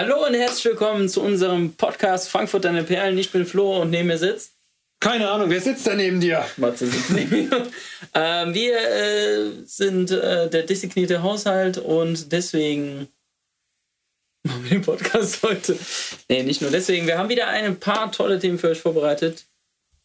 Hallo 0.00 0.24
und 0.24 0.34
herzlich 0.34 0.64
willkommen 0.64 1.08
zu 1.08 1.20
unserem 1.20 1.72
Podcast 1.72 2.28
Frankfurt 2.28 2.64
deine 2.64 2.84
Perlen. 2.84 3.18
Ich 3.18 3.32
bin 3.32 3.44
Flo 3.44 3.82
und 3.82 3.90
neben 3.90 4.06
mir 4.06 4.16
sitzt. 4.16 4.52
Keine 5.00 5.28
Ahnung, 5.28 5.50
wer 5.50 5.60
sitzt 5.60 5.88
da 5.88 5.94
neben 5.96 6.20
dir? 6.20 6.46
Matze 6.56 6.86
sitzt 6.86 7.10
neben 7.10 7.48
mir. 7.48 7.66
Ähm, 8.14 8.54
wir 8.54 8.78
äh, 8.78 9.50
sind 9.64 10.12
äh, 10.12 10.48
der 10.48 10.62
disziplinierte 10.62 11.24
Haushalt 11.24 11.78
und 11.78 12.30
deswegen 12.30 13.08
machen 14.44 14.62
wir 14.62 14.70
den 14.70 14.82
Podcast 14.82 15.42
heute. 15.42 15.76
Nee, 16.28 16.44
nicht 16.44 16.62
nur 16.62 16.70
deswegen. 16.70 17.08
Wir 17.08 17.18
haben 17.18 17.28
wieder 17.28 17.48
ein 17.48 17.80
paar 17.80 18.12
tolle 18.12 18.38
Themen 18.38 18.60
für 18.60 18.68
euch 18.68 18.80
vorbereitet. 18.80 19.46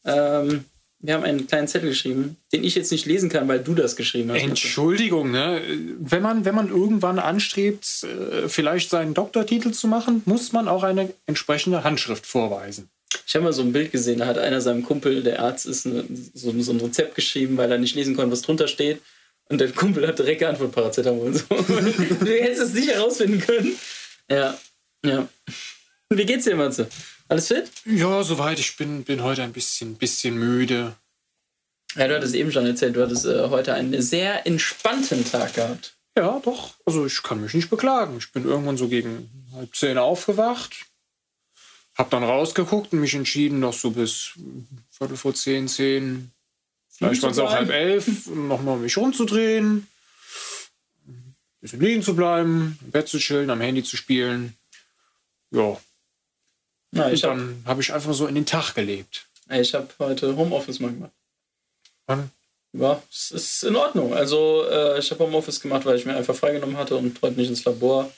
Ähm, 0.06 0.66
wir 1.04 1.16
haben 1.16 1.26
einen 1.26 1.48
kleinen 1.48 1.68
Zettel 1.68 1.90
geschrieben, 1.90 2.38
den 2.54 2.64
ich 2.64 2.76
jetzt 2.76 2.90
nicht 2.90 3.06
lesen 3.06 3.28
kann, 3.28 3.46
weil 3.50 3.60
du 3.60 3.76
das 3.76 3.98
geschrieben 3.98 4.32
hast. 4.32 4.42
Entschuldigung, 4.42 5.32
ne? 5.32 5.62
Wenn 6.00 6.24
man, 6.24 6.46
wenn 6.46 6.56
man 6.56 6.70
irgendwann 6.70 7.20
anstrebt, 7.20 7.86
äh, 8.04 8.48
vielleicht 8.48 8.90
seinen 8.90 9.14
Doktortitel 9.14 9.72
zu 9.72 9.90
machen, 9.90 10.22
muss 10.24 10.54
man 10.54 10.70
auch 10.70 10.84
eine 10.84 11.14
entsprechende 11.26 11.84
Handschrift 11.84 12.26
vorweisen. 12.26 12.90
Ich 13.28 13.36
habe 13.36 13.44
mal 13.44 13.52
so 13.52 13.64
ein 13.64 13.74
Bild 13.74 13.92
gesehen, 13.92 14.20
da 14.20 14.28
hat 14.28 14.38
einer 14.38 14.62
seinem 14.62 14.84
Kumpel, 14.84 15.24
der 15.24 15.42
Arzt 15.42 15.66
ist, 15.66 15.86
eine, 15.86 16.06
so, 16.34 16.58
so, 16.62 16.72
ein 16.72 16.80
Rezept 16.80 17.16
geschrieben, 17.16 17.58
weil 17.58 17.70
er 17.70 17.78
nicht 17.78 17.96
lesen 17.96 18.16
konnte, 18.16 18.32
was 18.32 18.42
drunter 18.42 18.70
steht. 18.70 19.02
Und 19.50 19.60
der 19.60 19.74
Kumpel 19.74 20.08
hat 20.08 20.20
direkt 20.20 20.40
geantwortet, 20.40 20.74
Paracetamol. 20.74 21.34
So. 21.34 21.44
du 21.50 22.26
hättest 22.26 22.62
es 22.62 22.74
nicht 22.74 22.90
herausfinden 22.90 23.40
können. 23.40 23.76
Ja, 24.32 24.58
ja. 25.06 25.28
Wie 26.10 26.26
geht's 26.26 26.46
dir, 26.46 26.56
Matze? 26.56 26.88
Alles 27.34 27.48
fit? 27.48 27.72
Ja, 27.86 28.24
soweit. 28.24 28.60
Ich 28.60 28.78
bin, 28.78 29.04
bin 29.06 29.24
heute 29.24 29.42
ein 29.42 29.54
bisschen, 29.54 29.96
bisschen 29.96 30.38
müde. 30.38 30.96
Ja, 31.96 32.08
du 32.08 32.16
hattest 32.16 32.36
eben 32.36 32.52
schon 32.52 32.68
erzählt, 32.68 32.96
du 32.96 33.02
hattest 33.02 33.26
äh, 33.26 33.50
heute 33.50 33.74
einen 33.74 34.00
sehr 34.04 34.46
entspannten 34.46 35.26
Tag 35.26 35.56
gehabt. 35.56 35.96
Ja, 36.16 36.40
doch. 36.46 36.76
Also 36.86 37.08
ich 37.08 37.24
kann 37.24 37.42
mich 37.42 37.56
nicht 37.56 37.72
beklagen. 37.72 38.18
Ich 38.20 38.32
bin 38.34 38.46
irgendwann 38.46 38.78
so 38.78 38.88
gegen 38.88 39.32
halb 39.56 39.76
zehn 39.76 39.98
aufgewacht, 39.98 40.86
hab 41.96 42.12
dann 42.12 42.24
rausgeguckt 42.24 42.94
und 42.94 43.00
mich 43.00 43.16
entschieden, 43.16 43.60
noch 43.60 43.74
so 43.74 43.90
bis 43.90 44.34
Viertel 44.92 45.18
vor 45.18 45.34
zehn, 45.34 45.68
zehn, 45.68 46.30
vielleicht 46.92 47.24
waren 47.24 47.32
es 47.32 47.40
auch 47.40 47.52
halb 47.52 47.72
elf, 47.72 48.28
nochmal 48.36 48.78
mich 48.78 48.96
rumzudrehen, 48.96 49.88
ein 51.08 51.36
bisschen 51.62 51.82
liegen 51.82 52.04
zu 52.04 52.16
bleiben, 52.16 52.78
im 52.86 52.92
Bett 52.92 53.08
zu 53.08 53.18
chillen, 53.18 53.50
am 53.50 53.62
Handy 53.62 53.84
zu 53.84 53.98
spielen. 53.98 54.56
Ja, 55.50 55.80
Na, 56.96 57.12
ich 57.12 57.24
und 57.24 57.30
habe 57.32 57.40
dann 57.40 57.64
habe 57.66 57.82
ich 57.82 57.92
einfach 57.92 58.14
so 58.14 58.28
in 58.28 58.36
den 58.36 58.46
Tag 58.46 58.76
gelebt. 58.76 59.26
ich 59.50 59.74
hab 59.74 59.98
heute 59.98 60.36
Homeoffice 60.38 60.80
mal 60.80 60.92
gemacht. 60.92 61.12
Wann? 62.06 62.30
Ja, 62.74 63.02
es 63.12 63.32
ist 63.32 63.64
in 63.64 63.76
Ordnung. 63.76 64.14
Also 64.14 64.64
äh, 64.70 65.00
ich 65.00 65.10
habe 65.10 65.24
Homeoffice 65.24 65.60
gemacht, 65.60 65.86
weil 65.86 65.98
ich 65.98 66.06
mir 66.06 66.16
einfach 66.16 66.36
freigenommen 66.36 66.78
hatte 66.78 66.96
und 66.96 67.20
heute 67.24 67.40
nicht 67.40 67.50
ins 67.50 67.66
Labor 67.66 68.12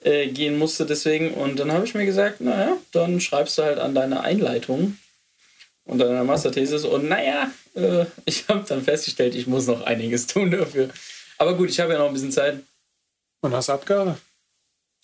äh, 0.00 0.28
gehen 0.28 0.58
musste 0.58 0.86
deswegen. 0.86 1.34
Und 1.34 1.58
dann 1.58 1.70
habe 1.72 1.84
ich 1.84 1.94
mir 1.94 2.06
gesagt, 2.06 2.40
naja, 2.40 2.78
dann 2.92 3.20
schreibst 3.20 3.58
du 3.58 3.62
halt 3.62 3.78
an 3.78 3.94
deine 3.94 4.20
Einleitung 4.22 4.96
und 5.84 6.00
an 6.00 6.08
deiner 6.08 6.24
Masterthesis. 6.24 6.84
Und 6.84 7.08
naja, 7.08 7.50
äh, 7.74 8.06
ich 8.24 8.48
habe 8.48 8.64
dann 8.66 8.82
festgestellt, 8.82 9.34
ich 9.34 9.46
muss 9.46 9.66
noch 9.66 9.82
einiges 9.82 10.26
tun 10.26 10.50
dafür. 10.50 10.88
Aber 11.36 11.54
gut, 11.54 11.68
ich 11.68 11.80
habe 11.80 11.92
ja 11.92 11.98
noch 11.98 12.08
ein 12.08 12.14
bisschen 12.14 12.32
Zeit. 12.32 12.62
Und 13.42 13.52
hast 13.52 13.68
Abgabe? 13.68 14.16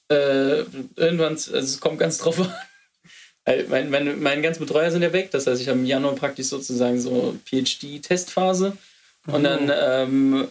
Äh, 0.09 0.65
irgendwann, 0.97 1.35
also 1.35 1.59
es 1.59 1.79
kommt 1.79 1.99
ganz 1.99 2.17
drauf 2.17 2.41
an. 2.41 2.55
Weil 3.45 3.67
Mein, 3.69 3.91
meine, 3.91 4.15
meine 4.15 4.43
ganzen 4.43 4.61
Betreuer 4.61 4.91
sind 4.91 5.03
ja 5.03 5.13
weg. 5.13 5.31
Das 5.31 5.47
heißt, 5.47 5.61
ich 5.61 5.69
habe 5.69 5.79
im 5.79 5.87
Januar 5.87 6.15
praktisch 6.15 6.47
sozusagen 6.47 7.01
so 7.01 7.37
PhD-Testphase. 7.45 8.77
Und 9.27 9.45
dann 9.45 9.71
ähm, 9.75 10.49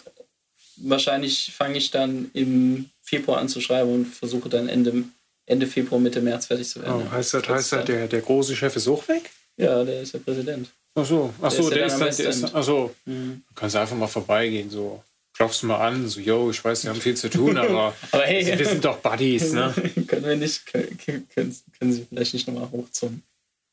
wahrscheinlich 0.78 1.52
fange 1.56 1.78
ich 1.78 1.92
dann 1.92 2.32
im 2.34 2.90
Februar 3.04 3.40
an 3.40 3.50
zu 3.50 3.60
schreiben 3.60 3.94
und 3.94 4.06
versuche 4.06 4.50
dann 4.50 4.70
Ende, 4.70 5.04
Ende 5.46 5.68
Februar, 5.68 6.00
Mitte 6.00 6.22
März 6.22 6.46
fertig 6.46 6.70
zu 6.70 6.82
werden. 6.82 7.04
Oh, 7.08 7.12
heißt 7.12 7.34
das, 7.34 7.48
heißt 7.48 7.72
das 7.74 7.86
der, 7.86 8.08
der 8.08 8.22
große 8.22 8.56
Chef 8.56 8.76
ist 8.76 8.88
auch 8.88 9.06
weg? 9.08 9.30
Ja, 9.58 9.84
der 9.84 10.02
ist 10.02 10.14
der 10.14 10.20
Präsident. 10.20 10.70
Ach 10.96 11.06
so, 11.06 11.34
ach 11.42 11.52
so, 11.52 11.70
Der 11.70 11.86
ist 11.86 11.98
der 11.98 12.00
dann 12.00 12.08
ist, 12.10 12.20
dann, 12.20 12.26
der 12.26 12.48
ist 12.48 12.56
ach 12.56 12.64
so. 12.64 12.96
Mhm. 13.06 13.44
Du 13.48 13.56
kannst 13.56 13.76
einfach 13.76 13.96
mal 13.96 14.08
vorbeigehen, 14.08 14.70
so. 14.70 15.04
Klopfst 15.42 15.64
mal 15.64 15.80
an, 15.80 16.08
so, 16.08 16.20
yo, 16.20 16.52
ich 16.52 16.64
weiß, 16.64 16.84
wir 16.84 16.92
haben 16.92 17.02
viel 17.02 17.18
zu 17.18 17.28
tun, 17.28 17.58
aber, 17.58 17.96
Aber 18.12 18.24
hey, 18.24 18.46
wir 18.60 18.64
sind 18.64 18.86
doch 18.86 18.98
Buddies, 18.98 19.54
ne? 19.54 19.74
können 20.08 20.24
wir 20.24 20.36
nicht, 20.36 20.68
können, 20.68 21.00
können, 21.34 21.58
können 21.80 21.94
Sie 21.94 22.06
vielleicht 22.08 22.36
nicht 22.36 22.48
nochmal 22.48 22.70
hoch 22.70 22.88
zum, 22.92 23.24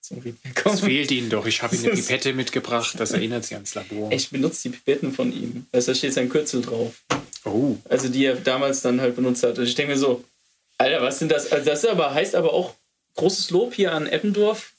zum 0.01 0.17
Repair 0.21 0.55
kommen? 0.55 0.77
Es 0.77 0.81
fehlt 0.81 1.11
ihnen 1.11 1.28
doch. 1.28 1.45
Ich 1.45 1.62
habe 1.62 1.77
ihnen 1.77 1.91
eine 1.91 1.95
Pipette 2.01 2.33
mitgebracht, 2.33 2.95
das 2.99 3.12
erinnert 3.12 3.45
sie 3.45 3.55
ans 3.55 3.75
Labor. 3.75 4.11
Ich 4.12 4.31
benutze 4.31 4.71
die 4.71 4.77
Pipetten 4.77 5.12
von 5.12 5.31
ihm. 5.31 5.67
Du, 5.71 5.78
da 5.78 5.95
steht 5.95 6.15
sein 6.15 6.31
Kürzel 6.31 6.62
drauf. 6.62 6.95
Oh, 7.45 7.77
Also 7.91 8.09
die 8.09 8.25
er 8.25 8.37
damals 8.37 8.81
dann 8.81 9.03
halt 9.03 9.15
benutzt 9.15 9.43
hat. 9.43 9.59
Und 9.59 9.65
ich 9.65 9.75
denke 9.75 9.93
mir 9.93 9.99
so, 9.99 10.25
Alter, 10.78 11.03
was 11.03 11.19
sind 11.19 11.31
das? 11.31 11.53
Also 11.53 11.67
das 11.67 11.84
aber, 11.84 12.15
heißt 12.15 12.34
aber 12.34 12.55
auch 12.55 12.77
großes 13.17 13.51
Lob 13.51 13.75
hier 13.75 13.93
an 13.93 14.07
Eppendorf. 14.07 14.73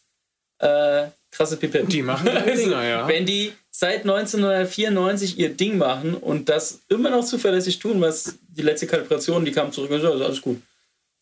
Äh, 0.57 1.09
krasse 1.29 1.57
Pipetten. 1.57 1.89
Die 1.89 2.01
machen 2.01 2.25
ihre 2.25 2.55
Dinger, 2.55 2.83
ja. 2.83 3.07
Wenn 3.07 3.27
die 3.27 3.53
seit 3.79 4.01
1994 4.01 5.39
ihr 5.39 5.49
Ding 5.55 5.77
machen 5.77 6.13
und 6.13 6.49
das 6.49 6.81
immer 6.89 7.09
noch 7.09 7.23
zuverlässig 7.23 7.79
tun, 7.79 8.01
was 8.01 8.35
die 8.49 8.61
letzte 8.61 8.87
Kalibration, 8.87 9.45
die 9.45 9.53
kam 9.53 9.71
zurück 9.71 9.91
und 9.91 10.01
so, 10.01 10.11
also 10.11 10.25
alles 10.25 10.41
gut. 10.41 10.61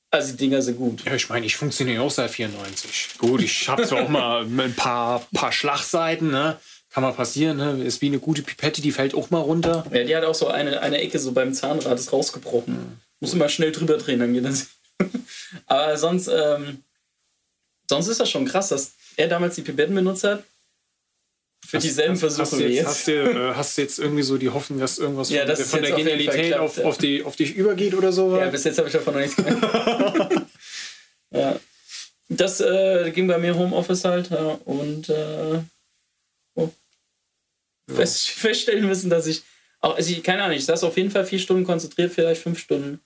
Also 0.09 0.31
die 0.31 0.37
Dinger 0.37 0.63
sind 0.63 0.77
gut. 0.77 1.05
ja, 1.05 1.13
ich 1.13 1.29
meine, 1.29 1.45
ich 1.45 1.55
funktioniere 1.55 2.01
auch 2.01 2.09
seit 2.09 2.31
94. 2.31 3.19
Gut, 3.19 3.43
ich 3.43 3.69
habe 3.69 3.85
zwar 3.85 4.03
auch 4.03 4.09
mal 4.09 4.43
ein 4.59 4.73
paar, 4.73 5.27
paar 5.33 5.51
Schlagseiten, 5.51 6.31
ne? 6.31 6.57
Kann 6.89 7.03
mal 7.03 7.11
passieren, 7.11 7.57
ne? 7.57 7.83
Ist 7.83 8.01
wie 8.01 8.07
eine 8.07 8.17
gute 8.17 8.41
Pipette, 8.41 8.81
die 8.81 8.91
fällt 8.91 9.13
auch 9.13 9.29
mal 9.29 9.41
runter. 9.41 9.85
Ja, 9.93 10.03
die 10.03 10.15
hat 10.15 10.23
auch 10.23 10.33
so 10.33 10.47
eine, 10.47 10.81
eine 10.81 10.97
Ecke 10.97 11.19
so 11.19 11.33
beim 11.33 11.53
Zahnrad 11.53 11.99
ist 11.99 12.11
rausgebrochen. 12.11 12.99
Muss 13.19 13.33
immer 13.33 13.49
schnell 13.49 13.71
drüber 13.71 13.97
drehen, 13.97 14.19
dann 14.19 14.33
geht 14.33 14.45
das. 14.45 14.67
Aber 15.67 15.95
sonst, 15.95 16.27
ähm, 16.27 16.81
sonst 17.87 18.07
ist 18.07 18.19
das 18.19 18.31
schon 18.31 18.45
krass, 18.45 18.69
dass 18.69 18.93
er 19.15 19.27
damals 19.27 19.53
die 19.55 19.61
Pipetten 19.61 19.93
benutzt 19.93 20.23
hat. 20.23 20.43
Für 21.67 21.79
dieselben 21.79 22.13
hast, 22.13 22.21
Versuche 22.21 22.41
hast 22.43 22.59
jetzt, 22.59 22.71
jetzt. 22.71 22.87
Hast 22.87 23.07
du, 23.07 23.11
äh, 23.11 23.53
hast 23.53 23.77
du 23.77 23.81
jetzt 23.81 23.99
irgendwie 23.99 24.23
so 24.23 24.37
die 24.37 24.49
Hoffnung, 24.49 24.79
dass 24.79 24.99
irgendwas 24.99 25.29
Ja, 25.29 25.41
von, 25.41 25.49
das 25.49 25.69
von 25.69 25.81
der 25.81 25.91
auf 25.91 25.97
Genialität 25.97 26.53
auf, 26.53 26.77
ja. 26.77 26.85
auf, 26.85 26.97
die, 26.97 27.23
auf 27.23 27.35
dich 27.35 27.55
übergeht 27.55 27.93
oder 27.93 28.13
so? 28.13 28.37
Ja, 28.37 28.49
bis 28.49 28.63
jetzt 28.63 28.77
habe 28.77 28.87
ich 28.87 28.93
davon 28.93 29.15
noch 29.15 29.19
nichts 29.19 29.35
gehört. 29.35 30.45
ja. 31.31 31.59
Das 32.29 32.61
äh, 32.61 33.11
ging 33.11 33.27
bei 33.27 33.37
mir 33.37 33.57
Homeoffice 33.57 34.05
halt 34.05 34.29
ja, 34.29 34.57
und 34.63 35.09
äh, 35.09 35.59
oh. 36.55 36.69
fest, 37.93 38.29
feststellen 38.29 38.87
müssen, 38.87 39.09
dass 39.09 39.27
ich 39.27 39.43
auch, 39.81 39.97
also 39.97 40.09
ich, 40.09 40.23
keine 40.23 40.43
Ahnung, 40.43 40.55
ich 40.55 40.65
saß 40.65 40.85
auf 40.85 40.95
jeden 40.95 41.11
Fall 41.11 41.25
vier 41.25 41.39
Stunden 41.39 41.65
konzentriert, 41.65 42.13
vielleicht 42.13 42.41
fünf 42.41 42.59
Stunden. 42.59 43.01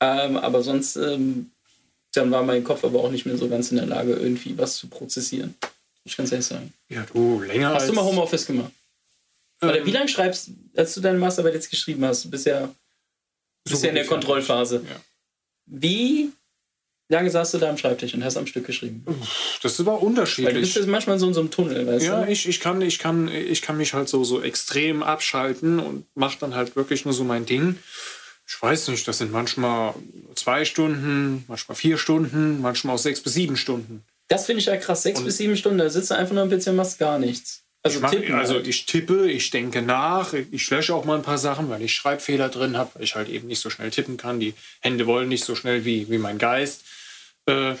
Ähm, 0.00 0.36
aber 0.36 0.64
sonst, 0.64 0.96
ähm, 0.96 1.52
dann 2.12 2.32
war 2.32 2.42
mein 2.42 2.64
Kopf 2.64 2.82
aber 2.82 3.04
auch 3.04 3.10
nicht 3.12 3.24
mehr 3.24 3.36
so 3.36 3.48
ganz 3.48 3.70
in 3.70 3.76
der 3.76 3.86
Lage, 3.86 4.14
irgendwie 4.14 4.58
was 4.58 4.78
zu 4.78 4.88
prozessieren. 4.88 5.54
Ich 6.04 6.16
ganz 6.16 6.30
ehrlich 6.32 6.46
sagen. 6.46 6.72
ja, 6.88 7.04
du, 7.12 7.40
länger 7.40 7.70
Hast 7.70 7.82
als... 7.82 7.86
du 7.86 7.92
mal 7.94 8.04
Homeoffice 8.04 8.46
gemacht? 8.46 8.72
Oder 9.62 9.78
Ähm, 9.78 9.86
wie 9.86 9.90
lange 9.90 10.08
schreibst, 10.08 10.50
als 10.76 10.94
du 10.94 11.00
deine 11.00 11.18
Masterarbeit 11.18 11.54
jetzt 11.54 11.70
geschrieben 11.70 12.04
hast? 12.04 12.24
Du 12.24 12.30
bist 12.30 12.44
ja, 12.46 12.68
so 13.64 13.76
ja 13.82 13.88
in 13.88 13.94
der. 13.94 14.04
Kontrollphase. 14.06 14.84
Ja. 14.88 15.00
Wie 15.66 16.30
lange 17.08 17.30
saßt 17.30 17.54
du 17.54 17.58
da 17.58 17.70
am 17.70 17.78
Schreibtisch 17.78 18.12
und 18.14 18.22
hast 18.24 18.36
am 18.36 18.46
Stück 18.46 18.66
geschrieben? 18.66 19.04
Das 19.62 19.72
ist 19.72 19.80
aber 19.80 19.92
Weil 19.92 20.00
du 20.00 20.06
bist 20.06 20.08
unterschiedlich. 20.18 20.74
jetzt 20.74 20.88
manchmal 20.88 21.18
so 21.18 21.26
in 21.28 21.34
so 21.34 21.40
einem 21.40 21.50
Tunnel, 21.50 21.86
weißt 21.86 22.04
Ja, 22.04 22.24
du? 22.24 22.30
ich, 22.30 22.46
ich, 22.48 22.60
kann, 22.60 22.82
ich, 22.82 22.98
kann, 22.98 23.28
ich 23.28 23.62
kann 23.62 23.76
mich 23.78 23.94
halt 23.94 24.08
so, 24.08 24.24
so 24.24 24.42
extrem 24.42 25.02
abschalten 25.02 25.78
und 25.80 26.04
mache 26.14 26.36
dann 26.40 26.54
halt 26.54 26.76
wirklich 26.76 27.04
nur 27.06 27.14
so 27.14 27.24
mein 27.24 27.46
Ding. 27.46 27.78
Ich 28.46 28.60
weiß 28.60 28.88
nicht, 28.88 29.08
das 29.08 29.18
sind 29.18 29.32
manchmal 29.32 29.94
zwei 30.34 30.66
Stunden, 30.66 31.44
manchmal 31.48 31.76
vier 31.76 31.96
Stunden, 31.96 32.60
manchmal 32.60 32.96
auch 32.96 32.98
sechs 32.98 33.20
bis 33.20 33.32
sieben 33.32 33.56
Stunden. 33.56 34.04
Das 34.28 34.46
finde 34.46 34.60
ich 34.60 34.66
ja 34.66 34.76
krass. 34.76 35.02
Sechs 35.02 35.18
Und- 35.20 35.26
bis 35.26 35.36
sieben 35.36 35.56
Stunden, 35.56 35.78
da 35.78 35.88
sitzt 35.90 36.10
du 36.10 36.14
einfach 36.16 36.34
nur 36.34 36.48
PC 36.48 36.68
und 36.68 36.76
machst 36.76 36.98
gar 36.98 37.18
nichts. 37.18 37.60
Also 37.82 37.96
ich, 37.98 38.02
mach, 38.02 38.10
tippen. 38.12 38.34
also 38.34 38.54
halt. 38.54 38.66
ich 38.66 38.86
tippe, 38.86 39.30
ich 39.30 39.50
denke 39.50 39.82
nach, 39.82 40.32
ich 40.32 40.70
lösche 40.70 40.94
auch 40.94 41.04
mal 41.04 41.16
ein 41.16 41.22
paar 41.22 41.36
Sachen, 41.36 41.68
weil 41.68 41.82
ich 41.82 41.92
Schreibfehler 41.94 42.48
drin 42.48 42.78
habe, 42.78 42.90
weil 42.94 43.02
ich 43.04 43.14
halt 43.14 43.28
eben 43.28 43.46
nicht 43.46 43.60
so 43.60 43.68
schnell 43.68 43.90
tippen 43.90 44.16
kann. 44.16 44.40
Die 44.40 44.54
Hände 44.80 45.06
wollen 45.06 45.28
nicht 45.28 45.44
so 45.44 45.54
schnell 45.54 45.84
wie, 45.84 46.08
wie 46.08 46.16
mein 46.16 46.38
Geist. 46.38 46.82
Äh, 47.46 47.74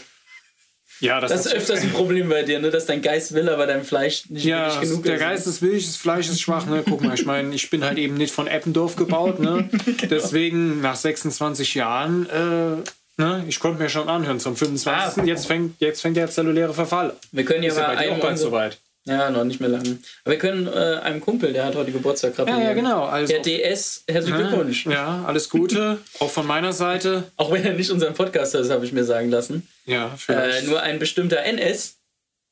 ja, 1.00 1.20
das, 1.20 1.30
das 1.32 1.46
ist 1.46 1.54
öfters 1.54 1.80
ein 1.80 1.90
Problem 1.94 2.28
bei 2.28 2.42
dir, 2.42 2.60
ne? 2.60 2.70
dass 2.70 2.84
dein 2.84 3.00
Geist 3.00 3.32
will, 3.32 3.48
aber 3.48 3.66
dein 3.66 3.82
Fleisch 3.82 4.28
nicht 4.28 4.44
Ja, 4.44 4.78
genug 4.78 5.04
der 5.04 5.14
ist. 5.14 5.20
Geist 5.20 5.46
ist 5.46 5.62
willig, 5.62 5.86
das 5.86 5.96
Fleisch 5.96 6.28
ist 6.28 6.40
schwach. 6.42 6.66
Ne? 6.66 6.84
Guck 6.86 7.00
mal, 7.02 7.14
ich 7.14 7.24
meine, 7.24 7.54
ich 7.54 7.70
bin 7.70 7.82
halt 7.82 7.96
eben 7.96 8.14
nicht 8.14 8.34
von 8.34 8.46
Eppendorf 8.46 8.96
gebaut. 8.96 9.40
Ne? 9.40 9.70
Genau. 9.86 9.96
Deswegen 10.10 10.82
nach 10.82 10.96
26 10.96 11.74
Jahren, 11.76 12.28
äh, 12.28 12.82
ne? 13.16 13.44
ich 13.48 13.60
konnte 13.60 13.82
mir 13.82 13.88
schon 13.88 14.08
anhören 14.08 14.40
zum 14.40 14.56
25. 14.56 15.22
Ah. 15.22 15.26
Jetzt, 15.26 15.46
fängt, 15.46 15.80
jetzt 15.80 16.00
fängt 16.00 16.16
der 16.16 16.30
zelluläre 16.30 16.74
Verfall. 16.74 17.10
an. 17.10 17.16
Wir 17.32 17.44
können 17.44 17.62
ja 17.62 17.70
Ist 17.70 17.78
ja 17.78 17.88
mal 17.88 17.96
einem 17.96 18.14
auch 18.14 18.20
bald 18.20 18.38
soweit. 18.38 18.78
Ja, 19.06 19.28
noch 19.30 19.44
nicht 19.44 19.60
mehr 19.60 19.68
lange. 19.68 19.98
Aber 20.24 20.32
wir 20.32 20.38
können 20.38 20.66
äh, 20.66 20.70
einem 21.02 21.20
Kumpel, 21.20 21.52
der 21.52 21.66
hat 21.66 21.74
heute 21.74 21.92
Geburtstag 21.92 22.30
Ja, 22.30 22.36
gratulieren. 22.44 22.62
ja, 22.68 22.72
genau. 22.72 23.04
Also, 23.04 23.34
Herr 23.34 23.42
DS, 23.42 24.04
herzlichen 24.08 24.38
Glückwunsch. 24.38 24.86
Ja, 24.86 25.24
alles 25.26 25.50
Gute. 25.50 25.98
auch 26.20 26.30
von 26.30 26.46
meiner 26.46 26.72
Seite. 26.72 27.24
Auch 27.36 27.52
wenn 27.52 27.62
er 27.66 27.74
nicht 27.74 27.90
unseren 27.90 28.14
Podcast 28.14 28.54
ist, 28.54 28.70
habe 28.70 28.86
ich 28.86 28.92
mir 28.92 29.04
sagen 29.04 29.30
lassen. 29.30 29.68
Ja, 29.84 30.06
Äh, 30.06 30.16
vielleicht. 30.16 30.66
nur 30.68 30.80
ein 30.80 30.98
bestimmter 30.98 31.42
NS. 31.44 31.96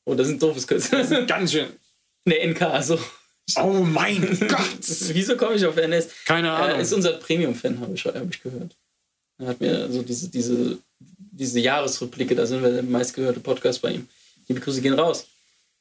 Oh, 0.05 0.13
das 0.13 0.27
ist 0.27 0.33
ein 0.33 0.39
doofes 0.39 0.67
Kürzel. 0.67 1.25
Ganz 1.25 1.53
schön. 1.53 1.65
ne, 2.25 2.35
NK, 2.45 2.83
so. 2.83 2.99
Oh 3.59 3.69
mein 3.83 4.21
Gott. 4.47 4.77
Wieso 4.79 5.35
komme 5.35 5.55
ich 5.55 5.65
auf 5.65 5.75
NS? 5.77 6.09
Keine 6.27 6.49
Er 6.49 6.53
Ahnung. 6.53 6.79
ist 6.81 6.93
unser 6.93 7.13
Premium-Fan, 7.13 7.79
habe 7.81 7.95
ich, 7.95 8.05
hab 8.05 8.15
ich 8.29 8.43
gehört. 8.43 8.75
Er 9.39 9.47
hat 9.47 9.59
mir 9.59 9.91
so 9.91 10.03
diese, 10.03 10.29
diese 10.29 10.77
diese 11.33 11.59
Jahresrückblicke, 11.59 12.35
da 12.35 12.45
sind 12.45 12.61
wir 12.61 12.71
der 12.71 12.83
meistgehörte 12.83 13.39
Podcast 13.39 13.81
bei 13.81 13.91
ihm. 13.91 14.07
Liebe 14.47 14.59
Grüße 14.59 14.81
gehen 14.81 14.93
raus. 14.93 15.27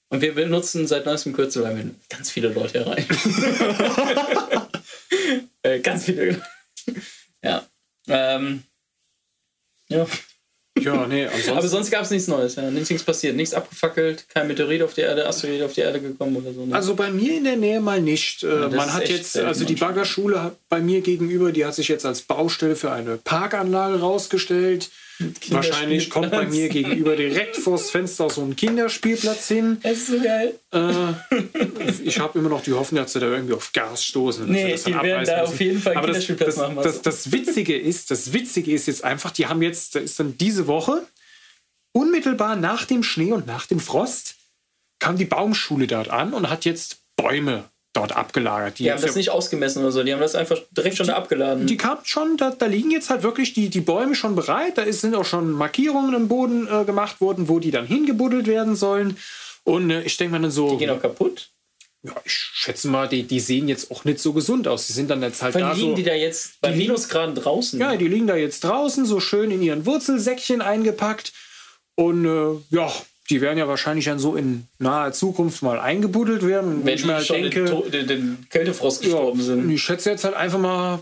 Und 0.09 0.21
wir 0.21 0.35
benutzen 0.35 0.87
seit 0.87 1.07
neuestem 1.07 1.33
Kürzel, 1.33 1.63
weil 1.63 1.77
wir 1.77 1.91
ganz 2.09 2.31
viele 2.31 2.49
Leute 2.49 2.79
erreichen. 2.79 3.15
äh, 5.63 5.81
ganz 5.81 6.05
viele. 6.05 6.43
ja. 7.43 7.67
Ähm, 8.09 8.63
ja. 9.89 10.07
Ja, 10.85 11.07
nee, 11.07 11.25
ansonsten. 11.27 11.51
Aber 11.53 11.69
sonst 11.69 11.91
gab 11.91 12.03
es 12.03 12.11
nichts 12.11 12.29
Neues. 12.29 12.57
Ja. 12.57 12.71
Nichts 12.71 13.03
passiert. 13.03 13.37
Nichts 13.37 13.55
abgefackelt. 13.55 14.27
Kein 14.29 14.49
Meteorit 14.49 14.83
auf 14.83 14.95
die 14.95 15.03
Erde, 15.03 15.27
Asteroid 15.27 15.63
auf 15.63 15.73
die 15.73 15.81
Erde 15.81 16.01
gekommen 16.01 16.37
oder 16.37 16.53
so. 16.53 16.65
Ne? 16.65 16.75
Also 16.75 16.95
bei 16.95 17.11
mir 17.11 17.37
in 17.37 17.45
der 17.45 17.57
Nähe 17.57 17.81
mal 17.81 18.01
nicht. 18.01 18.43
Äh, 18.43 18.49
das 18.49 18.73
Man 18.73 18.93
hat 18.93 19.09
jetzt, 19.09 19.37
also 19.39 19.65
die. 19.65 19.75
Baggerschule 19.75 20.53
bei 20.69 20.81
mir 20.81 21.01
gegenüber, 21.01 21.51
die 21.51 21.67
hat 21.67 21.75
sich 21.75 21.89
jetzt 21.89 22.07
als 22.07 22.23
Baustelle 22.23 22.77
für 22.77 22.93
eine 22.93 23.17
Parkanlage 23.17 24.01
rausgestellt. 24.01 24.91
Wahrscheinlich 25.49 26.11
kommt 26.11 26.31
bei 26.31 26.47
mir 26.47 26.69
gegenüber 26.69 27.17
direkt 27.17 27.57
vors 27.57 27.91
Fenster 27.91 28.29
so 28.31 28.43
ein 28.43 28.57
Kinderspielplatz 28.57 29.49
hin. 29.49 29.79
Es 29.83 29.99
ist 29.99 30.07
so 30.09 30.21
geil. 30.21 30.55
Äh, 30.73 31.13
ich 32.03 32.19
habe 32.19 32.39
immer 32.39 32.49
noch 32.49 32.63
die 32.63 32.73
Hoffnung, 32.73 33.03
dass 33.03 33.13
sie 33.13 33.21
da 33.21 33.27
irgendwie 33.27 33.55
auf 33.55 33.73
Gas 33.73 34.05
stoßen. 34.05 34.51
Nee, 34.51 34.73
das 34.73 34.85
die 34.85 34.95
werden 34.95 35.25
da 35.25 35.41
müssen. 35.43 35.53
auf 35.55 35.61
jeden 35.61 35.81
Fall 35.81 35.97
Aber 35.97 36.09
das, 36.09 36.27
Kinderspielplatz 36.27 36.55
das, 36.57 36.69
machen, 36.69 36.83
Das, 36.83 37.03
das 37.03 37.33
Witzige 37.33 37.79
ist, 37.79 38.11
das 38.11 38.33
Witzige 38.33 38.73
ist 38.73 38.87
jetzt 38.87 39.05
einfach, 39.05 39.31
die 39.31 39.47
haben 39.47 39.63
jetzt, 39.63 39.95
da 39.95 40.01
ist 40.01 40.19
dann 40.19 40.37
diese 40.39 40.67
Woche, 40.67 41.07
unmittelbar 41.93 42.57
nach 42.57 42.85
dem 42.85 43.03
Schnee 43.03 43.33
und 43.33 43.47
nach 43.47 43.67
dem 43.67 43.81
Frost, 43.81 44.37
kam 44.99 45.17
die 45.17 45.25
Baumschule 45.25 45.87
dort 45.87 46.09
an 46.09 46.33
und 46.33 46.49
hat 46.49 46.65
jetzt 46.65 46.99
Bäume 47.17 47.65
dort 47.93 48.17
abgelagert. 48.17 48.79
Die 48.79 48.91
haben 48.91 48.99
jetzt 48.99 49.09
das 49.09 49.17
nicht 49.17 49.31
ausgemessen 49.31 49.83
oder 49.83 49.93
so. 49.93 50.03
Die 50.03 50.13
haben 50.13 50.21
das 50.21 50.35
einfach 50.35 50.59
direkt 50.71 50.97
schon 50.97 51.09
da 51.09 51.15
abgeladen. 51.17 51.67
die 51.67 51.77
kamen 51.77 52.01
schon, 52.05 52.37
da, 52.37 52.51
da 52.51 52.67
liegen 52.67 52.91
jetzt 52.91 53.11
halt 53.11 53.23
wirklich 53.23 53.53
die, 53.53 53.69
die 53.69 53.81
Bäume 53.81 54.15
schon 54.15 54.35
bereit. 54.35 54.79
Da 54.79 54.83
ist, 54.83 55.03
sind 55.03 55.15
auch 55.15 55.25
schon 55.25 55.53
Markierungen 55.53 56.15
im 56.15 56.29
Boden 56.29 56.67
äh, 56.69 56.85
gemacht 56.85 57.21
worden, 57.21 57.49
wo 57.49 57.59
die 57.59 57.71
dann 57.71 57.87
hingebuddelt 57.87 58.47
werden 58.47 58.77
sollen. 58.77 59.19
Und 59.65 59.91
äh, 59.91 60.03
ich 60.03 60.17
denke 60.17 60.33
mal 60.33 60.41
dann 60.41 60.51
so, 60.51 60.71
die 60.71 60.79
gehen 60.79 60.91
auch 60.91 61.03
kaputt. 61.03 61.51
ja, 62.03 62.15
ich 62.25 62.33
schätze 62.33 62.89
mal, 62.89 63.09
die, 63.09 63.25
die 63.25 63.41
sehen 63.41 63.69
jetzt 63.69 63.91
auch 63.91 64.05
nicht 64.05 64.21
so 64.21 64.33
gesund 64.33 64.67
aus. 64.69 64.87
Die 64.87 64.95
sind 64.95 65.11
dann 65.11 65.23
jetzt 65.23 65.43
halt 65.43 65.55
Wann 65.55 65.63
da 65.63 65.73
liegen 65.73 65.91
so. 65.91 65.97
die 65.97 66.03
da 66.03 66.15
jetzt 66.15 66.61
bei 66.63 66.73
die 66.73 66.79
Minusgraden 66.79 67.35
draußen? 67.35 67.79
Ja, 67.79 67.95
die 67.97 68.09
liegen 68.09 68.27
da 68.27 68.37
jetzt 68.37 68.65
draußen, 68.65 69.05
so 69.05 69.21
schön 69.21 69.51
in 69.51 69.63
ihren 69.63 69.85
Wurzelsäckchen 69.85 70.63
eingepackt. 70.63 71.33
Und 71.95 72.25
äh, 72.25 72.57
ja, 72.75 72.91
die 73.31 73.41
werden 73.41 73.59
ja 73.59 73.69
wahrscheinlich 73.69 74.07
dann 74.07 74.19
so 74.19 74.37
in 74.37 74.67
naher 74.79 75.13
Zukunft 75.13 75.63
mal 75.63 75.79
eingebuddelt 75.79 76.45
werden. 76.47 76.77
Und 76.77 76.87
Wenn 76.87 76.95
ich 76.95 77.05
mir 77.05 77.15
halt 77.15 77.29
denke, 77.29 77.65
den, 77.65 77.91
den, 77.91 78.07
den 78.07 78.47
Kältefrost 78.51 79.03
ja, 79.03 79.11
gestorben 79.11 79.41
und 79.41 79.47
sind. 79.47 79.71
ich 79.71 79.83
schätze 79.83 80.11
jetzt 80.11 80.25
halt 80.25 80.35
einfach 80.35 80.59
mal. 80.59 81.01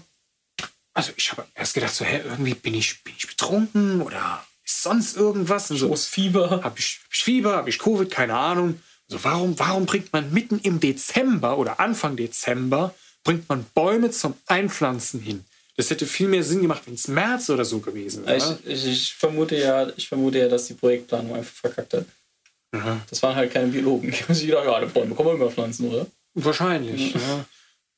Also 0.92 1.12
ich 1.16 1.32
habe 1.32 1.44
erst 1.54 1.74
gedacht, 1.74 1.94
so, 1.94 2.04
hä, 2.04 2.20
irgendwie 2.24 2.54
bin 2.54 2.74
ich, 2.74 3.02
bin 3.04 3.14
ich 3.16 3.26
betrunken 3.26 4.02
oder 4.02 4.44
ist 4.64 4.82
sonst 4.82 5.16
irgendwas? 5.16 5.70
Und 5.70 5.78
so, 5.78 5.88
Groß 5.88 6.06
Fieber. 6.06 6.50
habe 6.62 6.78
ich, 6.78 7.00
hab 7.04 7.12
ich 7.12 7.24
Fieber, 7.24 7.56
habe 7.56 7.70
ich 7.70 7.78
Covid, 7.78 8.10
keine 8.10 8.34
Ahnung. 8.34 8.80
Also 9.10 9.24
warum, 9.24 9.58
warum 9.58 9.86
bringt 9.86 10.12
man 10.12 10.32
mitten 10.32 10.58
im 10.58 10.78
Dezember 10.78 11.58
oder 11.58 11.80
Anfang 11.80 12.16
Dezember 12.16 12.94
bringt 13.24 13.48
man 13.48 13.64
Bäume 13.74 14.10
zum 14.10 14.34
Einpflanzen 14.46 15.20
hin? 15.20 15.44
Das 15.80 15.88
hätte 15.90 16.04
viel 16.06 16.28
mehr 16.28 16.44
Sinn 16.44 16.60
gemacht, 16.60 16.82
wenn 16.84 16.92
es 16.94 17.08
März 17.08 17.48
oder 17.48 17.64
so 17.64 17.78
gewesen 17.80 18.26
wäre. 18.26 18.58
Ich, 18.66 18.70
ich, 18.72 18.86
ich, 18.86 19.14
vermute 19.14 19.56
ja, 19.56 19.88
ich 19.96 20.08
vermute 20.08 20.38
ja, 20.38 20.48
dass 20.48 20.66
die 20.66 20.74
Projektplanung 20.74 21.34
einfach 21.34 21.52
verkackt 21.54 21.94
hat. 21.94 22.04
Aha. 22.72 23.00
Das 23.08 23.22
waren 23.22 23.34
halt 23.34 23.50
keine 23.52 23.68
Biologen. 23.68 24.10
Die 24.10 24.16
haben 24.18 24.34
sich 24.34 24.46
gedacht, 24.46 24.66
ja, 24.66 24.78
Bäume 24.84 25.14
kann 25.14 25.24
man 25.26 25.36
immer 25.36 25.50
pflanzen, 25.50 25.88
oder? 25.88 26.06
Wahrscheinlich. 26.34 27.14
Ja. 27.14 27.44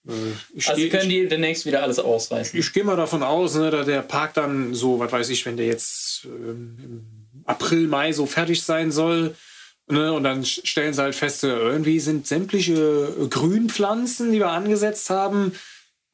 Äh, 0.08 0.12
Ich, 0.55 0.69
Also 0.69 0.81
geh- 0.81 0.88
können 0.90 1.11
ich, 1.11 1.23
die 1.23 1.29
demnächst 1.29 1.67
wieder 1.67 1.82
alles 1.82 1.99
ausreißen. 1.99 2.58
ich 2.58 2.73
gehe 2.73 2.84
mal 2.84 2.96
davon 2.96 3.23
aus, 3.25 3.55
ne, 3.56 3.70
dass 3.70 3.84
der 3.87 4.02
Park 4.02 4.34
dann 4.34 4.75
so, 4.75 4.99
was 5.00 5.11
weiß 5.11 5.29
ich, 5.31 5.44
wenn 5.44 5.56
der 5.56 5.67
jetzt 5.67 6.25
ähm, 6.25 6.76
im 6.82 7.43
April, 7.46 7.88
Mai 7.88 8.12
so 8.12 8.26
fertig 8.26 8.62
sein 8.62 8.93
soll. 8.93 9.34
Ne, 9.88 10.12
und 10.12 10.23
dann 10.23 10.44
stellen 10.44 10.94
sie 10.94 11.02
halt 11.02 11.14
fest, 11.17 11.43
äh, 11.43 11.49
irgendwie 11.49 11.99
sind 12.00 12.26
sämtliche 12.29 13.12
Grünpflanzen, 13.29 14.31
die 14.32 14.38
wir 14.38 14.50
angesetzt 14.50 15.11
haben, 15.11 15.52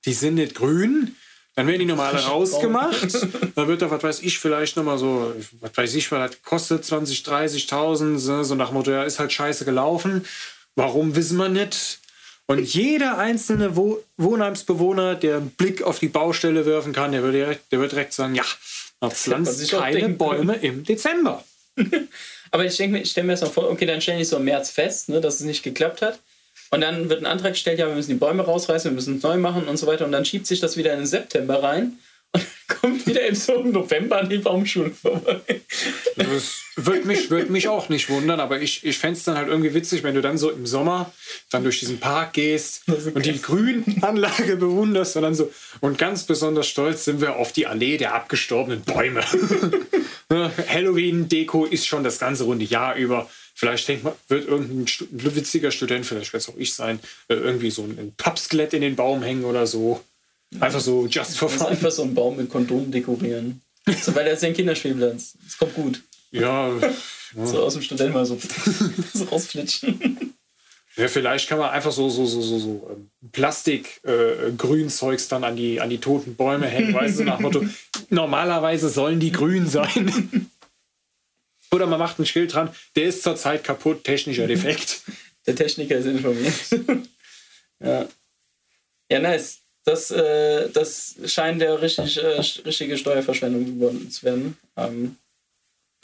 die 0.07 0.15
sind 0.15 0.37
nicht 0.37 0.55
grün. 0.55 1.15
Dann 1.59 1.67
werden 1.67 1.89
die 1.89 1.93
Frische 1.95 2.27
rausgemacht. 2.29 3.17
Dann 3.57 3.67
wird 3.67 3.83
da, 3.83 3.91
was 3.91 4.01
weiß 4.05 4.21
ich, 4.23 4.39
vielleicht 4.39 4.77
nochmal 4.77 4.97
so, 4.97 5.35
was 5.61 5.77
weiß 5.77 5.95
ich, 5.97 6.13
was 6.13 6.31
das 6.31 6.43
kostet, 6.43 6.85
20, 6.85 7.23
30.000, 7.25 8.17
so- 8.19 8.45
so 8.45 8.55
nach 8.55 8.71
Motto, 8.71 8.93
ja, 8.93 9.03
ist 9.03 9.19
halt 9.19 9.33
scheiße 9.33 9.65
gelaufen. 9.65 10.25
Warum 10.77 11.17
wissen 11.17 11.37
wir 11.37 11.49
nicht? 11.49 11.99
Und 12.47 12.61
jeder 12.61 13.19
einzelne 13.19 13.75
Wo 13.77 13.99
Wohnheimsbewohner, 14.19 15.17
der 15.17 15.39
einen 15.39 15.51
Blick 15.51 15.83
auf 15.83 15.99
die 15.99 16.07
Baustelle 16.07 16.65
werfen 16.65 16.93
kann, 16.93 17.11
der 17.11 17.25
wird 17.25 17.35
direkt, 17.35 17.73
der 17.73 17.81
wird 17.81 17.91
direkt 17.91 18.13
sagen, 18.13 18.37
ja, 18.37 18.45
man 19.01 19.11
pflanzt 19.11 19.69
keine 19.73 20.11
Bäume 20.11 20.55
im 20.55 20.85
Dezember. 20.85 21.43
Aber 22.53 22.65
ich 22.65 22.77
denke 22.77 22.99
mir, 22.99 23.03
ich 23.03 23.11
stelle 23.11 23.27
mir 23.27 23.33
das 23.33 23.41
mal 23.43 23.51
vor, 23.51 23.69
okay, 23.69 23.85
dann 23.85 24.01
stellen 24.01 24.19
die 24.19 24.25
so 24.25 24.37
im 24.37 24.45
März 24.45 24.71
fest, 24.71 25.09
ne, 25.09 25.21
dass 25.21 25.35
es 25.35 25.41
nicht 25.41 25.65
geklappt 25.65 26.03
hat. 26.03 26.21
Und 26.71 26.81
dann 26.83 27.09
wird 27.09 27.21
ein 27.21 27.27
Antrag 27.27 27.53
gestellt, 27.53 27.79
ja, 27.79 27.87
wir 27.87 27.95
müssen 27.95 28.11
die 28.11 28.17
Bäume 28.17 28.45
rausreißen, 28.45 28.91
wir 28.91 28.95
müssen 28.95 29.17
es 29.17 29.23
neu 29.23 29.37
machen 29.39 29.67
und 29.69 29.77
so 29.77 29.87
weiter. 29.87 30.05
Und 30.05 30.13
dann 30.13 30.25
schiebt 30.25 30.47
sich 30.47 30.61
das 30.61 30.77
wieder 30.77 30.93
in 30.93 31.01
den 31.01 31.07
September 31.07 31.63
rein 31.63 31.99
und 32.33 32.47
kommt 32.69 33.07
wieder 33.07 33.27
im 33.27 33.35
so 33.35 33.63
November 33.63 34.19
an 34.21 34.29
die 34.29 34.39
Baumschule 34.39 34.91
vorbei. 34.91 35.41
Das 36.17 36.61
würde 36.77 37.07
mich, 37.07 37.31
würd 37.31 37.49
mich 37.49 37.69
auch 37.69 37.89
nicht 37.89 38.11
wundern, 38.11 38.39
aber 38.39 38.61
ich, 38.61 38.85
ich 38.85 38.99
fände 38.99 39.17
es 39.17 39.25
dann 39.25 39.37
halt 39.37 39.49
irgendwie 39.49 39.73
witzig, 39.73 40.03
wenn 40.03 40.15
du 40.15 40.21
dann 40.21 40.37
so 40.37 40.51
im 40.51 40.67
Sommer 40.67 41.13
dann 41.51 41.63
durch 41.63 41.81
diesen 41.81 42.01
Park 42.01 42.35
gehst 42.35 42.83
und 42.87 43.25
die 43.25 43.41
Grünanlage 43.41 44.57
bewunderst 44.57 45.17
und 45.17 45.23
dann 45.23 45.35
so, 45.35 45.51
und 45.81 45.97
ganz 45.97 46.25
besonders 46.25 46.69
stolz 46.69 47.05
sind 47.05 47.21
wir 47.23 47.37
auf 47.37 47.53
die 47.53 47.67
Allee 47.67 47.97
der 47.97 48.15
abgestorbenen 48.15 48.83
Bäume. 48.83 49.25
Ne, 50.31 50.53
Halloween-Deko 50.69 51.65
ist 51.65 51.87
schon 51.87 52.05
das 52.05 52.19
ganze 52.19 52.45
runde 52.45 52.67
Jahr 52.67 52.97
über. 52.97 53.31
Vielleicht 53.59 53.89
denkt 53.89 54.05
man, 54.05 54.13
wird 54.29 54.47
irgendein 54.47 54.87
witziger 55.35 55.73
Student, 55.73 56.07
vielleicht 56.07 56.33
wird 56.33 56.45
es 56.45 56.49
auch 56.49 56.57
ich 56.57 56.75
sein, 56.75 57.01
äh, 57.27 57.35
irgendwie 57.35 57.73
so 57.73 57.83
ein, 57.83 58.13
Pappskelett 58.17 58.73
in 58.73 58.83
den 58.83 58.95
Baum 58.95 59.21
hängen 59.21 59.45
oder 59.45 59.67
so. 59.67 60.01
Einfach 60.61 60.79
so 60.79 61.09
just 61.09 61.37
for 61.37 61.49
fun. 61.49 61.67
einfach 61.67 61.91
so 61.91 62.03
einen 62.05 62.15
Baum 62.15 62.37
mit 62.37 62.49
Kondomen 62.49 62.93
dekorieren. 62.93 63.61
So, 64.03 64.15
weil 64.15 64.27
das 64.27 64.35
ist 64.35 64.43
ja 64.43 64.49
ein 64.49 64.55
Kinderspielplatz. 64.55 65.33
Das 65.43 65.57
kommt 65.57 65.75
gut. 65.75 66.03
Ja, 66.31 66.71
So 67.45 67.63
aus 67.63 67.73
dem 67.73 67.83
Studenten 67.83 68.13
mal 68.13 68.27
so, 68.27 68.39
so 69.15 69.25
rausflitschen. 69.25 70.35
Ja, 70.97 71.09
vielleicht 71.09 71.49
kann 71.49 71.59
man 71.59 71.71
einfach 71.71 71.91
so, 71.91 72.09
so, 72.11 72.27
so, 72.27 72.41
so, 72.41 72.59
so 72.59 72.91
ähm, 72.93 73.11
Plastik-Grünzeugs 73.33 75.27
dann 75.27 75.43
an 75.43 75.57
die, 75.57 75.81
an 75.81 75.91
die 75.91 75.99
toten 75.99 76.37
Bäume 76.37 76.67
hängen, 76.67 76.95
weißt 76.95 77.19
du, 77.19 77.25
nach 77.25 77.39
dem 77.39 77.43
Motto, 77.43 77.65
normalerweise 78.11 78.89
sollen 78.89 79.19
die 79.19 79.33
grün 79.33 79.67
sein. 79.67 80.49
Oder 81.71 81.87
man 81.87 81.99
macht 81.99 82.19
ein 82.19 82.27
Schild 82.27 82.55
dran, 82.55 82.71
der 82.97 83.05
ist 83.05 83.23
zurzeit 83.23 83.65
kaputt, 83.65 84.05
technischer 84.05 84.47
Defekt. 84.55 85.03
Der 85.47 85.55
Techniker 85.57 85.97
ist 85.97 86.07
informiert. 86.07 86.55
ja. 87.81 88.07
Ja, 89.11 89.19
nice. 89.21 89.59
Das, 89.85 90.11
äh, 90.11 90.69
das 90.71 91.15
scheint 91.27 91.63
ja 91.63 91.75
richtig, 91.75 92.19
äh, 92.19 92.41
richtige 92.67 92.99
Steuerverschwendung 92.99 93.65
geworden 93.65 94.11
zu 94.11 94.23
werden. 94.25 94.59
Ähm, 94.77 95.17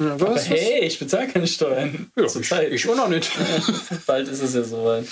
Ja, 0.00 0.14
aber 0.14 0.34
was, 0.34 0.48
hey, 0.48 0.80
ich 0.84 0.98
bezahle 0.98 1.28
keine 1.28 1.46
Steuern. 1.46 2.10
Ja, 2.16 2.24
ich, 2.24 2.72
ich 2.72 2.88
auch 2.88 2.96
noch 2.96 3.08
nicht. 3.08 3.30
Bald 4.06 4.28
ist 4.28 4.40
es 4.40 4.54
ja 4.54 4.64
soweit. 4.64 5.06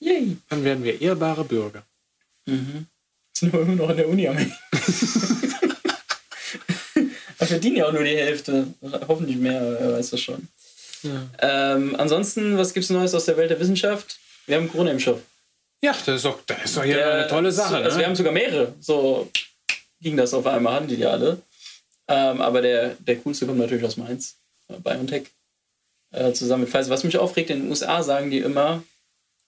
Yay. 0.00 0.36
Dann 0.48 0.64
werden 0.64 0.82
wir 0.82 1.00
ehrbare 1.00 1.44
Bürger. 1.44 1.84
Sind 2.44 3.52
wir 3.52 3.60
immer 3.60 3.74
noch 3.76 3.90
in 3.90 3.96
der 3.98 4.08
Uni 4.08 4.26
am 4.26 4.36
verdienen 7.48 7.76
ja 7.76 7.86
auch 7.86 7.92
nur 7.92 8.04
die 8.04 8.16
Hälfte. 8.16 8.68
Hoffentlich 9.08 9.36
mehr, 9.36 9.76
wer 9.80 9.92
weiß 9.94 10.10
das 10.10 10.20
schon. 10.20 10.48
Ähm, 11.40 11.94
ansonsten, 11.98 12.58
was 12.58 12.72
gibt 12.74 12.84
es 12.84 12.90
Neues 12.90 13.14
aus 13.14 13.24
der 13.26 13.36
Welt 13.36 13.50
der 13.50 13.60
Wissenschaft? 13.60 14.18
Wir 14.46 14.56
haben 14.56 14.70
Corona 14.70 14.90
im 14.90 15.00
Shop. 15.00 15.22
Ja, 15.80 15.92
das 15.92 16.16
ist 16.16 16.24
doch, 16.24 16.40
das 16.46 16.64
ist 16.64 16.76
doch 16.76 16.82
hier 16.84 16.96
Der- 16.96 17.12
eine 17.14 17.28
tolle 17.28 17.52
Sache. 17.52 17.76
Also 17.76 17.96
ne? 17.96 18.02
wir 18.02 18.06
haben 18.08 18.16
sogar 18.16 18.32
mehrere. 18.32 18.74
So 18.80 19.30
ging 20.00 20.16
das 20.16 20.34
auf 20.34 20.46
einmal, 20.46 20.74
hatten 20.74 20.88
die 20.88 20.96
die 20.96 21.06
alle. 21.06 21.40
Ähm, 22.08 22.40
aber 22.40 22.62
der, 22.62 22.96
der 22.98 23.16
coolste 23.16 23.46
kommt 23.46 23.58
natürlich 23.58 23.84
aus 23.84 23.96
Mainz. 23.96 24.34
BioNTech. 24.82 25.24
Äh, 26.10 26.32
zusammen 26.32 26.62
mit 26.62 26.70
Pfizer. 26.72 26.90
Was 26.90 27.04
mich 27.04 27.18
aufregt, 27.18 27.50
in 27.50 27.60
den 27.62 27.70
USA 27.70 28.02
sagen 28.02 28.30
die 28.30 28.38
immer 28.38 28.82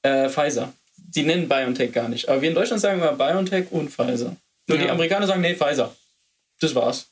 äh, 0.02 0.28
Pfizer. 0.28 0.72
Die 0.96 1.22
nennen 1.22 1.48
BioNTech 1.48 1.92
gar 1.92 2.08
nicht. 2.08 2.28
Aber 2.28 2.40
wir 2.42 2.48
in 2.50 2.54
Deutschland 2.54 2.80
sagen 2.80 3.00
immer 3.00 3.12
BioNTech 3.14 3.66
und 3.70 3.90
Pfizer. 3.90 4.36
Nur 4.66 4.78
die 4.78 4.84
Ja. 4.84 4.92
Amerikaner 4.92 5.26
sagen, 5.26 5.40
nee, 5.40 5.54
Pfizer. 5.56 5.94
Das 6.60 6.74
war's. 6.74 7.06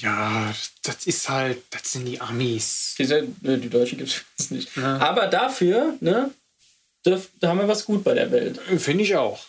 Ja, 0.00 0.52
das 0.82 1.06
ist 1.06 1.28
halt, 1.28 1.62
das 1.70 1.92
sind 1.92 2.04
die 2.04 2.20
Amis. 2.20 2.94
Die, 2.98 3.06
ne, 3.06 3.58
die 3.58 3.68
Deutschen 3.68 3.98
gibt 3.98 4.24
es 4.38 4.50
nicht. 4.50 4.76
Ja. 4.76 4.98
Aber 4.98 5.26
dafür, 5.26 5.94
ne, 6.00 6.30
dürf, 7.04 7.28
da 7.40 7.48
haben 7.48 7.58
wir 7.58 7.68
was 7.68 7.84
gut 7.84 8.04
bei 8.04 8.14
der 8.14 8.30
Welt. 8.30 8.58
Finde 8.78 9.04
ich 9.04 9.16
auch. 9.16 9.44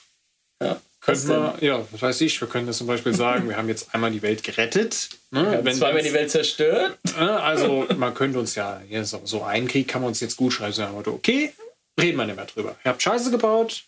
Ja. 0.61 0.79
Könnten 1.01 1.29
wir, 1.29 1.55
ja, 1.61 1.83
was 1.91 2.01
weiß 2.01 2.21
ich, 2.21 2.39
wir 2.39 2.47
können 2.47 2.67
das 2.67 2.77
zum 2.77 2.85
Beispiel 2.85 3.15
sagen, 3.15 3.49
wir 3.49 3.57
haben 3.57 3.67
jetzt 3.67 3.93
einmal 3.95 4.11
die 4.11 4.21
Welt 4.21 4.43
gerettet. 4.43 5.09
Ne? 5.31 5.59
Wenn 5.63 5.75
zweimal 5.75 6.03
die 6.03 6.13
Welt 6.13 6.29
zerstört. 6.29 6.95
Ne? 7.17 7.39
Also 7.41 7.87
man 7.97 8.13
könnte 8.13 8.37
uns 8.37 8.53
ja, 8.53 8.81
ja 8.87 9.03
so, 9.03 9.21
so 9.23 9.43
einen 9.43 9.67
Krieg 9.67 9.87
kann 9.87 10.01
man 10.01 10.09
uns 10.09 10.19
jetzt 10.19 10.37
gut 10.37 10.53
schreiben, 10.53 10.73
sagen 10.73 10.93
wir, 10.93 11.11
okay, 11.11 11.53
reden 11.99 12.17
wir 12.17 12.25
nicht 12.25 12.35
mehr 12.35 12.45
drüber. 12.45 12.75
Ihr 12.85 12.91
habt 12.91 13.01
Scheiße 13.01 13.31
gebaut, 13.31 13.83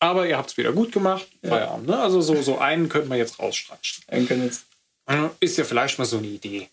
aber 0.00 0.26
ihr 0.26 0.38
habt 0.38 0.50
es 0.50 0.56
wieder 0.56 0.72
gut 0.72 0.92
gemacht. 0.92 1.26
Feierabend. 1.46 1.88
Ne? 1.88 1.98
Also 1.98 2.22
so, 2.22 2.40
so 2.40 2.56
einen 2.58 2.88
könnten 2.88 3.10
wir 3.10 3.18
jetzt 3.18 3.38
rausstratschen. 3.38 4.04
Dann 4.08 4.26
können 4.26 4.40
wir 4.40 4.46
jetzt 4.46 4.65
Ist 5.40 5.58
ja 5.58 5.64
vielleicht 5.64 5.98
mal 5.98 6.04
so 6.04 6.18
eine 6.18 6.26
Idee. 6.26 6.68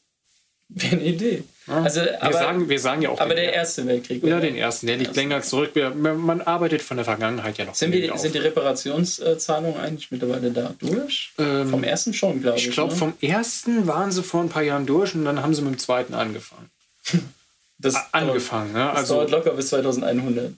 Wäre 0.70 0.96
eine 0.96 1.04
Idee. 1.04 1.44
Ja. 1.68 1.84
Also, 1.84 2.02
wir, 2.02 2.24
aber, 2.24 2.34
sagen, 2.34 2.70
wir 2.70 2.80
sagen 2.80 3.02
ja 3.04 3.10
auch. 3.10 3.20
aber 3.20 3.36
den 3.36 3.46
der 3.46 3.54
Erste 3.54 3.86
Weltkrieg. 3.86 4.24
Ja, 4.24 4.40
den 4.40 4.56
ersten. 4.56 4.88
Der 4.88 4.98
liegt 4.98 5.16
länger 5.16 5.42
zurück. 5.42 5.72
Man 5.96 6.42
arbeitet 6.42 6.82
von 6.82 6.98
der 6.98 7.06
Vergangenheit 7.06 7.58
ja 7.58 7.66
noch. 7.66 7.76
Sind 7.76 7.92
die, 7.92 8.10
auf. 8.10 8.20
sind 8.20 8.34
die 8.34 8.40
Reparationszahlungen 8.40 9.80
eigentlich 9.80 10.10
mittlerweile 10.10 10.52
da 10.52 10.74
durch? 10.80 11.32
Ähm, 11.38 11.70
Vom 11.70 11.84
ersten 11.84 12.14
schon, 12.14 12.42
glaube 12.42 12.58
ich. 12.58 12.68
ich 12.68 12.74
glaube, 12.74 12.94
ne? 12.94 12.98
vom 13.00 13.14
ersten 13.22 13.86
waren 13.86 14.12
sie 14.12 14.24
vor 14.24 14.42
ein 14.42 14.50
paar 14.50 14.64
Jahren 14.64 14.86
durch 14.86 15.14
und 15.14 15.26
dann 15.26 15.44
haben 15.44 15.54
sie 15.54 15.62
mit 15.62 15.74
dem 15.74 15.80
zweiten 15.80 16.16
angefangen. 16.16 16.70
das 17.78 17.96
Angefangen, 18.12 18.74
ne? 18.74 18.80
Dauert, 18.80 18.94
das 18.94 19.00
Also 19.00 19.14
dauert 19.16 19.32
locker 19.32 19.52
bis 19.52 19.68
2100. 19.70 20.54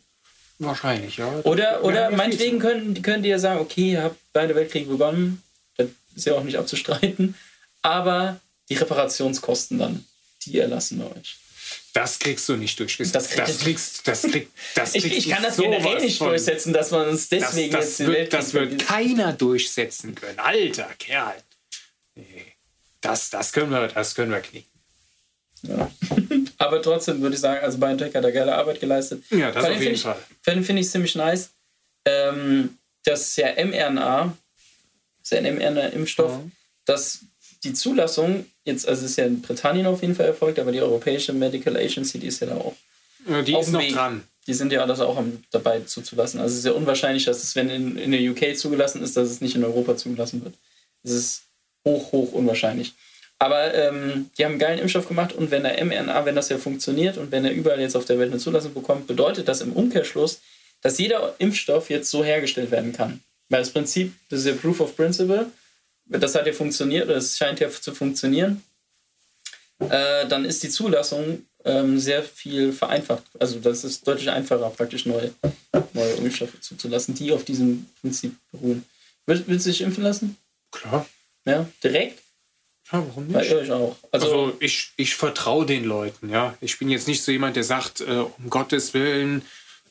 wahrscheinlich, 0.60 1.18
ja. 1.18 1.28
Oder, 1.44 1.84
oder 1.84 2.10
ja 2.12 2.16
meinetwegen 2.16 2.60
können, 2.60 3.02
können 3.02 3.24
die 3.24 3.30
ja 3.30 3.40
sagen, 3.40 3.60
okay, 3.60 3.92
ihr 3.94 4.04
habt 4.04 4.18
beide 4.32 4.56
Weltkriege 4.56 4.90
begonnen, 4.90 5.42
das 5.76 5.88
ist 6.16 6.26
ja 6.26 6.34
auch 6.36 6.44
nicht 6.44 6.58
abzustreiten, 6.58 7.36
aber 7.86 8.40
die 8.70 8.74
Reparationskosten 8.76 9.78
dann, 9.78 10.06
die 10.44 10.58
erlassen 10.60 10.98
wir 11.00 11.16
euch. 11.16 11.38
Das 11.94 12.20
kriegst 12.20 12.48
du 12.50 12.56
nicht 12.58 12.80
durchgesetzt. 12.80 13.16
Das- 13.16 13.36
Das, 13.36 13.60
kriegst, 13.60 14.08
das 14.08 14.22
krieg, 14.24 14.50
das 14.76 14.96
Ich, 14.96 15.04
kriegst 15.04 15.18
ich 15.20 15.30
kann 15.30 15.44
das 15.44 15.58
generell 15.58 16.02
nicht 16.02 16.18
von- 16.18 16.30
durchsetzen, 16.30 16.74
dass 16.74 16.92
man 16.92 17.08
uns 17.10 17.30
Das, 17.30 17.40
deswegen 17.52 17.72
das, 17.72 17.86
jetzt 17.86 18.00
den 18.00 18.08
wird, 18.08 18.34
das 18.34 18.54
wird 18.54 18.86
keiner 18.86 19.34
durchsetzen 19.34 20.14
können. 20.16 20.38
Alter 20.40 20.90
Kerl. 21.00 21.36
Nee. 22.16 22.46
Das, 23.02 23.30
das, 23.30 23.52
können 23.54 23.70
wir, 23.72 23.88
das 23.88 24.16
können 24.16 24.32
wir 24.32 24.42
knicken. 24.42 24.70
Ja. 25.64 25.92
Aber 26.58 26.82
trotzdem 26.82 27.22
würde 27.22 27.36
ich 27.36 27.42
sagen, 27.42 27.64
also 27.64 27.78
BioNTech 27.78 28.14
hat 28.16 28.24
da 28.24 28.32
geile 28.32 28.56
Arbeit 28.56 28.80
geleistet. 28.80 29.24
Ja, 29.30 29.52
das 29.52 29.64
Vor 29.64 29.64
auf 29.64 29.70
jeden 29.70 29.82
finde 29.82 29.96
ich, 29.96 30.02
Fall. 30.02 30.18
Finde 30.42 30.64
find 30.64 30.80
ich 30.80 30.90
ziemlich 30.90 31.16
nice. 31.16 31.50
Ähm, 32.06 32.78
das 33.04 33.22
ist 33.22 33.38
ja 33.38 33.54
mRNA, 33.64 34.26
das 35.22 35.24
ist 35.24 35.32
ja 35.32 35.38
ein 35.38 35.56
mRNA-Impfstoff, 35.56 36.32
Ja. 36.32 36.42
dass 36.86 37.20
die 37.66 37.74
Zulassung 37.74 38.46
jetzt, 38.64 38.88
also 38.88 39.04
es 39.06 39.12
ist 39.12 39.18
ja 39.18 39.26
in 39.26 39.42
Britannien 39.42 39.86
auf 39.88 40.02
jeden 40.02 40.16
Fall 40.16 40.28
erfolgt, 40.28 40.60
aber 40.60 40.72
die 40.72 40.82
Europäische 40.82 41.34
Medical 41.34 41.76
Agency, 41.76 42.20
die 42.20 42.28
ist 42.28 42.40
ja 42.42 42.48
da 42.48 42.56
auch, 42.56 42.74
Ja, 43.28 43.42
Die 43.42 43.56
ist 43.58 43.72
noch 43.72 43.82
Weg. 43.82 43.94
dran. 43.94 44.24
die 44.48 44.54
sind 44.54 44.72
ja 44.72 44.86
das 44.86 45.00
auch 45.02 45.22
dabei 45.52 45.82
zuzulassen. 45.82 46.40
Also 46.40 46.54
es 46.54 46.60
ist 46.60 46.66
ja 46.66 46.72
unwahrscheinlich, 46.72 47.26
dass 47.26 47.44
es, 47.44 47.56
wenn 47.56 47.70
in, 47.70 47.98
in 47.98 48.12
der 48.12 48.22
UK 48.32 48.56
zugelassen 48.58 49.02
ist, 49.04 49.18
dass 49.18 49.30
es 49.30 49.42
nicht 49.42 49.56
in 49.56 49.64
Europa 49.64 49.98
zugelassen 49.98 50.44
wird. 50.44 50.54
Es 51.04 51.12
ist 51.12 51.42
hoch, 51.84 52.12
hoch 52.12 52.32
unwahrscheinlich. 52.34 52.94
Aber 53.40 53.74
ähm, 53.74 54.30
die 54.38 54.46
haben 54.46 54.52
einen 54.54 54.60
geilen 54.60 54.80
Impfstoff 54.80 55.08
gemacht 55.08 55.34
und 55.34 55.52
wenn 55.52 55.64
der 55.64 55.84
mRNA, 55.84 56.26
wenn 56.26 56.36
das 56.36 56.50
ja 56.50 56.58
funktioniert 56.58 57.18
und 57.18 57.32
wenn 57.32 57.44
er 57.44 57.52
überall 57.52 57.82
jetzt 57.82 57.96
auf 57.98 58.06
der 58.06 58.18
Welt 58.18 58.32
eine 58.32 58.40
Zulassung 58.40 58.74
bekommt, 58.74 59.08
bedeutet 59.08 59.48
das 59.48 59.60
im 59.62 59.74
Umkehrschluss, 59.74 60.40
dass 60.82 60.98
jeder 61.00 61.36
Impfstoff 61.40 61.90
jetzt 61.90 62.10
so 62.10 62.24
hergestellt 62.24 62.72
werden 62.72 62.94
kann. 62.94 63.20
Weil 63.50 63.60
das 63.62 63.72
Prinzip, 63.72 64.14
das 64.30 64.40
ist 64.42 64.46
ja 64.48 64.54
Proof 64.54 64.80
of 64.80 64.96
Principle, 64.96 65.48
das 66.08 66.36
hat 66.36 66.48
ja 66.48 66.54
funktioniert, 66.54 67.10
es 67.10 67.38
scheint 67.38 67.60
ja 67.60 67.70
zu 67.70 67.94
funktionieren, 67.94 68.64
äh, 69.80 70.28
dann 70.28 70.46
ist 70.46 70.64
die 70.64 70.70
Zulassung 70.70 71.46
ähm, 71.66 72.00
sehr 72.00 72.24
viel 72.24 72.72
vereinfacht. 72.72 73.24
Also 73.40 73.60
das 73.60 73.84
ist 73.84 74.08
deutlich 74.08 74.30
einfacher, 74.30 74.70
praktisch 74.70 75.06
neue, 75.06 75.34
neue 75.94 76.14
Impfstoffe 76.14 76.60
zuzulassen, 76.62 77.16
die 77.16 77.32
auf 77.32 77.44
diesem 77.44 77.88
Prinzip 78.02 78.36
beruhen. 78.52 78.86
Willst, 79.26 79.48
willst 79.48 79.66
du 79.66 79.72
dich 79.72 79.82
impfen 79.82 80.04
lassen? 80.04 80.38
Klar. 80.72 81.06
Ja, 81.46 81.68
direkt? 81.84 82.20
Ja, 82.92 83.04
warum 83.08 83.32
Bei 83.32 83.42
nicht? 83.42 83.54
euch 83.54 83.72
auch. 83.72 83.96
Also, 84.12 84.26
Also 84.28 84.58
ich, 84.60 84.92
ich 84.96 85.16
vertraue 85.16 85.66
den 85.66 85.86
Leuten, 85.86 86.30
ja. 86.30 86.56
Ich 86.62 86.78
bin 86.78 86.90
jetzt 86.90 87.08
nicht 87.08 87.24
so 87.24 87.32
jemand, 87.32 87.56
der 87.56 87.64
sagt, 87.64 88.02
äh, 88.02 88.26
um 88.38 88.50
Gottes 88.50 88.94
Willen, 88.94 89.42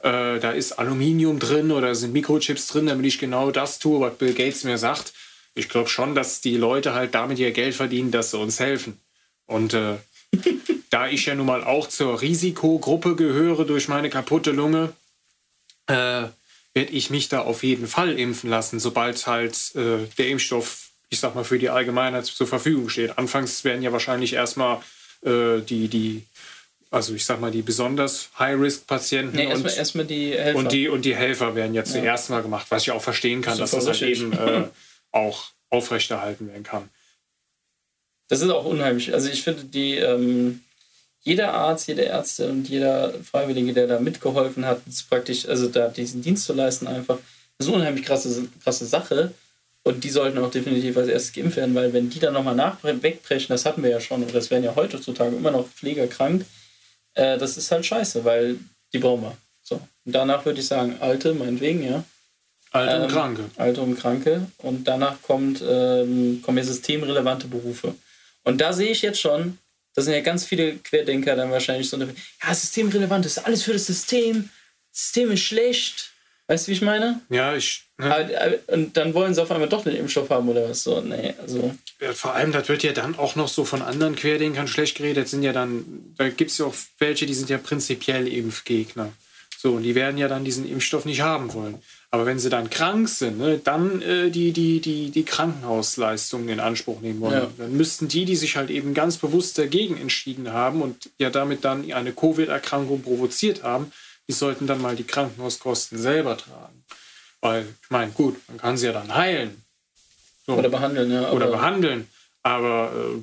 äh, 0.00 0.38
da 0.38 0.52
ist 0.52 0.73
Aluminium 0.73 1.40
drin 1.40 1.73
oder 1.73 1.94
sind 1.94 2.12
Mikrochips 2.12 2.68
drin, 2.68 2.87
damit 2.87 3.06
ich 3.06 3.18
genau 3.18 3.50
das 3.50 3.80
tue, 3.80 4.00
was 4.00 4.16
Bill 4.16 4.33
Gates 4.35 4.62
mir 4.62 4.78
sagt. 4.78 5.12
Ich 5.55 5.69
glaube 5.69 5.89
schon, 5.89 6.15
dass 6.15 6.41
die 6.41 6.57
Leute 6.57 6.95
halt 6.95 7.15
damit 7.15 7.39
ihr 7.39 7.53
Geld 7.53 7.75
verdienen, 7.75 8.11
dass 8.11 8.33
sie 8.33 8.39
uns 8.39 8.59
helfen. 8.61 8.99
Und 9.47 9.75
äh, 9.75 9.97
da 10.91 11.09
ich 11.09 11.27
ja 11.27 11.35
nun 11.35 11.47
mal 11.47 11.65
auch 11.65 11.89
zur 11.89 12.21
Risikogruppe 12.21 13.15
gehöre 13.17 13.65
durch 13.65 13.89
meine 13.89 14.11
kaputte 14.11 14.51
Lunge, 14.51 14.93
äh, 15.87 16.29
werde 16.75 16.93
ich 16.93 17.11
mich 17.11 17.29
da 17.29 17.41
auf 17.41 17.63
jeden 17.63 17.87
Fall 17.87 18.19
impfen 18.19 18.51
lassen, 18.51 18.81
sobald 18.81 19.27
halt 19.27 19.75
äh, 19.77 20.07
der 20.19 20.29
Impfstoff, 20.29 20.89
ich 21.09 21.21
sag 21.21 21.35
mal, 21.35 21.45
für 21.45 21.59
die 21.59 21.71
Allgemeinheit 21.71 22.27
zur 22.27 22.47
Verfügung 22.47 22.89
steht. 22.89 23.17
Anfangs 23.17 23.63
werden 23.63 23.83
ja 23.83 23.93
wahrscheinlich 23.93 24.33
erstmal 24.33 24.81
äh, 25.25 25.61
die, 25.61 25.87
die, 25.89 26.25
also 26.91 27.15
ich 27.15 27.25
sag 27.25 27.41
mal, 27.41 27.53
die 27.53 27.63
besonders 27.63 28.31
High-Risk-Patienten 28.39 29.37
nee, 29.37 29.45
und, 29.47 29.51
erstmal 29.51 29.75
erstmal 29.75 30.05
die 30.05 30.33
Helfer. 30.33 30.59
und, 30.59 30.73
die, 30.73 30.89
und 30.89 31.05
die 31.05 31.15
Helfer 31.15 31.55
werden 31.55 31.75
ja 31.75 31.85
zuerst 31.85 32.31
mal 32.31 32.43
gemacht, 32.43 32.67
was 32.71 32.83
ich 32.83 32.91
auch 32.91 33.03
verstehen 33.03 33.41
kann, 33.41 33.57
dass 33.57 33.71
Super 33.71 33.85
das 33.85 34.01
halt 34.01 34.11
eben 34.11 34.33
äh, 34.33 34.65
auch 35.14 35.50
aufrechterhalten 35.71 36.49
werden 36.49 36.62
kann. 36.62 36.88
Das 38.28 38.40
ist 38.40 38.50
auch 38.50 38.64
unheimlich. 38.64 39.12
Also 39.12 39.28
ich 39.28 39.42
finde, 39.42 39.64
die 39.64 39.97
ähm, 39.97 40.62
jeder 41.23 41.54
Arzt, 41.54 41.88
jede 41.88 42.04
Ärztin 42.04 42.50
und 42.50 42.68
jeder 42.68 43.14
Freiwillige, 43.23 43.73
der 43.73 43.87
da 43.87 44.00
mitgeholfen 44.00 44.66
hat, 44.66 44.83
praktisch, 45.09 45.49
also 45.49 45.68
da 45.68 45.88
diesen 45.88 46.23
Dienst 46.23 46.44
zu 46.44 46.52
leisten, 46.52 46.87
einfach 46.87 47.18
das 47.59 47.66
ist 47.66 47.73
eine 47.73 47.83
unheimlich 47.83 48.04
krasse, 48.04 48.49
krasse 48.62 48.87
Sache. 48.87 49.33
Und 49.85 50.02
die 50.02 50.11
sollten 50.11 50.38
auch 50.38 50.50
definitiv 50.50 50.97
als 50.97 51.09
erstes 51.09 51.33
geimpft 51.35 51.56
werden, 51.56 51.75
weil 51.75 51.92
wenn 51.92 52.09
die 52.09 52.18
dann 52.18 52.33
nochmal 52.33 52.76
wegbrechen, 52.83 53.49
das 53.49 53.66
hatten 53.66 53.83
wir 53.83 53.90
ja 53.90 54.00
schon, 54.00 54.23
und 54.23 54.35
das 54.35 54.50
werden 54.50 54.64
ja 54.64 54.75
heutzutage 54.75 55.37
immer 55.37 55.50
noch 55.50 55.68
Pfleger 55.68 56.06
krank, 56.06 56.47
äh, 57.14 57.37
das 57.37 57.59
ist 57.59 57.71
halt 57.71 57.85
scheiße, 57.85 58.25
weil 58.25 58.59
die 58.92 58.99
brauchen 58.99 59.23
wir. 59.23 59.37
So. 59.62 59.76
Und 60.04 60.12
danach 60.14 60.44
würde 60.47 60.61
ich 60.61 60.66
sagen, 60.66 60.97
Alte, 61.00 61.35
meinetwegen, 61.35 61.85
ja. 61.85 62.02
Alte 62.75 62.97
und 62.97 63.02
Ähm, 63.04 63.09
Kranke. 63.09 63.45
Alte 63.57 63.81
und 63.83 63.99
Kranke. 63.99 64.47
Und 64.59 64.85
danach 64.88 65.23
kommt, 65.23 65.62
ähm, 65.66 66.43
kommen 66.43 66.59
ja 66.59 66.64
systemrelevante 66.64 67.47
Berufe. 67.47 67.95
Und 68.43 68.61
da 68.61 68.73
sehe 68.73 68.90
ich 68.90 69.02
jetzt 69.02 69.21
schon, 69.21 69.59
da 69.95 70.02
sind 70.02 70.12
ja 70.12 70.21
ganz 70.21 70.45
viele 70.45 70.76
Querdenker 70.78 71.37
dann 71.37 71.52
wahrscheinlich 71.52 71.88
so, 71.88 71.97
ja, 71.97 72.54
systemrelevant 72.54 73.26
ist 73.26 73.38
alles 73.38 73.62
für 73.62 73.73
das 73.73 73.87
System, 73.87 74.49
System 74.93 75.31
ist 75.31 75.43
schlecht. 75.43 76.11
Weißt 76.49 76.66
du, 76.66 76.71
wie 76.71 76.75
ich 76.75 76.83
meine? 76.83 77.21
Ja, 77.31 77.54
ich. 77.54 77.85
Ne? 77.97 78.12
Aber, 78.12 78.25
aber, 78.25 78.75
und 78.75 78.97
dann 78.97 79.14
wollen 79.14 79.35
sie 79.35 79.40
auf 79.40 79.50
einmal 79.50 79.69
doch 79.69 79.85
den 79.85 79.97
Impfstoff 79.97 80.28
haben 80.28 80.49
oder 80.49 80.69
was 80.69 80.83
so. 80.83 81.00
Nee, 81.00 81.33
also. 81.40 81.75
Ja, 82.00 82.12
vor 82.12 82.35
allem, 82.35 82.52
das 82.52 82.69
wird 82.69 82.83
ja 82.83 82.93
dann 82.93 83.16
auch 83.16 83.35
noch 83.35 83.49
so 83.49 83.64
von 83.64 83.81
anderen 83.83 84.14
Querdenkern 84.14 84.69
schlecht 84.69 84.97
geredet. 84.99 85.28
Sind 85.28 85.43
ja 85.43 85.52
dann, 85.52 86.14
da 86.19 86.28
gibt 86.28 86.50
es 86.50 86.59
ja 86.59 86.66
auch 86.66 86.75
welche, 86.99 87.25
die 87.25 87.35
sind 87.35 87.49
ja 87.49 87.57
prinzipiell 87.57 88.28
Impfgegner. 88.28 89.12
So, 89.57 89.73
und 89.73 89.85
die 89.85 89.95
werden 89.95 90.19
ja 90.19 90.28
dann 90.28 90.45
diesen 90.45 90.69
Impfstoff 90.69 91.07
nicht 91.07 91.23
haben 91.23 91.54
wollen. 91.54 91.83
Aber 92.14 92.26
wenn 92.26 92.38
sie 92.38 92.49
dann 92.49 92.71
krank 92.71 93.09
sind, 93.09 93.38
ne, 93.38 93.59
dann 93.59 94.00
äh, 94.00 94.30
die, 94.30 94.52
die, 94.52 94.78
die, 94.80 95.11
die 95.11 95.25
Krankenhausleistungen 95.25 96.49
in 96.49 96.61
Anspruch 96.61 97.00
nehmen 97.00 97.21
wollen, 97.21 97.42
Ja. 97.42 97.50
dann 97.59 97.76
müssten 97.76 98.06
die, 98.06 98.25
die 98.25 98.37
sich 98.37 98.54
halt 98.56 98.71
eben 98.71 98.94
ganz 98.94 99.16
bewusst 99.16 99.59
dagegen 99.59 99.97
entschieden 100.00 100.52
haben 100.52 100.80
und 100.80 101.11
ja 101.18 101.28
damit 101.30 101.64
dann 101.64 101.90
eine 101.90 102.12
Covid-Erkrankung 102.12 103.02
provoziert 103.02 103.64
haben, 103.64 103.90
die 104.28 104.33
sollten 104.33 104.68
dann 104.68 104.80
mal 104.80 104.94
die 104.94 105.02
Krankenhauskosten 105.02 105.99
selber 105.99 106.37
tragen. 106.37 106.85
Weil, 107.40 107.66
ich 107.83 107.90
meine, 107.90 108.12
gut, 108.12 108.37
man 108.47 108.59
kann 108.59 108.76
sie 108.76 108.87
ja 108.87 108.92
dann 108.92 109.12
heilen. 109.12 109.64
So 110.47 110.52
Oder 110.52 110.68
behandeln, 110.68 111.11
ja. 111.11 111.33
oder 111.33 111.49
behandeln. 111.49 112.06
Aber 112.44 112.92
äh, 112.94 113.21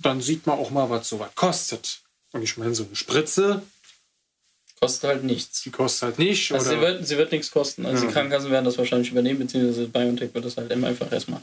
dann 0.00 0.20
sieht 0.20 0.46
man 0.46 0.58
auch 0.58 0.70
mal, 0.70 0.90
was 0.90 1.08
sowas 1.08 1.30
kostet. 1.34 2.00
Und 2.32 2.42
ich 2.42 2.58
meine, 2.58 2.74
so 2.74 2.84
eine 2.84 2.94
Spritze, 2.94 3.62
Kostet 4.86 5.10
halt 5.10 5.24
nichts. 5.24 5.62
die 5.62 5.70
kostet 5.70 6.02
halt 6.02 6.18
nicht. 6.18 6.52
Also 6.52 6.70
sie 6.70 6.80
wird, 6.80 7.06
sie 7.06 7.16
wird 7.18 7.32
nichts 7.32 7.50
kosten. 7.50 7.84
Also 7.86 8.02
Ja. 8.02 8.08
die 8.08 8.12
Krankenkassen 8.14 8.50
werden 8.50 8.64
das 8.64 8.78
wahrscheinlich 8.78 9.10
übernehmen, 9.10 9.38
beziehungsweise 9.40 9.86
BioNTech 9.88 10.32
wird 10.34 10.44
das 10.44 10.56
halt 10.56 10.70
immer 10.70 10.88
einfach 10.88 11.10
erstmal 11.12 11.40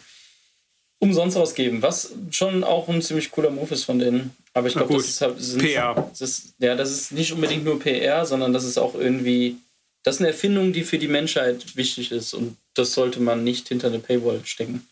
umsonst 0.99 1.35
ausgeben. 1.37 1.81
Was 1.81 2.11
schon 2.31 2.63
auch 2.63 2.87
ein 2.87 3.01
ziemlich 3.01 3.31
cooler 3.31 3.49
Move 3.49 3.73
ist 3.73 3.85
von 3.85 3.99
denen. 3.99 4.35
Aber 4.53 4.67
ich 4.67 4.73
glaube, 4.75 4.93
das 4.93 5.07
ist 5.07 5.21
halt. 5.21 5.41
sind- 5.41 5.61
PR. 5.61 6.09
Das 6.11 6.21
ist, 6.21 6.53
ja, 6.59 6.75
das 6.75 6.91
ist 6.91 7.11
nicht 7.11 7.31
unbedingt 7.33 7.63
nur 7.63 7.79
PR, 7.79 8.25
sondern 8.25 8.53
das 8.53 8.63
ist 8.65 8.77
auch 8.77 8.93
irgendwie. 8.95 9.55
Das 10.03 10.15
ist 10.15 10.21
eine 10.21 10.29
Erfindung, 10.29 10.73
die 10.73 10.83
für 10.83 10.97
die 10.97 11.07
Menschheit 11.07 11.75
wichtig 11.75 12.11
ist 12.11 12.33
und 12.33 12.57
das 12.73 12.93
sollte 12.93 13.19
man 13.19 13.43
nicht 13.43 13.67
hinter 13.67 13.87
eine 13.87 13.99
Paywall 13.99 14.41
stecken. 14.45 14.87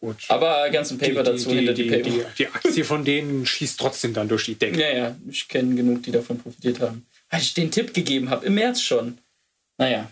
gut. 0.00 0.16
Aber 0.28 0.68
ganz 0.70 0.90
ein 0.90 0.98
Paper 0.98 1.22
die, 1.24 1.30
dazu 1.30 1.48
die, 1.50 1.56
hinter 1.56 1.74
die, 1.74 1.82
die, 1.84 1.88
die, 1.90 1.96
Paywall. 2.10 2.32
die, 2.38 2.44
die 2.44 2.46
Aktie 2.48 2.84
von 2.84 3.04
denen 3.04 3.44
schießt 3.44 3.78
trotzdem 3.80 4.14
dann 4.14 4.28
durch 4.28 4.44
die 4.44 4.54
Decke. 4.54 4.80
Ja, 4.80 4.96
ja, 4.96 5.16
ich 5.30 5.46
kenne 5.48 5.74
genug, 5.74 6.02
die 6.04 6.10
davon 6.12 6.38
profitiert 6.38 6.80
haben. 6.80 7.04
Weil 7.30 7.40
ich 7.42 7.54
den 7.54 7.70
Tipp 7.70 7.92
gegeben 7.94 8.30
habe, 8.30 8.46
im 8.46 8.54
März 8.54 8.80
schon. 8.80 9.18
Naja. 9.76 10.10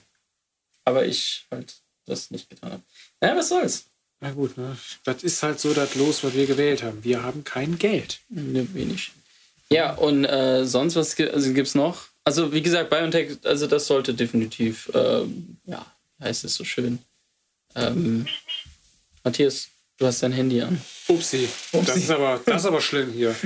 Aber 0.85 1.05
ich 1.07 1.47
halt 1.51 1.75
das 2.07 2.31
nicht 2.31 2.49
getan 2.51 2.73
habe. 2.73 2.83
Naja, 3.21 3.37
was 3.37 3.49
soll's? 3.49 3.85
Na 4.21 4.31
gut, 4.31 4.57
ne? 4.57 4.77
das 5.05 5.23
ist 5.23 5.43
halt 5.43 5.61
so 5.61 5.75
das 5.75 5.95
Los, 5.95 6.23
was 6.25 6.35
wir 6.35 6.47
gewählt 6.47 6.83
haben. 6.83 7.03
Wir 7.05 7.23
haben 7.23 7.45
kein 7.45 7.79
Geld. 7.79 8.21
Ne, 8.29 8.67
wenig. 8.75 9.13
Ja, 9.69 9.95
und 9.95 10.25
äh, 10.25 10.65
sonst 10.65 10.95
was 10.97 11.17
gi- 11.17 11.29
also 11.29 11.53
gibt's 11.53 11.75
noch? 11.75 12.05
Also, 12.25 12.53
wie 12.53 12.63
gesagt, 12.63 12.89
BioNTech, 12.91 13.39
also 13.45 13.67
das 13.67 13.87
sollte 13.87 14.15
definitiv, 14.15 14.91
ähm, 14.95 15.59
ja, 15.67 15.85
heißt 16.21 16.45
es 16.45 16.55
so 16.55 16.65
schön. 16.65 16.99
Ähm, 17.75 18.27
Matthias, 19.25 19.69
du 19.99 20.07
hast 20.07 20.23
dein 20.23 20.33
Handy 20.33 20.61
an. 20.63 20.81
Upsi. 21.09 21.49
Das 21.73 21.83
Upsi. 21.83 21.99
ist 22.01 22.11
aber, 22.11 22.41
das 22.47 22.63
ist 22.63 22.67
aber 22.67 22.81
schlimm 22.81 23.13
hier. 23.13 23.35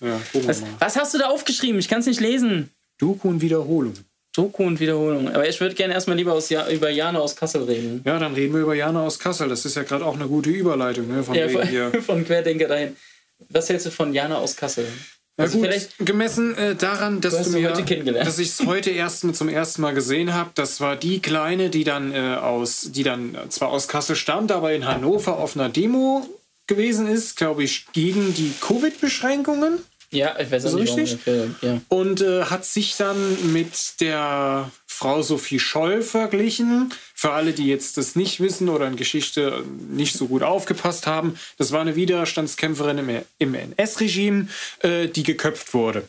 Ja, 0.00 0.20
Was, 0.42 0.62
was 0.80 0.96
hast 0.96 1.14
du 1.14 1.18
da 1.18 1.28
aufgeschrieben? 1.30 1.78
Ich 1.80 1.88
kann 1.88 2.00
es 2.00 2.04
nicht 2.06 2.20
lesen. 2.20 2.68
Doku 2.98 3.28
und 3.28 3.40
Wiederholung. 3.40 3.94
Doku 4.34 4.64
und 4.64 4.80
Wiederholung. 4.80 5.28
Aber 5.28 5.48
ich 5.48 5.60
würde 5.60 5.74
gerne 5.74 5.94
erstmal 5.94 6.16
lieber 6.16 6.36
ja 6.48 6.68
über 6.68 6.90
Jana 6.90 7.20
aus 7.20 7.36
Kassel 7.36 7.62
reden. 7.64 8.02
Ja, 8.04 8.18
dann 8.18 8.34
reden 8.34 8.52
wir 8.52 8.62
über 8.62 8.74
Jana 8.74 9.02
aus 9.02 9.18
Kassel. 9.18 9.48
Das 9.48 9.64
ist 9.64 9.76
ja 9.76 9.84
gerade 9.84 10.04
auch 10.04 10.14
eine 10.14 10.26
gute 10.26 10.50
Überleitung, 10.50 11.06
ne? 11.08 11.22
Von 11.22 11.34
Ja, 11.34 11.48
von, 11.48 12.02
von 12.02 12.24
Querdenker 12.24 12.66
dahin. 12.66 12.96
Was 13.50 13.68
hältst 13.68 13.86
du 13.86 13.90
von 13.90 14.12
Jana 14.12 14.38
aus 14.38 14.56
Kassel? 14.56 14.86
Na 15.36 15.44
also 15.44 15.58
gut, 15.58 15.68
gemessen 15.98 16.56
äh, 16.56 16.76
daran, 16.76 17.20
dass 17.20 17.42
du, 17.42 17.50
du 17.50 17.58
mir, 17.58 17.72
dass 17.72 18.38
ich 18.38 18.48
es 18.50 18.66
heute 18.66 18.90
erst 18.90 19.34
zum 19.34 19.48
ersten 19.48 19.82
Mal 19.82 19.92
gesehen 19.92 20.32
habe, 20.32 20.50
das 20.54 20.80
war 20.80 20.94
die 20.94 21.20
kleine, 21.20 21.70
die 21.70 21.82
dann 21.82 22.12
äh, 22.12 22.36
aus, 22.36 22.92
die 22.92 23.02
dann 23.02 23.36
zwar 23.48 23.70
aus 23.70 23.88
Kassel 23.88 24.14
stammt, 24.14 24.52
aber 24.52 24.72
in 24.72 24.86
Hannover 24.86 25.38
auf 25.38 25.56
einer 25.56 25.68
Demo 25.68 26.24
gewesen 26.68 27.08
ist, 27.08 27.36
glaube 27.36 27.64
ich, 27.64 27.86
gegen 27.92 28.32
die 28.34 28.52
Covid-Beschränkungen. 28.60 29.78
Ja, 30.14 30.38
ich 30.38 30.50
weiß 30.50 30.66
auch 30.66 30.78
nicht, 30.78 30.96
richtig. 30.96 31.26
Ja. 31.60 31.80
Und 31.88 32.20
äh, 32.20 32.44
hat 32.44 32.64
sich 32.64 32.96
dann 32.96 33.52
mit 33.52 34.00
der 34.00 34.70
Frau 34.86 35.22
Sophie 35.22 35.58
Scholl 35.58 36.02
verglichen. 36.02 36.92
Für 37.14 37.32
alle, 37.32 37.52
die 37.52 37.66
jetzt 37.66 37.96
das 37.96 38.14
nicht 38.14 38.38
wissen 38.38 38.68
oder 38.68 38.86
in 38.86 38.94
Geschichte 38.94 39.64
nicht 39.90 40.14
so 40.14 40.28
gut 40.28 40.44
aufgepasst 40.44 41.08
haben, 41.08 41.36
das 41.58 41.72
war 41.72 41.80
eine 41.80 41.96
Widerstandskämpferin 41.96 42.98
im, 42.98 43.22
im 43.38 43.54
NS-Regime, 43.54 44.48
äh, 44.80 45.08
die 45.08 45.24
geköpft 45.24 45.74
wurde. 45.74 46.06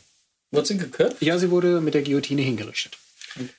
Wurde 0.52 0.68
sie 0.68 0.78
geköpft? 0.78 1.22
Ja, 1.22 1.40
sie 1.40 1.50
wurde 1.50 1.82
mit 1.82 1.96
der 1.96 2.04
Guillotine 2.04 2.44
hingerichtet. 2.44 2.98
Okay. 3.36 3.50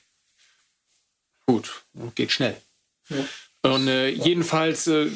Gut, 1.45 1.83
geht 2.15 2.31
schnell. 2.31 2.55
Ja. 3.09 3.17
Und 3.63 3.87
äh, 3.87 4.09
jedenfalls, 4.09 4.87
äh, 4.87 5.07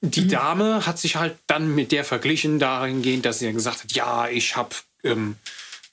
die 0.00 0.22
mhm. 0.22 0.28
Dame 0.28 0.86
hat 0.86 0.98
sich 0.98 1.16
halt 1.16 1.36
dann 1.46 1.74
mit 1.74 1.92
der 1.92 2.04
verglichen, 2.04 2.58
dahingehend, 2.58 3.24
dass 3.24 3.38
sie 3.38 3.46
dann 3.46 3.54
gesagt 3.54 3.82
hat, 3.82 3.92
ja, 3.92 4.28
ich 4.28 4.56
habe 4.56 4.74
ähm, 5.02 5.36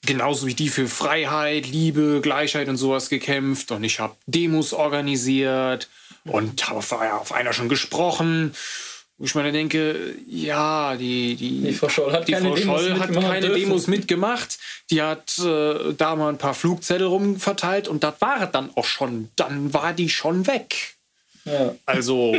genauso 0.04 0.46
wie 0.46 0.54
die 0.54 0.68
für 0.68 0.88
Freiheit, 0.88 1.66
Liebe, 1.66 2.20
Gleichheit 2.22 2.68
und 2.68 2.76
sowas 2.76 3.08
gekämpft 3.08 3.70
und 3.70 3.84
ich 3.84 4.00
habe 4.00 4.16
Demos 4.26 4.72
organisiert 4.72 5.88
und 6.24 6.68
habe 6.68 6.78
auf, 6.78 6.92
auf 6.92 7.32
einer 7.32 7.52
schon 7.52 7.68
gesprochen. 7.68 8.54
Wo 9.18 9.26
ich 9.26 9.34
mir 9.34 9.52
denke, 9.52 10.16
ja, 10.26 10.96
die, 10.96 11.36
die, 11.36 11.60
die 11.60 11.72
Frau 11.72 11.88
Scholl 11.88 12.12
hat 12.12 12.26
keine, 12.26 12.48
Frau 12.48 12.54
Demos, 12.56 12.80
Scholl 12.80 12.98
hat 12.98 13.12
keine 13.12 13.50
Demos 13.50 13.86
mitgemacht. 13.86 14.58
Die 14.90 15.00
hat 15.00 15.38
äh, 15.38 15.92
da 15.96 16.16
mal 16.16 16.30
ein 16.30 16.38
paar 16.38 16.54
Flugzettel 16.54 17.06
rumverteilt 17.06 17.86
und 17.86 18.02
das 18.02 18.14
war 18.20 18.46
dann 18.46 18.70
auch 18.74 18.84
schon. 18.84 19.28
Dann 19.36 19.72
war 19.72 19.92
die 19.92 20.08
schon 20.08 20.46
weg. 20.48 20.96
Ja. 21.44 21.74
Also. 21.86 22.34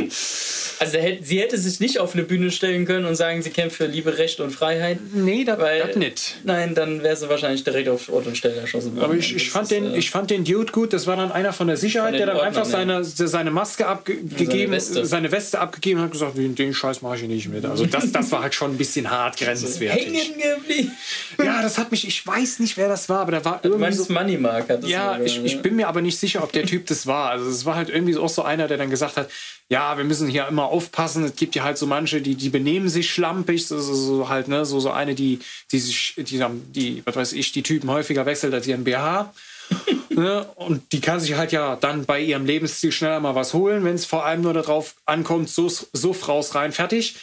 Also 0.80 0.98
sie 1.22 1.40
hätte 1.40 1.58
sich 1.58 1.80
nicht 1.80 1.98
auf 1.98 2.14
eine 2.14 2.24
Bühne 2.24 2.50
stellen 2.50 2.86
können 2.86 3.04
und 3.06 3.14
sagen, 3.14 3.42
sie 3.42 3.50
kämpft 3.50 3.76
für 3.76 3.86
Liebe, 3.86 4.18
Recht 4.18 4.40
und 4.40 4.50
Freiheit. 4.50 4.98
Nee, 5.12 5.44
das 5.44 5.96
nicht. 5.96 6.36
Nein, 6.44 6.74
dann 6.74 7.02
wäre 7.02 7.16
sie 7.16 7.28
wahrscheinlich 7.28 7.64
direkt 7.64 7.88
auf 7.88 8.08
Ort 8.08 8.26
und 8.26 8.36
Stelle 8.36 8.56
erschossen 8.56 8.96
worden. 8.96 9.04
Aber 9.04 9.14
ich, 9.14 9.34
ich 9.34 9.50
fand, 9.50 9.64
ist, 9.64 9.72
den, 9.72 9.94
äh, 9.94 9.98
ich 9.98 10.10
fand 10.10 10.30
den 10.30 10.44
Dude 10.44 10.72
gut. 10.72 10.92
Das 10.92 11.06
war 11.06 11.16
dann 11.16 11.32
einer 11.32 11.52
von 11.52 11.66
der 11.66 11.76
Sicherheit, 11.76 12.10
von 12.10 12.18
der 12.18 12.26
dann 12.26 12.36
Ordnern, 12.36 12.56
einfach 12.56 12.64
seine, 12.64 13.04
seine 13.04 13.50
Maske 13.50 13.86
abgegeben, 13.86 14.28
seine 14.36 14.70
Weste. 14.70 15.06
seine 15.06 15.32
Weste 15.32 15.60
abgegeben 15.60 16.00
hat 16.00 16.06
und 16.06 16.12
gesagt, 16.12 16.36
den 16.36 16.74
Scheiß 16.74 17.02
mache 17.02 17.16
ich 17.16 17.22
nicht 17.22 17.48
mit. 17.48 17.64
Also 17.64 17.86
das, 17.86 18.10
das 18.10 18.32
war 18.32 18.42
halt 18.42 18.54
schon 18.54 18.72
ein 18.72 18.76
bisschen 18.76 19.10
hart 19.10 19.36
grenzwertig. 19.36 20.06
Hängen 20.06 20.58
geblieben. 20.58 20.92
Ja, 21.42 21.62
das 21.62 21.78
hat 21.78 21.90
mich, 21.90 22.06
ich 22.06 22.26
weiß 22.26 22.58
nicht, 22.60 22.76
wer 22.76 22.88
das 22.88 23.08
war, 23.08 23.20
aber 23.20 23.32
da 23.32 23.44
war 23.44 23.60
irgendwie. 23.62 23.70
Du 23.70 23.78
meinst 23.78 24.04
so, 24.04 24.12
Money 24.12 24.36
Mark 24.36 24.68
hat 24.68 24.82
das 24.82 24.90
Ja, 24.90 25.18
ich, 25.20 25.44
ich 25.44 25.60
bin 25.62 25.76
mir 25.76 25.88
aber 25.88 26.00
nicht 26.00 26.18
sicher, 26.18 26.42
ob 26.42 26.52
der 26.52 26.64
Typ 26.64 26.86
das 26.86 27.06
war. 27.06 27.30
Also 27.30 27.48
es 27.48 27.64
war 27.64 27.76
halt 27.76 27.90
irgendwie 27.90 28.16
auch 28.16 28.28
so 28.28 28.42
einer, 28.42 28.68
der 28.68 28.78
dann 28.78 28.90
gesagt 28.94 29.16
hat, 29.16 29.30
ja, 29.68 29.96
wir 29.96 30.04
müssen 30.04 30.28
hier 30.28 30.46
immer 30.48 30.64
aufpassen. 30.64 31.24
Es 31.24 31.36
gibt 31.36 31.54
ja 31.54 31.64
halt 31.64 31.78
so 31.78 31.86
manche, 31.86 32.20
die, 32.20 32.34
die 32.34 32.48
benehmen 32.48 32.88
sich 32.88 33.10
schlampig, 33.10 33.66
so, 33.66 33.80
so, 33.80 33.94
so 33.94 34.28
halt, 34.28 34.48
ne, 34.48 34.64
so, 34.64 34.80
so 34.80 34.90
eine, 34.90 35.14
die, 35.14 35.40
die 35.72 35.78
sich, 35.78 36.14
die, 36.16 36.44
die, 36.68 37.02
was 37.04 37.16
weiß 37.16 37.32
ich, 37.32 37.52
die 37.52 37.62
Typen 37.62 37.90
häufiger 37.90 38.26
wechselt 38.26 38.54
als 38.54 38.66
ihren 38.66 38.84
BH. 38.84 39.32
ne? 40.10 40.46
Und 40.56 40.92
die 40.92 41.00
kann 41.00 41.20
sich 41.20 41.34
halt 41.34 41.52
ja 41.52 41.76
dann 41.76 42.04
bei 42.04 42.20
ihrem 42.20 42.46
Lebensstil 42.46 42.92
schneller 42.92 43.20
mal 43.20 43.34
was 43.34 43.54
holen, 43.54 43.84
wenn 43.84 43.94
es 43.94 44.06
vor 44.06 44.24
allem 44.24 44.42
nur 44.42 44.54
darauf 44.54 44.94
ankommt, 45.06 45.48
so, 45.48 45.68
so 45.68 46.16
raus, 46.28 46.54
rein, 46.54 46.72
fertig. 46.72 47.16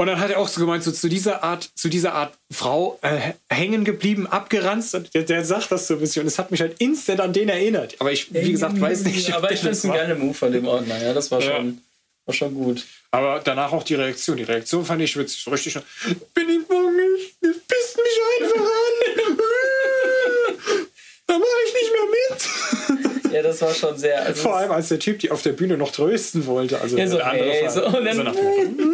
Und 0.00 0.06
dann 0.06 0.18
hat 0.18 0.30
er 0.30 0.38
auch 0.38 0.48
so 0.48 0.62
gemeint, 0.62 0.82
so 0.82 0.92
zu 0.92 1.10
dieser 1.10 1.44
Art, 1.44 1.68
zu 1.74 1.90
dieser 1.90 2.14
Art 2.14 2.32
Frau 2.50 2.98
äh, 3.02 3.34
hängen 3.50 3.84
geblieben, 3.84 4.26
abgeranzt. 4.26 4.94
Und 4.94 5.12
der, 5.12 5.24
der, 5.24 5.44
sagt 5.44 5.70
das 5.70 5.88
so 5.88 5.94
ein 5.94 6.00
bisschen. 6.00 6.22
Und 6.22 6.26
es 6.28 6.38
hat 6.38 6.50
mich 6.50 6.62
halt 6.62 6.80
instant 6.80 7.20
an 7.20 7.34
den 7.34 7.50
erinnert. 7.50 7.96
Aber 7.98 8.10
ich, 8.10 8.32
wie 8.32 8.52
gesagt, 8.52 8.80
weiß 8.80 9.04
nicht. 9.04 9.30
Aber 9.34 9.52
ich 9.52 9.58
finde 9.58 9.72
es 9.72 9.84
ein 9.84 9.92
geiler 9.92 10.14
Move 10.14 10.32
von 10.32 10.52
dem 10.52 10.66
Ordner. 10.66 11.02
Ja, 11.02 11.12
das 11.12 11.30
war, 11.30 11.42
ja. 11.42 11.54
schon, 11.54 11.82
war 12.24 12.34
schon 12.34 12.54
gut. 12.54 12.86
Aber 13.10 13.42
danach 13.44 13.72
auch 13.72 13.82
die 13.82 13.94
Reaktion. 13.94 14.38
Die 14.38 14.44
Reaktion 14.44 14.86
fand 14.86 15.02
ich 15.02 15.14
witzig. 15.18 15.42
So 15.42 15.50
richtig. 15.50 15.74
Bin 15.74 16.48
ich 16.48 16.66
bockig? 16.66 17.34
Das 17.42 17.56
pisst 17.68 17.98
mich 17.98 18.20
einfach 18.40 18.56
an. 18.56 19.36
da 21.26 21.38
mache 21.38 21.48
ich 21.66 21.74
nicht 21.74 21.92
mehr 21.92 22.06
mit. 22.30 23.34
Ja, 23.34 23.42
das 23.42 23.60
war 23.60 23.74
schon 23.74 23.98
sehr. 23.98 24.24
Also 24.24 24.42
Vor 24.42 24.56
allem 24.56 24.70
als 24.70 24.88
der 24.88 24.98
Typ, 24.98 25.18
die 25.18 25.30
auf 25.30 25.42
der 25.42 25.52
Bühne 25.52 25.76
noch 25.76 25.92
trösten 25.92 26.46
wollte. 26.46 26.80
Also 26.80 26.96
ja, 26.96 27.06
so, 27.06 27.20
hey, 27.22 27.68
so, 27.68 27.86
und 27.86 28.04
dann, 28.04 28.16
so 28.16 28.22
nach 28.22 28.34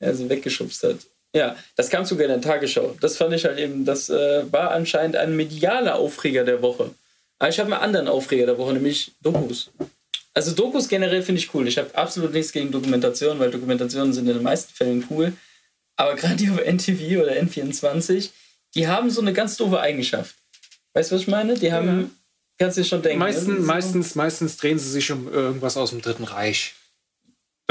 ja, 0.00 0.14
so 0.14 0.28
weggeschubst 0.28 0.82
hat. 0.82 0.96
Ja, 1.32 1.56
das 1.76 1.90
kam 1.90 2.04
sogar 2.04 2.24
in 2.24 2.32
der 2.32 2.40
Tagesschau. 2.40 2.96
Das 3.00 3.16
fand 3.16 3.32
ich 3.34 3.44
halt 3.44 3.58
eben, 3.58 3.84
das 3.84 4.08
äh, 4.10 4.42
war 4.50 4.72
anscheinend 4.72 5.16
ein 5.16 5.36
medialer 5.36 5.96
Aufreger 5.96 6.44
der 6.44 6.60
Woche. 6.60 6.90
Aber 7.38 7.48
ich 7.48 7.58
habe 7.60 7.72
einen 7.72 7.82
anderen 7.82 8.08
Aufreger 8.08 8.46
der 8.46 8.58
Woche, 8.58 8.72
nämlich 8.72 9.12
Dokus. 9.22 9.70
Also 10.34 10.52
Dokus 10.52 10.88
generell 10.88 11.22
finde 11.22 11.40
ich 11.40 11.54
cool. 11.54 11.68
Ich 11.68 11.78
habe 11.78 11.94
absolut 11.96 12.32
nichts 12.32 12.52
gegen 12.52 12.70
Dokumentation, 12.70 13.38
weil 13.38 13.50
Dokumentationen 13.50 14.12
sind 14.12 14.28
in 14.28 14.34
den 14.34 14.42
meisten 14.42 14.74
Fällen 14.74 15.04
cool. 15.10 15.32
Aber 15.96 16.16
gerade 16.16 16.36
die 16.36 16.50
auf 16.50 16.58
NTV 16.58 17.22
oder 17.22 17.32
N24, 17.32 18.30
die 18.74 18.88
haben 18.88 19.10
so 19.10 19.20
eine 19.20 19.32
ganz 19.32 19.56
doofe 19.56 19.80
Eigenschaft. 19.80 20.34
Weißt 20.94 21.10
du, 21.10 21.14
was 21.14 21.22
ich 21.22 21.28
meine? 21.28 21.54
Die 21.54 21.72
haben, 21.72 22.00
ja. 22.00 22.10
kannst 22.58 22.76
du 22.76 22.82
dir 22.82 22.88
schon 22.88 23.02
denken. 23.02 23.18
Meistens, 23.18 23.56
so. 23.56 23.62
meistens, 23.62 24.14
meistens 24.14 24.56
drehen 24.56 24.78
sie 24.78 24.90
sich 24.90 25.10
um 25.12 25.32
irgendwas 25.32 25.76
aus 25.76 25.90
dem 25.90 26.02
Dritten 26.02 26.24
Reich. 26.24 26.74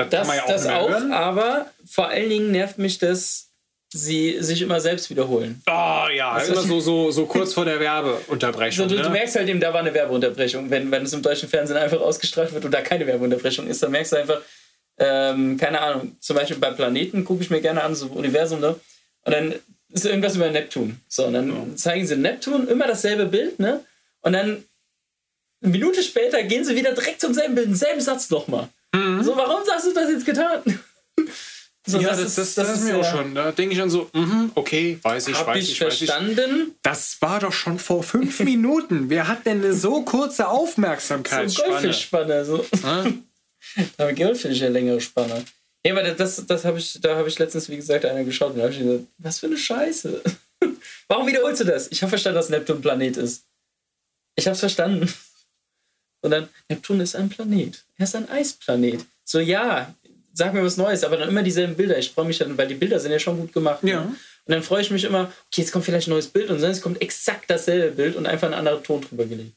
Das, 0.05 0.27
das, 0.27 0.35
ja 0.35 0.43
auch, 0.43 0.47
das 0.47 0.67
auch 0.67 1.11
aber 1.11 1.67
vor 1.85 2.07
allen 2.07 2.29
Dingen 2.29 2.51
nervt 2.51 2.77
mich, 2.77 2.97
dass 2.99 3.49
sie 3.91 4.37
sich 4.41 4.61
immer 4.61 4.79
selbst 4.79 5.09
wiederholen. 5.09 5.61
Oh 5.67 6.07
ja, 6.15 6.37
das 6.37 6.49
immer 6.49 6.61
so, 6.61 6.79
so, 6.79 7.11
so 7.11 7.25
kurz 7.27 7.53
vor 7.53 7.65
der 7.65 7.79
Werbeunterbrechung. 7.79 8.87
So, 8.87 8.95
du, 8.95 8.95
ne? 8.95 9.07
du, 9.07 9.09
merkst 9.09 9.35
halt 9.35 9.49
eben, 9.49 9.59
da 9.59 9.73
war 9.73 9.79
eine 9.79 9.93
Werbeunterbrechung. 9.93 10.69
Wenn, 10.69 10.91
wenn 10.91 11.03
es 11.03 11.13
im 11.13 11.21
deutschen 11.21 11.49
Fernsehen 11.49 11.77
einfach 11.77 11.99
ausgestrahlt 11.99 12.53
wird 12.53 12.65
und 12.65 12.71
da 12.71 12.81
keine 12.81 13.07
Werbeunterbrechung 13.07 13.67
ist, 13.67 13.81
dann 13.81 13.91
merkst 13.91 14.11
du 14.11 14.17
einfach, 14.17 14.41
ähm, 14.99 15.57
keine 15.57 15.81
Ahnung, 15.81 16.17
zum 16.19 16.35
Beispiel 16.35 16.57
bei 16.57 16.71
Planeten 16.71 17.23
gucke 17.25 17.41
ich 17.41 17.49
mir 17.49 17.61
gerne 17.61 17.83
an, 17.83 17.95
so 17.95 18.07
Universum, 18.07 18.59
ne? 18.59 18.75
Und 19.23 19.33
dann 19.33 19.55
ist 19.91 20.05
irgendwas 20.05 20.35
über 20.35 20.49
Neptun. 20.49 20.99
So, 21.07 21.25
und 21.25 21.33
dann 21.33 21.49
ja. 21.49 21.75
zeigen 21.75 22.05
sie 22.05 22.15
Neptun, 22.15 22.67
immer 22.67 22.85
dasselbe 22.85 23.25
Bild, 23.25 23.59
ne? 23.59 23.83
Und 24.21 24.33
dann 24.33 24.63
eine 25.61 25.71
Minute 25.71 26.03
später 26.03 26.43
gehen 26.43 26.63
sie 26.63 26.75
wieder 26.75 26.93
direkt 26.93 27.21
zum 27.21 27.33
selben 27.33 27.55
Bild, 27.55 27.67
denselben 27.67 28.01
Satz 28.01 28.29
nochmal. 28.29 28.69
Mhm. 28.93 29.23
So, 29.23 29.35
warum 29.35 29.61
hast 29.69 29.85
du 29.85 29.93
das 29.93 30.09
jetzt 30.09 30.25
getan? 30.25 30.61
So, 31.85 31.99
ja, 31.99 32.09
das, 32.09 32.35
das, 32.35 32.35
das, 32.35 32.55
das 32.55 32.77
ist 32.79 32.83
mir 32.85 32.97
auch 32.97 33.09
schon. 33.09 33.33
Da 33.33 33.51
denke 33.51 33.73
ich 33.73 33.79
dann 33.79 33.89
so, 33.89 34.09
mh, 34.13 34.51
okay, 34.55 34.99
weiß 35.01 35.29
ich, 35.29 35.45
weiß 35.45 35.63
ich, 35.63 35.71
ich 35.71 35.77
verstanden. 35.77 36.67
Ich. 36.67 36.73
Das 36.83 37.17
war 37.21 37.39
doch 37.39 37.53
schon 37.53 37.79
vor 37.79 38.03
fünf 38.03 38.39
Minuten. 38.41 39.09
Wer 39.09 39.27
hat 39.27 39.45
denn 39.45 39.63
eine 39.63 39.73
so 39.73 40.03
kurze 40.03 40.47
Aufmerksamkeitsspanne? 40.47 41.81
So 41.81 41.93
Spanne, 41.93 42.45
so. 42.45 42.65
Aber 43.97 44.13
Gold 44.13 44.37
finde 44.37 44.55
ich 44.55 44.63
eine 44.63 44.73
längere 44.73 45.01
Spanne. 45.01 45.43
Ja, 45.85 45.93
aber 45.93 46.03
das, 46.11 46.45
das 46.45 46.65
habe 46.65 46.77
ich, 46.77 46.99
da 47.01 47.15
habe 47.15 47.29
ich 47.29 47.39
letztens, 47.39 47.69
wie 47.69 47.77
gesagt, 47.77 48.05
einer 48.05 48.23
geschaut 48.23 48.51
und 48.51 48.57
da 48.57 48.63
habe 48.63 48.73
ich 48.73 48.79
gesagt, 48.79 49.03
was 49.17 49.39
für 49.39 49.47
eine 49.47 49.57
Scheiße. 49.57 50.21
Warum 51.07 51.25
wiederholst 51.25 51.61
du 51.61 51.65
das? 51.65 51.87
Ich 51.89 52.01
habe 52.01 52.09
verstanden, 52.09 52.35
dass 52.35 52.49
Neptun 52.49 52.77
ein 52.77 52.81
Planet 52.81 53.17
ist. 53.17 53.45
Ich 54.35 54.45
habe 54.45 54.53
es 54.53 54.59
verstanden. 54.59 55.11
Und 56.21 56.31
dann, 56.31 56.49
Neptun 56.67 56.99
ist 56.99 57.15
ein 57.15 57.29
Planet. 57.29 57.83
Er 57.97 58.03
ist 58.03 58.15
ein 58.15 58.29
Eisplanet. 58.29 59.05
So, 59.23 59.39
ja, 59.39 59.93
sag 60.33 60.53
mir 60.53 60.63
was 60.63 60.77
Neues, 60.77 61.03
aber 61.03 61.17
dann 61.17 61.29
immer 61.29 61.43
dieselben 61.43 61.75
Bilder. 61.75 61.97
Ich 61.97 62.11
freue 62.11 62.25
mich 62.25 62.39
dann, 62.39 62.57
weil 62.57 62.67
die 62.67 62.75
Bilder 62.75 62.99
sind 62.99 63.11
ja 63.11 63.19
schon 63.19 63.37
gut 63.37 63.53
gemacht. 63.53 63.83
Ja. 63.83 64.01
Ne? 64.01 64.15
Und 64.45 64.53
dann 64.53 64.63
freue 64.63 64.81
ich 64.81 64.89
mich 64.89 65.03
immer, 65.03 65.31
okay, 65.47 65.61
jetzt 65.61 65.71
kommt 65.71 65.85
vielleicht 65.85 66.07
ein 66.07 66.11
neues 66.11 66.27
Bild 66.27 66.49
und 66.49 66.59
sonst 66.59 66.81
kommt 66.81 67.01
exakt 67.01 67.49
dasselbe 67.49 67.95
Bild 67.95 68.15
und 68.15 68.25
einfach 68.25 68.47
ein 68.47 68.53
anderer 68.53 68.81
Ton 68.81 69.01
drüber 69.01 69.25
gelegt. 69.25 69.53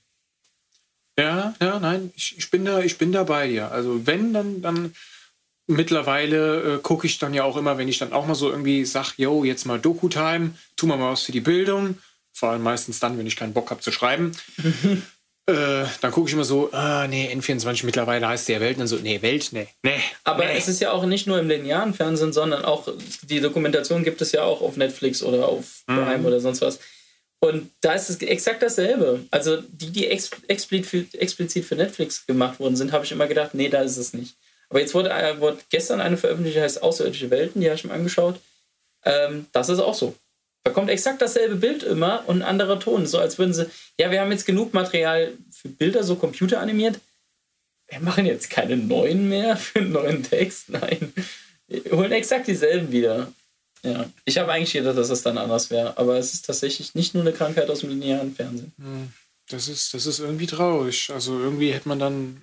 Ja, 1.18 1.54
ja, 1.60 1.78
nein, 1.78 2.12
ich, 2.16 2.36
ich, 2.38 2.50
bin 2.50 2.64
da, 2.64 2.80
ich 2.80 2.98
bin 2.98 3.12
da 3.12 3.24
bei 3.24 3.48
dir. 3.48 3.70
Also 3.70 4.06
wenn, 4.06 4.32
dann, 4.32 4.62
dann 4.62 4.94
mittlerweile 5.66 6.76
äh, 6.76 6.78
gucke 6.78 7.06
ich 7.06 7.18
dann 7.18 7.34
ja 7.34 7.44
auch 7.44 7.56
immer, 7.56 7.78
wenn 7.78 7.88
ich 7.88 7.98
dann 7.98 8.12
auch 8.12 8.26
mal 8.26 8.34
so 8.34 8.50
irgendwie 8.50 8.84
sage, 8.84 9.12
yo, 9.16 9.44
jetzt 9.44 9.66
mal 9.66 9.78
Doku-Time, 9.78 10.52
tu 10.76 10.86
mal 10.86 10.98
was 10.98 11.22
für 11.22 11.32
die 11.32 11.40
Bildung. 11.40 11.98
Vor 12.32 12.50
allem 12.50 12.62
meistens 12.62 12.98
dann, 12.98 13.18
wenn 13.18 13.26
ich 13.26 13.36
keinen 13.36 13.52
Bock 13.52 13.70
habe 13.70 13.80
zu 13.80 13.92
schreiben. 13.92 14.32
Äh, 15.46 15.84
dann 16.00 16.12
gucke 16.12 16.28
ich 16.28 16.34
immer 16.34 16.44
so, 16.44 16.70
ah, 16.72 17.06
nee, 17.08 17.28
N24 17.34 17.84
mittlerweile 17.84 18.28
heißt 18.28 18.48
der 18.48 18.60
Welt. 18.60 18.76
Und 18.76 18.80
dann 18.80 18.86
so, 18.86 18.96
nee, 18.96 19.20
Welt, 19.22 19.48
nee, 19.50 19.66
nee. 19.82 20.00
Aber 20.22 20.44
nee. 20.44 20.56
es 20.56 20.68
ist 20.68 20.80
ja 20.80 20.92
auch 20.92 21.04
nicht 21.04 21.26
nur 21.26 21.38
im 21.40 21.48
linearen 21.48 21.94
Fernsehen, 21.94 22.32
sondern 22.32 22.64
auch 22.64 22.86
die 23.22 23.40
Dokumentation 23.40 24.04
gibt 24.04 24.20
es 24.22 24.30
ja 24.32 24.44
auch 24.44 24.60
auf 24.60 24.76
Netflix 24.76 25.22
oder 25.22 25.48
auf 25.48 25.82
mhm. 25.88 25.96
Prime 25.96 26.18
mhm. 26.18 26.26
oder 26.26 26.40
sonst 26.40 26.60
was. 26.60 26.78
Und 27.40 27.72
da 27.80 27.94
ist 27.94 28.08
es 28.08 28.22
exakt 28.22 28.62
dasselbe. 28.62 29.26
Also 29.32 29.60
die, 29.62 29.90
die 29.90 30.06
explizit 30.06 30.86
für, 30.86 31.04
explizit 31.18 31.64
für 31.64 31.74
Netflix 31.74 32.24
gemacht 32.24 32.60
worden 32.60 32.76
sind, 32.76 32.92
habe 32.92 33.04
ich 33.04 33.10
immer 33.10 33.26
gedacht, 33.26 33.52
nee, 33.54 33.68
da 33.68 33.82
ist 33.82 33.96
es 33.96 34.14
nicht. 34.14 34.36
Aber 34.70 34.78
jetzt 34.78 34.94
wurde, 34.94 35.10
äh, 35.10 35.40
wurde 35.40 35.58
gestern 35.68 36.00
eine 36.00 36.16
veröffentlicht, 36.16 36.56
die 36.56 36.62
heißt 36.62 36.82
Außerirdische 36.82 37.30
Welten, 37.30 37.60
die 37.60 37.66
habe 37.66 37.74
ich 37.76 37.84
mir 37.84 37.94
angeschaut. 37.94 38.38
Ähm, 39.04 39.46
das 39.50 39.68
ist 39.68 39.80
auch 39.80 39.94
so. 39.94 40.14
Da 40.64 40.70
kommt 40.70 40.90
exakt 40.90 41.20
dasselbe 41.20 41.56
Bild 41.56 41.82
immer 41.82 42.24
und 42.26 42.42
ein 42.42 42.48
anderer 42.48 42.78
Ton. 42.78 43.06
So 43.06 43.18
als 43.18 43.38
würden 43.38 43.52
sie, 43.52 43.66
ja, 43.98 44.10
wir 44.10 44.20
haben 44.20 44.30
jetzt 44.30 44.46
genug 44.46 44.74
Material 44.74 45.32
für 45.50 45.68
Bilder, 45.68 46.04
so 46.04 46.16
computeranimiert. 46.16 47.00
Wir 47.88 48.00
machen 48.00 48.26
jetzt 48.26 48.48
keine 48.48 48.76
neuen 48.76 49.28
mehr 49.28 49.56
für 49.56 49.80
einen 49.80 49.92
neuen 49.92 50.22
Text. 50.22 50.70
Nein. 50.70 51.12
Wir 51.66 51.92
holen 51.92 52.12
exakt 52.12 52.46
dieselben 52.46 52.92
wieder. 52.92 53.32
Ja, 53.84 54.08
ich 54.24 54.38
habe 54.38 54.52
eigentlich 54.52 54.72
gedacht, 54.72 54.96
dass 54.96 55.10
es 55.10 55.22
dann 55.22 55.38
anders 55.38 55.70
wäre, 55.70 55.98
aber 55.98 56.16
es 56.16 56.34
ist 56.34 56.46
tatsächlich 56.46 56.94
nicht 56.94 57.14
nur 57.14 57.24
eine 57.24 57.32
Krankheit 57.32 57.68
aus 57.68 57.80
dem 57.80 57.90
linearen 57.90 58.34
Fernsehen. 58.34 58.72
Hm, 58.78 59.12
das 59.48 59.66
ist, 59.66 59.92
das 59.92 60.06
ist 60.06 60.20
irgendwie 60.20 60.46
traurig. 60.46 61.10
Also 61.12 61.38
irgendwie 61.40 61.72
hätte 61.72 61.88
man 61.88 61.98
dann, 61.98 62.42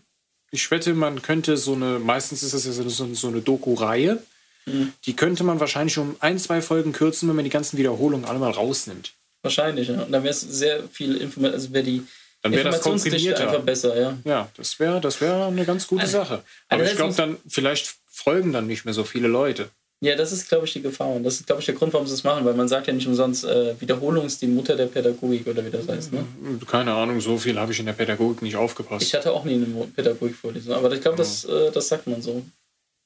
ich 0.52 0.70
wette, 0.70 0.94
man 0.94 1.22
könnte 1.22 1.56
so 1.56 1.74
eine, 1.74 2.00
meistens 2.00 2.44
ist 2.44 2.54
das 2.54 2.66
ja 2.66 2.72
so, 2.74 3.14
so 3.14 3.28
eine 3.30 3.42
Doku-Reihe, 3.42 4.22
mhm. 4.70 4.94
die 5.06 5.16
könnte 5.16 5.44
man 5.44 5.60
wahrscheinlich 5.60 5.98
um 5.98 6.16
ein, 6.20 6.40
zwei 6.40 6.62
Folgen 6.62 6.92
kürzen, 6.92 7.28
wenn 7.30 7.36
man 7.36 7.46
die 7.46 7.52
ganzen 7.52 7.78
Wiederholungen 7.78 8.26
alle 8.26 8.40
mal 8.40 8.52
rausnimmt. 8.52 9.14
Wahrscheinlich, 9.42 9.88
ja. 9.88 10.02
Und 10.02 10.12
dann 10.12 10.24
wäre 10.24 10.34
es 10.34 10.42
sehr 10.42 10.84
viel 10.92 11.16
Information, 11.16 11.54
also 11.54 11.74
wäre 11.74 11.84
die 11.84 12.04
dann 12.42 12.54
wäre 12.54 12.70
das 12.70 12.82
komprimierter. 12.82 13.48
einfach 13.48 13.64
besser, 13.64 14.00
ja. 14.00 14.18
Ja, 14.24 14.50
das 14.56 14.80
wäre 14.80 15.02
das 15.02 15.20
wär 15.20 15.48
eine 15.48 15.66
ganz 15.66 15.88
gute 15.88 16.04
also, 16.04 16.20
Sache. 16.20 16.44
Aber 16.70 16.82
also 16.82 16.92
ich 16.92 16.98
glaube 16.98 17.14
dann, 17.16 17.38
vielleicht 17.48 17.96
folgen 18.08 18.54
dann 18.54 18.68
nicht 18.68 18.86
mehr 18.86 18.94
so 18.94 19.04
viele 19.04 19.28
Leute. 19.28 19.70
Ja, 20.02 20.16
das 20.16 20.32
ist, 20.32 20.48
glaube 20.48 20.66
ich, 20.66 20.72
die 20.72 20.82
Gefahr. 20.82 21.10
Und 21.10 21.24
das 21.26 21.36
ist, 21.36 21.48
glaube 21.48 21.60
ich, 21.60 21.66
der 21.66 21.76
Grund, 21.76 21.92
warum 21.92 22.08
sie 22.08 22.14
es 22.14 22.24
machen, 22.24 22.46
weil 22.46 22.54
man 22.54 22.70
sagt 22.70 22.88
ja 22.88 22.94
nicht 22.94 23.08
umsonst, 23.08 23.44
äh, 23.44 23.80
Wiederholung 23.82 24.26
ist 24.26 24.42
die 24.42 24.48
Mutter 24.48 24.78
der 24.78 24.86
Pädagogik 24.86 25.46
oder 25.46 25.66
wie 25.66 25.70
das 25.70 25.90
heißt. 25.90 26.14
Ne? 26.14 26.26
Keine 26.66 26.94
Ahnung, 26.94 27.20
so 27.20 27.38
viel 27.38 27.60
habe 27.60 27.74
ich 27.74 27.80
in 27.80 27.86
der 27.86 27.94
Pädagogik 27.94 28.42
nicht 28.42 28.56
aufgepasst. 28.56 29.06
Ich 29.06 29.14
hatte 29.14 29.34
auch 29.34 29.44
nie 29.44 29.56
eine 29.56 29.66
Pädagogikvorlesung, 29.94 30.74
aber 30.74 30.90
ich 30.94 31.02
glaube, 31.02 31.18
das, 31.18 31.44
äh, 31.44 31.72
das 31.72 31.90
sagt 31.90 32.08
man 32.08 32.22
so. 32.22 32.46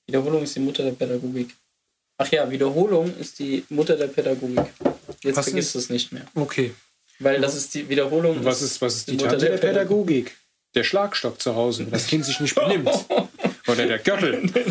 Wiederholung 0.08 0.44
ist 0.44 0.56
die 0.56 0.60
Mutter 0.60 0.84
der 0.84 0.92
Pädagogik. 0.92 1.50
Ach 2.18 2.32
ja, 2.32 2.50
Wiederholung 2.50 3.14
ist 3.18 3.40
die 3.40 3.64
Mutter 3.70 3.96
der 3.96 4.08
Pädagogik. 4.08 4.66
Jetzt 5.24 5.38
was 5.38 5.46
vergisst 5.46 5.76
du 5.76 5.80
es 5.80 5.90
nicht 5.90 6.12
mehr. 6.12 6.26
Okay. 6.36 6.74
Weil 7.20 7.40
das 7.42 7.56
ist 7.56 7.74
die 7.74 7.88
Wiederholung. 7.88 8.38
Und 8.38 8.46
was 8.46 8.62
ist, 8.62 8.82
was 8.82 8.96
ist 8.96 9.08
die, 9.08 9.18
die 9.18 9.24
Mutter 9.24 9.38
der, 9.38 9.52
der 9.52 9.58
Pädagogik? 9.58 10.26
Pädagogik? 10.26 10.38
Der 10.76 10.84
Schlagstock 10.84 11.40
zu 11.42 11.56
Hause, 11.56 11.86
wenn 11.86 11.92
das 11.92 12.08
Kind 12.08 12.26
sich 12.26 12.40
nicht 12.40 12.56
benimmt. 12.56 12.90
Oder 13.68 13.88
der 13.88 14.00
Gürtel. 14.00 14.52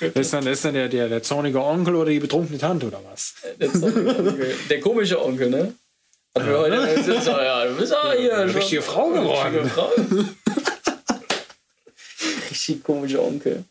Das 0.00 0.26
ist 0.26 0.32
dann, 0.32 0.46
ist 0.46 0.64
dann 0.64 0.74
der, 0.74 0.88
der, 0.88 1.08
der 1.08 1.22
zornige 1.22 1.62
Onkel 1.62 1.94
oder 1.94 2.10
die 2.10 2.20
betrunkene 2.20 2.58
Tante 2.58 2.86
oder 2.86 3.00
was? 3.04 3.34
Der 3.60 3.70
zornige 3.70 4.16
Onkel. 4.16 4.54
Der 4.70 4.80
komische 4.80 5.22
Onkel, 5.22 5.50
ne? 5.50 5.74
ja. 6.36 6.46
wir 6.46 6.58
heute 6.58 7.20
so, 7.20 7.30
ja, 7.30 7.64
du 7.66 7.76
bist 7.76 7.94
auch 7.94 8.12
hier. 8.12 8.36
Eine 8.38 8.54
richtige 8.54 8.82
Frau 8.82 9.10
geworden. 9.10 9.56
Richtige 9.56 9.68
Frau. 9.68 9.90
Richtig 12.50 12.82
komischer 12.82 13.22
Onkel. 13.22 13.64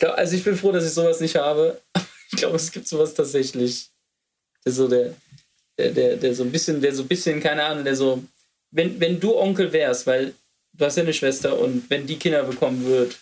Glaub, 0.00 0.18
also 0.18 0.34
ich 0.34 0.42
bin 0.42 0.56
froh, 0.56 0.72
dass 0.72 0.84
ich 0.84 0.92
sowas 0.92 1.20
nicht 1.20 1.36
habe. 1.36 1.80
Ich 2.32 2.38
glaube, 2.38 2.54
es 2.54 2.70
gibt 2.70 2.86
sowas 2.86 3.12
tatsächlich. 3.12 3.88
Der 4.64 4.72
so 4.72 4.86
der, 4.86 5.14
der, 5.76 5.90
der, 5.90 6.16
der 6.16 6.32
so 6.32 6.44
ein 6.44 6.52
bisschen, 6.52 6.80
der 6.80 6.94
so 6.94 7.02
ein 7.02 7.08
bisschen, 7.08 7.40
keine 7.40 7.64
Ahnung, 7.64 7.82
der 7.82 7.96
so, 7.96 8.22
wenn, 8.70 9.00
wenn 9.00 9.18
du 9.18 9.36
Onkel 9.36 9.72
wärst, 9.72 10.06
weil 10.06 10.32
du 10.74 10.84
hast 10.84 10.96
ja 10.96 11.02
eine 11.02 11.12
Schwester 11.12 11.58
und 11.58 11.90
wenn 11.90 12.06
die 12.06 12.20
Kinder 12.20 12.44
bekommen 12.44 12.86
wird, 12.86 13.18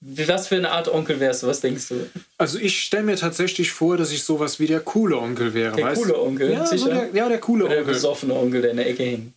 was 0.00 0.46
für 0.46 0.54
eine 0.54 0.70
Art 0.70 0.86
Onkel 0.86 1.18
wärst 1.18 1.42
du? 1.42 1.48
Was 1.48 1.60
denkst 1.60 1.88
du? 1.88 2.08
Also 2.38 2.60
ich 2.60 2.80
stelle 2.80 3.02
mir 3.02 3.16
tatsächlich 3.16 3.72
vor, 3.72 3.96
dass 3.96 4.12
ich 4.12 4.22
sowas 4.22 4.60
wie 4.60 4.68
der 4.68 4.80
coole 4.80 5.18
Onkel 5.18 5.52
wäre. 5.52 5.74
Der 5.74 5.86
weißt? 5.86 6.00
coole 6.00 6.20
Onkel, 6.20 6.52
ja, 6.52 6.64
sicher? 6.64 6.84
So 6.84 6.90
der, 6.90 7.08
ja, 7.12 7.28
der 7.28 7.40
coole 7.40 7.64
Oder 7.64 7.72
Onkel. 7.72 7.86
Der 7.86 7.92
besoffene 7.92 8.34
Onkel, 8.34 8.62
der 8.62 8.70
in 8.70 8.76
der 8.76 8.88
Ecke 8.88 9.02
hängt. 9.02 9.32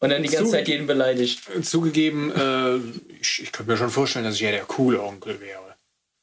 Und 0.00 0.10
dann 0.10 0.22
die 0.22 0.28
ganze 0.28 0.46
Zuge 0.46 0.56
Zeit 0.56 0.68
jeden 0.68 0.86
beleidigt. 0.88 1.40
Zugegeben, 1.62 2.32
äh, 2.32 2.76
ich, 3.20 3.42
ich 3.42 3.52
könnte 3.52 3.70
mir 3.70 3.76
schon 3.78 3.90
vorstellen, 3.90 4.24
dass 4.24 4.34
ich 4.34 4.40
ja 4.40 4.50
der 4.50 4.62
coole 4.62 5.00
Onkel 5.00 5.40
wäre. 5.40 5.69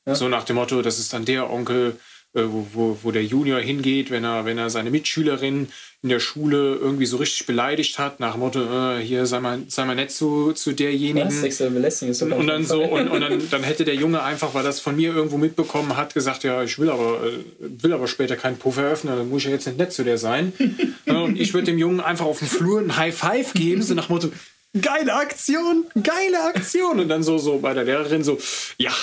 Ja? 0.07 0.15
So 0.15 0.29
nach 0.29 0.45
dem 0.45 0.55
Motto, 0.55 0.81
das 0.81 0.97
ist 0.97 1.13
dann 1.13 1.25
der 1.25 1.51
Onkel, 1.51 1.97
äh, 2.33 2.43
wo, 2.45 2.67
wo, 2.73 2.97
wo 3.03 3.11
der 3.11 3.23
Junior 3.23 3.59
hingeht, 3.59 4.09
wenn 4.09 4.23
er, 4.23 4.45
wenn 4.45 4.57
er 4.57 4.69
seine 4.69 4.89
Mitschülerin 4.89 5.67
in 6.03 6.09
der 6.09 6.19
Schule 6.19 6.75
irgendwie 6.75 7.05
so 7.05 7.17
richtig 7.17 7.45
beleidigt 7.45 7.99
hat, 7.99 8.19
nach 8.19 8.33
dem 8.33 8.41
Motto, 8.41 8.61
äh, 8.61 9.01
hier 9.01 9.25
sei 9.25 9.39
mal, 9.39 9.63
sei 9.67 9.83
mal 9.85 9.95
nett 9.95 10.11
zu, 10.11 10.53
zu 10.53 10.71
derjenigen. 10.73 11.27
Was? 11.27 11.41
Sexuelle 11.41 11.73
Belästigung 11.73 12.11
ist 12.11 12.21
Und 12.21 12.47
dann 12.47 12.63
so, 12.63 12.83
und, 12.83 13.09
und 13.09 13.21
dann, 13.21 13.41
dann 13.49 13.63
hätte 13.63 13.83
der 13.83 13.95
Junge 13.95 14.23
einfach, 14.23 14.53
weil 14.53 14.63
das 14.63 14.79
von 14.79 14.95
mir 14.95 15.13
irgendwo 15.13 15.37
mitbekommen 15.37 15.97
hat, 15.97 16.13
gesagt, 16.13 16.43
ja, 16.43 16.63
ich 16.63 16.79
will 16.79 16.89
aber, 16.89 17.23
äh, 17.25 17.39
will 17.59 17.91
aber 17.91 18.07
später 18.07 18.35
keinen 18.35 18.57
Puff 18.57 18.77
eröffnen, 18.77 19.17
dann 19.17 19.29
muss 19.29 19.41
ich 19.41 19.47
ja 19.47 19.51
jetzt 19.53 19.67
nicht 19.67 19.77
nett 19.77 19.91
zu 19.91 20.03
der 20.03 20.17
sein. 20.17 20.53
und 21.05 21.39
ich 21.39 21.53
würde 21.53 21.65
dem 21.65 21.77
Jungen 21.77 21.99
einfach 21.99 22.25
auf 22.25 22.39
dem 22.39 22.47
Flur 22.47 22.79
ein 22.79 22.95
High 22.95 23.15
Five 23.15 23.53
geben, 23.53 23.81
so 23.81 23.93
nach 23.93 24.07
dem 24.07 24.13
Motto, 24.13 24.31
geile 24.79 25.15
Aktion, 25.15 25.85
geile 25.95 26.43
Aktion. 26.43 26.99
Und 26.99 27.09
dann 27.09 27.23
so, 27.23 27.37
so 27.37 27.59
bei 27.59 27.73
der 27.73 27.83
Lehrerin 27.83 28.23
so, 28.23 28.37
ja, 28.77 28.93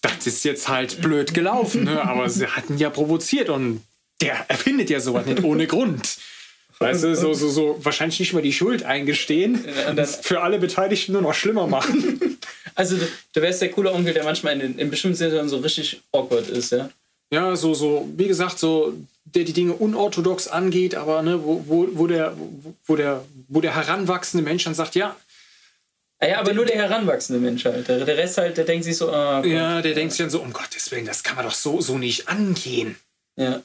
das 0.00 0.26
ist 0.26 0.44
jetzt 0.44 0.68
halt 0.68 1.00
blöd 1.02 1.34
gelaufen, 1.34 1.84
ne? 1.84 2.02
aber 2.02 2.28
sie 2.28 2.46
hatten 2.46 2.78
ja 2.78 2.90
provoziert 2.90 3.48
und 3.50 3.82
der 4.20 4.44
erfindet 4.48 4.90
ja 4.90 5.00
sowas 5.00 5.26
nicht 5.26 5.42
ohne 5.44 5.66
Grund. 5.66 6.18
Weißt 6.78 7.04
du, 7.04 7.14
so, 7.14 7.34
so, 7.34 7.50
so 7.50 7.78
wahrscheinlich 7.82 8.20
nicht 8.20 8.32
mal 8.32 8.40
die 8.40 8.54
Schuld 8.54 8.84
eingestehen 8.84 9.66
und 9.88 9.96
dann 9.96 10.06
für 10.06 10.40
alle 10.40 10.58
Beteiligten 10.58 11.12
nur 11.12 11.20
noch 11.20 11.34
schlimmer 11.34 11.66
machen. 11.66 12.38
Also 12.74 12.96
du, 12.96 13.06
du 13.34 13.42
wärst 13.42 13.60
der 13.60 13.70
coole 13.70 13.92
Onkel, 13.92 14.14
der 14.14 14.24
manchmal 14.24 14.58
in, 14.58 14.78
in 14.78 14.88
bestimmten 14.88 15.16
Situationen 15.16 15.50
so 15.50 15.58
richtig 15.58 16.00
awkward 16.12 16.48
ist, 16.48 16.72
ja? 16.72 16.88
Ja, 17.30 17.54
so, 17.54 17.74
so, 17.74 18.08
wie 18.16 18.26
gesagt, 18.26 18.58
so, 18.58 18.94
der 19.24 19.44
die 19.44 19.52
Dinge 19.52 19.74
unorthodox 19.74 20.48
angeht, 20.48 20.94
aber 20.94 21.22
ne, 21.22 21.44
wo, 21.44 21.62
wo, 21.66 21.88
wo, 21.92 22.06
der, 22.06 22.34
wo, 22.86 22.96
der, 22.96 23.24
wo 23.48 23.60
der 23.60 23.74
heranwachsende 23.74 24.42
Mensch 24.42 24.64
dann 24.64 24.74
sagt, 24.74 24.94
ja, 24.94 25.14
ja, 26.28 26.38
aber 26.38 26.52
nur 26.52 26.66
der 26.66 26.76
heranwachsende 26.76 27.40
Mensch 27.40 27.64
halt. 27.64 27.88
Der, 27.88 28.06
Rest 28.06 28.38
halt, 28.38 28.56
der 28.56 28.64
denkt 28.64 28.84
sich 28.84 28.96
so, 28.96 29.10
ah, 29.10 29.42
Ja, 29.44 29.80
der 29.80 29.94
denkt 29.94 30.12
sich 30.12 30.18
dann 30.18 30.30
so, 30.30 30.40
um 30.40 30.52
Gottes 30.52 30.90
Willen, 30.90 31.06
das 31.06 31.22
kann 31.22 31.36
man 31.36 31.46
doch 31.46 31.54
so, 31.54 31.80
so 31.80 31.96
nicht 31.96 32.28
angehen. 32.28 32.96
Ja. 33.36 33.62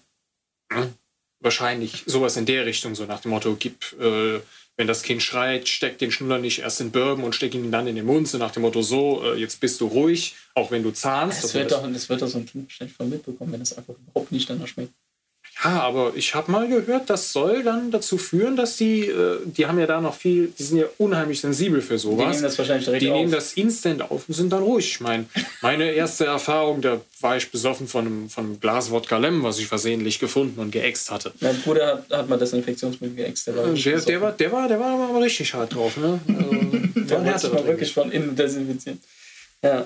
Hm? 0.71 0.93
Wahrscheinlich 1.41 2.03
sowas 2.05 2.37
in 2.37 2.45
der 2.45 2.65
Richtung, 2.65 2.95
so 2.95 3.05
nach 3.05 3.19
dem 3.19 3.31
Motto, 3.31 3.55
gib, 3.59 3.93
äh, 3.99 4.39
wenn 4.77 4.87
das 4.87 5.03
Kind 5.03 5.21
schreit, 5.21 5.67
steck 5.67 5.97
den 5.97 6.11
Schnuller 6.11 6.39
nicht 6.39 6.59
erst 6.59 6.79
in 6.79 6.91
Bourbon 6.91 7.25
und 7.25 7.35
steck 7.35 7.53
ihn 7.53 7.71
dann 7.71 7.87
in 7.87 7.95
den 7.95 8.05
Mund, 8.05 8.27
so 8.27 8.37
nach 8.37 8.51
dem 8.51 8.61
Motto, 8.61 8.81
so, 8.81 9.23
äh, 9.23 9.35
jetzt 9.35 9.59
bist 9.59 9.81
du 9.81 9.87
ruhig, 9.87 10.35
auch 10.53 10.71
wenn 10.71 10.81
du 10.81 10.91
zahnst. 10.91 11.43
Das, 11.43 11.53
wird, 11.53 11.71
doch, 11.71 11.91
das 11.91 12.09
wird 12.09 12.21
doch 12.21 12.27
so 12.27 12.37
ein 12.37 12.45
Kind 12.45 12.67
wahrscheinlich 12.69 12.95
voll 12.95 13.07
mitbekommen, 13.07 13.51
wenn 13.51 13.61
es 13.61 13.77
einfach 13.77 13.95
überhaupt 13.95 14.31
nicht 14.31 14.49
danach 14.49 14.67
schmeckt. 14.67 14.93
Ja, 15.63 15.79
aber 15.81 16.11
ich 16.15 16.35
habe 16.35 16.51
mal 16.51 16.67
gehört, 16.67 17.09
das 17.09 17.31
soll 17.31 17.63
dann 17.63 17.89
dazu 17.89 18.17
führen, 18.17 18.55
dass 18.57 18.75
die, 18.75 19.07
äh, 19.07 19.39
die 19.45 19.65
haben 19.65 19.79
ja 19.79 19.87
da 19.87 20.01
noch 20.01 20.13
viel, 20.15 20.47
die 20.47 20.63
sind 20.63 20.77
ja 20.77 20.85
unheimlich 20.97 21.39
sensibel 21.39 21.81
für 21.81 21.97
sowas. 21.97 22.25
Die 22.25 22.29
nehmen 22.31 22.43
das 22.43 22.57
wahrscheinlich 22.57 22.85
direkt 22.85 23.01
Die 23.01 23.09
auf. 23.09 23.17
nehmen 23.17 23.31
das 23.31 23.53
instant 23.53 24.01
auf 24.01 24.27
und 24.27 24.33
sind 24.33 24.51
dann 24.51 24.63
ruhig. 24.63 24.85
Ich 24.85 24.99
meine, 24.99 25.25
meine 25.61 25.91
erste 25.91 26.25
Erfahrung, 26.25 26.81
da 26.81 26.99
war 27.21 27.37
ich 27.37 27.49
besoffen 27.51 27.87
von 27.87 28.05
einem, 28.05 28.29
von 28.29 28.45
einem 28.45 28.59
Glas 28.59 28.91
Wodka 28.91 29.17
Lem, 29.17 29.43
was 29.43 29.57
ich 29.57 29.67
versehentlich 29.67 30.19
gefunden 30.19 30.59
und 30.59 30.71
geäxt 30.71 31.09
hatte. 31.09 31.31
Mein 31.39 31.59
Bruder 31.61 31.87
hat, 31.87 32.09
hat 32.11 32.29
mal 32.29 32.37
Desinfektionsmittel 32.37 33.15
geäxt. 33.15 33.47
Der 33.47 33.55
war, 33.55 33.65
der, 33.67 34.01
der, 34.01 34.21
war, 34.21 34.31
der, 34.33 34.51
war, 34.51 34.67
der 34.67 34.79
war 34.79 35.09
aber 35.09 35.21
richtig 35.21 35.53
hart 35.53 35.73
drauf. 35.73 35.95
Ne? 35.97 36.19
Also, 36.27 36.51
der 37.23 37.33
hat 37.33 37.39
sich 37.39 37.53
mal 37.53 37.65
wirklich 37.65 37.93
von 37.93 38.11
innen 38.11 38.35
desinfiziert. 38.35 38.97
Ja, 39.63 39.85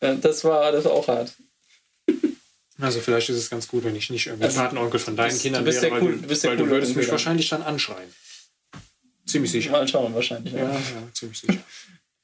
das 0.00 0.42
war, 0.42 0.72
das 0.72 0.84
war 0.86 0.92
auch 0.92 1.06
hart. 1.06 1.32
Also 2.82 3.00
vielleicht 3.00 3.28
ist 3.28 3.36
es 3.36 3.48
ganz 3.48 3.68
gut, 3.68 3.84
wenn 3.84 3.94
ich 3.94 4.10
nicht 4.10 4.26
irgendwie 4.26 4.46
also, 4.46 4.60
Patenonkel 4.60 4.98
von 4.98 5.16
deinen 5.16 5.30
bist, 5.30 5.42
Kindern 5.42 5.64
wäre, 5.64 5.90
weil, 5.90 6.02
cool, 6.02 6.18
du, 6.20 6.42
weil 6.42 6.56
du 6.56 6.68
würdest 6.68 6.96
mich 6.96 7.10
wahrscheinlich 7.10 7.48
dann 7.48 7.62
anschreien. 7.62 8.12
Ziemlich 9.24 9.52
sicher. 9.52 9.70
Mal 9.70 9.86
schauen, 9.86 10.12
wahrscheinlich. 10.14 10.52
Ja, 10.52 10.64
ja, 10.64 10.72
ja 10.72 11.08
ziemlich 11.14 11.38
sicher. 11.38 11.60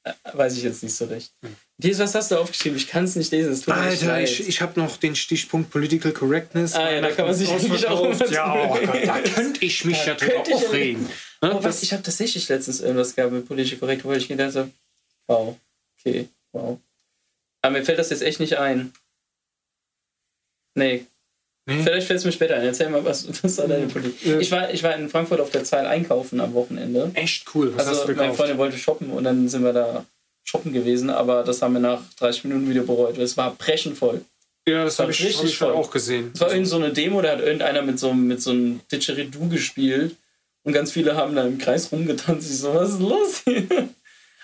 Äh, 0.03 0.13
weiß 0.33 0.57
ich 0.57 0.63
jetzt 0.63 0.83
nicht 0.83 0.95
so 0.95 1.05
recht. 1.05 1.31
Hm. 1.41 1.55
Dies, 1.77 1.97
was 1.99 2.13
hast 2.13 2.31
du 2.31 2.37
aufgeschrieben? 2.37 2.77
Ich 2.77 2.87
kann 2.87 3.05
es 3.05 3.15
nicht 3.15 3.31
lesen. 3.31 3.53
Es 3.53 3.67
Alter, 3.67 4.21
ich, 4.21 4.47
ich 4.47 4.61
habe 4.61 4.77
noch 4.79 4.97
den 4.97 5.15
Stichpunkt 5.15 5.71
Political 5.71 6.11
Correctness. 6.11 6.73
Ah, 6.73 6.91
ja, 6.91 7.01
da 7.01 7.11
kann 7.11 7.25
man 7.25 7.35
sich 7.35 7.49
nicht 7.49 7.85
auch 7.87 8.19
Ja, 8.29 8.53
oh 8.53 8.77
Gott, 8.77 8.95
da 9.05 9.21
könnte 9.21 9.63
ich 9.63 9.85
mich 9.85 10.05
ja 10.05 10.15
drüber 10.15 10.43
aufregen. 10.51 11.05
Ne, 11.41 11.55
oh, 11.55 11.63
was, 11.63 11.83
ich 11.83 11.93
habe 11.93 12.03
tatsächlich 12.03 12.49
letztens 12.49 12.81
irgendwas 12.81 13.15
gehabt 13.15 13.31
mit 13.31 13.47
Political 13.47 13.79
Correct, 13.79 14.03
wo 14.03 14.11
ich 14.11 14.27
gedacht 14.27 14.55
habe, 14.55 14.71
wow, 15.27 15.55
okay, 15.99 16.27
wow. 16.51 16.77
Aber 17.61 17.77
mir 17.77 17.85
fällt 17.85 17.99
das 17.99 18.09
jetzt 18.09 18.23
echt 18.23 18.41
nicht 18.41 18.57
ein. 18.57 18.93
Nee, 20.75 21.05
Nee. 21.69 21.83
Vielleicht 21.83 22.07
fällt 22.07 22.19
es 22.19 22.25
mir 22.25 22.31
später 22.31 22.55
ein. 22.55 22.63
Erzähl 22.63 22.89
mal, 22.89 23.05
was, 23.05 23.27
was 23.43 23.57
war 23.59 23.67
deine 23.67 23.85
Politik? 23.85 24.25
Ja. 24.25 24.39
Ich, 24.39 24.51
war, 24.51 24.73
ich 24.73 24.81
war 24.81 24.95
in 24.95 25.07
Frankfurt 25.07 25.39
auf 25.39 25.51
der 25.51 25.63
Zeil 25.63 25.85
einkaufen 25.85 26.39
am 26.39 26.53
Wochenende. 26.55 27.11
Echt 27.13 27.45
cool. 27.53 27.71
Was 27.75 27.85
also, 27.85 28.01
hast 28.01 28.09
du 28.09 28.15
meine 28.15 28.33
Freundin 28.33 28.57
wollte 28.57 28.77
shoppen 28.77 29.11
und 29.11 29.23
dann 29.23 29.47
sind 29.47 29.63
wir 29.63 29.73
da 29.73 30.05
shoppen 30.43 30.73
gewesen, 30.73 31.11
aber 31.11 31.43
das 31.43 31.61
haben 31.61 31.73
wir 31.73 31.79
nach 31.79 32.01
30 32.17 32.45
Minuten 32.45 32.69
wieder 32.69 32.81
bereut. 32.81 33.19
Es 33.19 33.37
war 33.37 33.53
brechend 33.53 33.97
voll. 33.97 34.21
Ja, 34.67 34.83
das, 34.83 34.95
das 34.95 35.03
habe 35.03 35.11
ich, 35.11 35.37
hab 35.37 35.45
ich 35.45 35.57
voll. 35.57 35.73
auch 35.73 35.91
gesehen. 35.91 36.31
Es 36.33 36.41
war 36.41 36.51
irgend 36.51 36.67
so 36.67 36.77
eine 36.77 36.91
Demo, 36.91 37.21
da 37.21 37.33
hat 37.33 37.39
irgendeiner 37.39 37.83
mit 37.83 37.99
so, 37.99 38.13
mit 38.13 38.41
so 38.41 38.49
einem 38.49 38.79
Didgeridoo 38.91 39.47
gespielt 39.47 40.15
und 40.63 40.73
ganz 40.73 40.91
viele 40.91 41.15
haben 41.15 41.35
da 41.35 41.45
im 41.45 41.59
Kreis 41.59 41.91
rumgetanzt. 41.91 42.49
Ich 42.49 42.57
so, 42.57 42.73
was 42.73 42.93
ist 42.93 42.99
los 42.99 43.41
hier? 43.43 43.67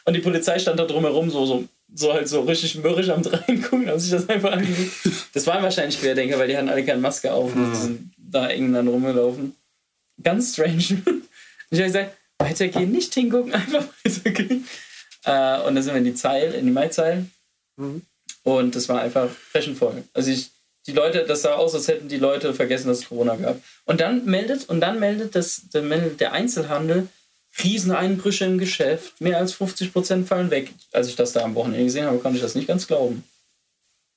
Und 0.06 0.14
die 0.14 0.22
Polizei 0.22 0.60
stand 0.60 0.80
da 0.80 0.86
drumherum 0.86 1.32
so, 1.32 1.46
so 1.48 1.66
so 1.94 2.14
halt 2.14 2.28
so 2.28 2.42
richtig 2.42 2.76
mürrisch 2.76 3.10
am 3.10 3.22
reingucken, 3.22 3.90
haben 3.90 4.00
sich 4.00 4.12
das 4.12 4.28
einfach 4.30 4.54
angeguckt. 4.54 4.92
Das 5.34 5.48
waren 5.48 5.64
wahrscheinlich 5.64 6.00
Querdenker, 6.00 6.40
weil 6.40 6.48
die 6.48 6.56
hatten 6.56 6.70
alle 6.70 6.86
keine 6.86 7.02
Maske 7.02 7.34
auf 7.34 7.54
und 7.54 7.70
mhm. 7.70 7.76
sind 7.76 8.14
da 8.18 8.48
eng 8.48 8.72
dann 8.72 8.88
rumgelaufen. 8.88 9.54
Ganz 10.22 10.54
strange. 10.54 10.78
ich 11.70 11.80
habe 11.80 11.84
gesagt, 11.84 12.18
weitergehen, 12.38 12.92
nicht 12.92 13.14
hingucken, 13.14 13.54
einfach 13.54 13.86
weitergehen. 14.04 14.68
Äh, 15.26 15.62
und 15.62 15.76
dann 15.76 15.84
sind 15.84 15.94
wir 15.94 16.00
in 16.00 16.06
die 16.06 16.14
Zeil, 16.14 16.54
in 16.54 16.66
die 16.66 16.72
Maizeil. 16.72 17.26
Mhm. 17.78 18.02
Und 18.44 18.76
das 18.76 18.88
war 18.90 19.02
einfach 19.02 19.30
fashionvoll. 19.30 20.04
Also 20.14 20.32
ich, 20.32 20.52
die 20.88 20.94
Leute, 20.94 21.26
das 21.26 21.42
sah 21.42 21.56
aus, 21.56 21.74
als 21.74 21.88
hätten 21.88 22.08
die 22.08 22.18
Leute 22.18 22.54
vergessen, 22.54 22.88
dass 22.88 23.00
es 23.00 23.10
Corona 23.10 23.36
gab. 23.36 23.60
Und 23.86 24.00
dann 24.00 24.26
meldet, 24.26 24.70
und 24.70 24.80
dann 24.82 25.00
meldet 25.00 25.36
das, 25.36 25.64
dann 25.72 25.88
meldet 25.88 26.22
der 26.22 26.32
Einzelhandel, 26.32 27.08
Rieseneinbrüche 27.64 28.46
im 28.46 28.58
Geschäft, 28.58 29.22
mehr 29.22 29.38
als 29.38 29.54
50 29.54 29.94
Prozent 29.94 30.28
fallen 30.28 30.52
weg. 30.52 30.72
Als 30.92 31.08
ich 31.08 31.16
das 31.16 31.32
da 31.32 31.42
am 31.42 31.56
Wochenende 31.56 31.86
gesehen 31.86 32.06
habe, 32.06 32.20
konnte 32.20 32.38
ich 32.38 32.44
das 32.44 32.56
nicht 32.56 32.68
ganz 32.68 32.88
glauben. 32.88 33.24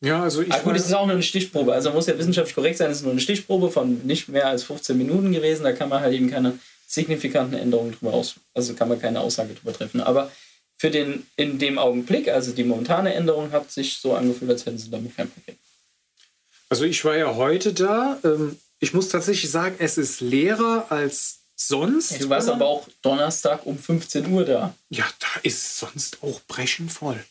Ja, 0.00 0.22
also 0.22 0.42
ich. 0.42 0.52
Ah, 0.52 0.60
gut, 0.60 0.76
es 0.76 0.86
ist 0.86 0.92
auch 0.92 1.06
nur 1.06 1.14
eine 1.14 1.22
Stichprobe. 1.22 1.72
Also 1.72 1.90
muss 1.90 2.06
ja 2.06 2.16
wissenschaftlich 2.16 2.54
korrekt 2.54 2.78
sein, 2.78 2.90
es 2.90 2.98
ist 2.98 3.02
nur 3.02 3.12
eine 3.12 3.20
Stichprobe 3.20 3.70
von 3.70 4.06
nicht 4.06 4.28
mehr 4.28 4.46
als 4.46 4.64
15 4.64 4.96
Minuten 4.96 5.32
gewesen. 5.32 5.64
Da 5.64 5.72
kann 5.72 5.88
man 5.88 6.00
halt 6.00 6.14
eben 6.14 6.30
keine 6.30 6.58
signifikanten 6.86 7.58
Änderungen 7.58 7.92
drüber 7.92 8.14
aus. 8.14 8.36
Also 8.54 8.74
kann 8.74 8.88
man 8.88 9.00
keine 9.00 9.20
Aussage 9.20 9.54
drüber 9.54 9.72
treffen. 9.72 10.00
Aber 10.00 10.30
für 10.76 10.90
den 10.90 11.26
in 11.36 11.58
dem 11.58 11.78
Augenblick, 11.78 12.28
also 12.28 12.52
die 12.52 12.64
momentane 12.64 13.12
Änderung, 13.14 13.50
hat 13.50 13.70
sich 13.70 13.96
so 13.96 14.14
angefühlt, 14.14 14.50
als 14.50 14.66
hätten 14.66 14.78
sie 14.78 14.90
damit 14.90 15.16
kein 15.16 15.28
Problem. 15.28 15.56
Also 16.68 16.84
ich 16.84 17.04
war 17.04 17.16
ja 17.16 17.34
heute 17.34 17.72
da. 17.72 18.18
Ähm, 18.24 18.56
ich 18.78 18.94
muss 18.94 19.08
tatsächlich 19.08 19.50
sagen, 19.50 19.74
es 19.78 19.98
ist 19.98 20.20
leerer 20.20 20.86
als 20.90 21.37
sonst. 21.60 22.20
Du 22.20 22.28
warst 22.28 22.48
aber 22.48 22.66
auch 22.66 22.88
Donnerstag 23.02 23.66
um 23.66 23.78
15 23.78 24.30
Uhr 24.32 24.44
da. 24.44 24.74
Ja, 24.90 25.04
da 25.18 25.40
ist 25.42 25.78
sonst 25.78 26.22
auch 26.22 26.40
brechend 26.46 26.92
voll. 26.92 27.22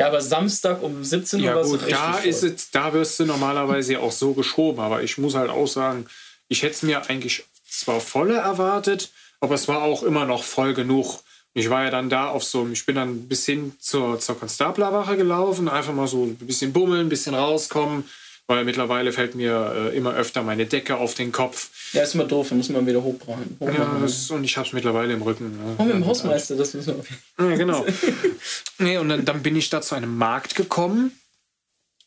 Ja, 0.00 0.06
aber 0.08 0.20
Samstag 0.20 0.82
um 0.82 1.04
17 1.04 1.40
Uhr 1.40 1.46
Ja 1.46 1.62
gut, 1.62 1.80
richtig 1.82 1.90
da 1.90 2.12
voll. 2.14 2.28
ist 2.28 2.42
es, 2.44 2.70
da 2.70 2.92
wirst 2.92 3.18
du 3.18 3.26
normalerweise 3.26 3.94
ja 3.94 3.98
auch 4.00 4.12
so 4.12 4.32
geschoben. 4.32 4.80
Aber 4.80 5.02
ich 5.02 5.18
muss 5.18 5.34
halt 5.34 5.50
auch 5.50 5.66
sagen, 5.66 6.06
ich 6.48 6.62
hätte 6.62 6.74
es 6.74 6.82
mir 6.82 7.08
eigentlich 7.10 7.44
zwar 7.68 8.00
voller 8.00 8.38
erwartet, 8.38 9.10
aber 9.40 9.54
es 9.54 9.68
war 9.68 9.82
auch 9.82 10.02
immer 10.02 10.24
noch 10.24 10.44
voll 10.44 10.72
genug. 10.72 11.20
Ich 11.54 11.68
war 11.68 11.84
ja 11.84 11.90
dann 11.90 12.08
da 12.08 12.28
auf 12.28 12.44
so, 12.44 12.68
ich 12.68 12.86
bin 12.86 12.94
dann 12.94 13.26
bis 13.28 13.44
hin 13.44 13.72
zur, 13.80 14.20
zur 14.20 14.38
Konstablerwache 14.38 15.16
gelaufen, 15.16 15.68
einfach 15.68 15.92
mal 15.92 16.06
so 16.06 16.24
ein 16.24 16.36
bisschen 16.36 16.72
bummeln, 16.72 17.06
ein 17.06 17.08
bisschen 17.08 17.34
rauskommen, 17.34 18.08
weil 18.48 18.64
mittlerweile 18.64 19.12
fällt 19.12 19.34
mir 19.34 19.90
äh, 19.92 19.96
immer 19.96 20.14
öfter 20.14 20.42
meine 20.42 20.64
Decke 20.64 20.96
auf 20.96 21.14
den 21.14 21.32
Kopf. 21.32 21.68
Ja, 21.92 22.02
ist 22.02 22.14
immer 22.14 22.24
doof, 22.24 22.48
da 22.48 22.54
muss 22.54 22.70
man 22.70 22.86
wieder 22.86 23.02
hochbrachen. 23.02 23.58
Ja, 23.60 23.98
das, 24.00 24.30
und 24.30 24.42
ich 24.42 24.56
habe 24.56 24.66
es 24.66 24.72
mittlerweile 24.72 25.12
im 25.12 25.20
Rücken. 25.20 25.50
Ne? 25.50 25.74
Oh, 25.76 25.82
mit 25.84 25.94
dem 25.94 26.06
Hausmeister, 26.06 26.56
das 26.56 26.72
müssen 26.72 26.96
wir. 26.96 27.46
Ja, 27.50 27.56
genau. 27.56 27.84
nee, 28.78 28.96
und 28.96 29.10
dann, 29.10 29.26
dann 29.26 29.42
bin 29.42 29.54
ich 29.54 29.68
da 29.68 29.82
zu 29.82 29.94
einem 29.94 30.16
Markt 30.16 30.54
gekommen 30.54 31.12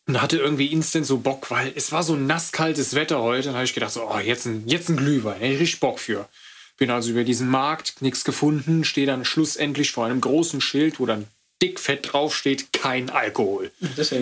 und 0.08 0.20
hatte 0.20 0.38
irgendwie 0.38 0.66
instant 0.66 1.06
so 1.06 1.20
Bock, 1.20 1.52
weil 1.52 1.72
es 1.76 1.92
war 1.92 2.02
so 2.02 2.16
nasskaltes 2.16 2.96
Wetter 2.96 3.22
heute. 3.22 3.50
Dann 3.50 3.56
habe 3.56 3.66
ich 3.66 3.76
gedacht, 3.76 3.92
so, 3.92 4.10
oh, 4.10 4.18
jetzt 4.18 4.48
ein, 4.48 4.64
jetzt 4.66 4.90
ein 4.90 4.98
Glühwein, 4.98 5.40
hätte 5.40 5.54
ich 5.54 5.60
richtig 5.60 5.80
Bock 5.80 6.00
für. 6.00 6.28
Bin 6.78 6.90
also 6.90 7.12
über 7.12 7.24
diesen 7.24 7.50
Markt, 7.50 8.02
nichts 8.02 8.24
gefunden, 8.24 8.84
stehe 8.84 9.06
dann 9.06 9.26
schlussendlich 9.26 9.92
vor 9.92 10.08
einem 10.08 10.22
großen 10.22 10.60
Schild, 10.60 11.00
wo 11.00 11.06
dann 11.06 11.28
dick 11.62 11.80
fett 11.80 12.12
draufsteht, 12.12 12.74
kein 12.74 13.12
Alkohol. 13.12 13.70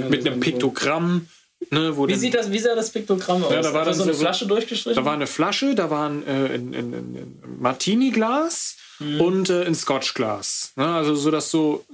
Mit 0.10 0.28
einem 0.28 0.42
Piktogramm. 0.42 1.30
Ne, 1.72 1.96
Wie, 1.98 2.12
dann- 2.12 2.20
sieht 2.20 2.34
das, 2.36 2.52
wie 2.52 2.60
sah 2.60 2.74
das 2.74 2.90
Piktogramm 2.90 3.44
aus? 3.44 3.52
Ja, 3.54 3.62
da 3.62 3.74
war 3.74 3.86
dann 3.86 3.94
so 3.94 4.04
eine 4.04 4.14
so- 4.14 4.22
Flasche 4.22 4.48
durchgestrichen? 4.48 4.96
Da 4.96 5.06
war 5.06 5.14
eine 5.14 5.28
Flasche, 5.28 5.76
da 5.76 5.90
war 5.90 6.10
ein, 6.10 6.26
äh, 6.26 6.32
ein, 6.56 6.74
ein, 6.74 6.94
ein 6.94 7.44
Martini-Glas 7.60 8.78
und 9.20 9.50
äh, 9.50 9.64
ein 9.66 9.76
Scotch-Glas. 9.76 10.72
Ne? 10.76 10.86
Also 10.86 11.16
so, 11.16 11.32
dass 11.32 11.52
du 11.52 11.86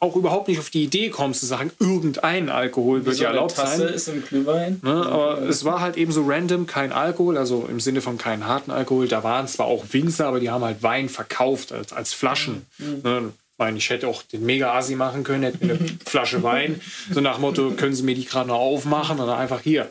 auch 0.00 0.16
überhaupt 0.16 0.48
nicht 0.48 0.58
auf 0.58 0.70
die 0.70 0.82
Idee 0.82 1.08
kommst 1.10 1.40
zu 1.40 1.46
sagen, 1.46 1.70
irgendein 1.78 2.48
Alkohol 2.48 3.04
wird 3.06 3.16
so 3.16 3.22
ja 3.22 3.28
erlaubt 3.28 3.54
Tasse 3.54 3.78
sein. 3.86 3.94
ist 3.94 4.08
im 4.08 4.24
Glühwein. 4.24 4.80
Ne? 4.82 5.06
Aber 5.06 5.42
es 5.42 5.64
war 5.64 5.80
halt 5.80 5.96
eben 5.96 6.10
so 6.10 6.24
random, 6.26 6.66
kein 6.66 6.90
Alkohol, 6.92 7.36
also 7.38 7.66
im 7.70 7.78
Sinne 7.80 8.00
von 8.00 8.18
keinen 8.18 8.46
harten 8.46 8.70
Alkohol. 8.72 9.06
Da 9.08 9.22
waren 9.22 9.46
zwar 9.46 9.66
auch 9.66 9.84
Winzer, 9.92 10.26
aber 10.26 10.40
die 10.40 10.50
haben 10.50 10.64
halt 10.64 10.82
Wein 10.82 11.08
verkauft 11.08 11.70
als, 11.72 11.92
als 11.92 12.12
Flaschen. 12.12 12.66
Ne? 12.78 13.32
Ich 13.58 13.64
meine, 13.64 13.76
ich 13.78 13.90
hätte 13.90 14.06
auch 14.06 14.22
den 14.22 14.46
Mega-Asi 14.46 14.94
machen 14.94 15.24
können, 15.24 15.42
hätte 15.42 15.66
mir 15.66 15.74
eine 15.74 15.88
Flasche 16.06 16.44
Wein, 16.44 16.80
so 17.12 17.20
nach 17.20 17.40
Motto, 17.40 17.72
können 17.72 17.92
Sie 17.92 18.04
mir 18.04 18.14
die 18.14 18.24
gerade 18.24 18.46
noch 18.46 18.60
aufmachen 18.60 19.18
oder 19.18 19.36
einfach 19.36 19.60
hier. 19.62 19.90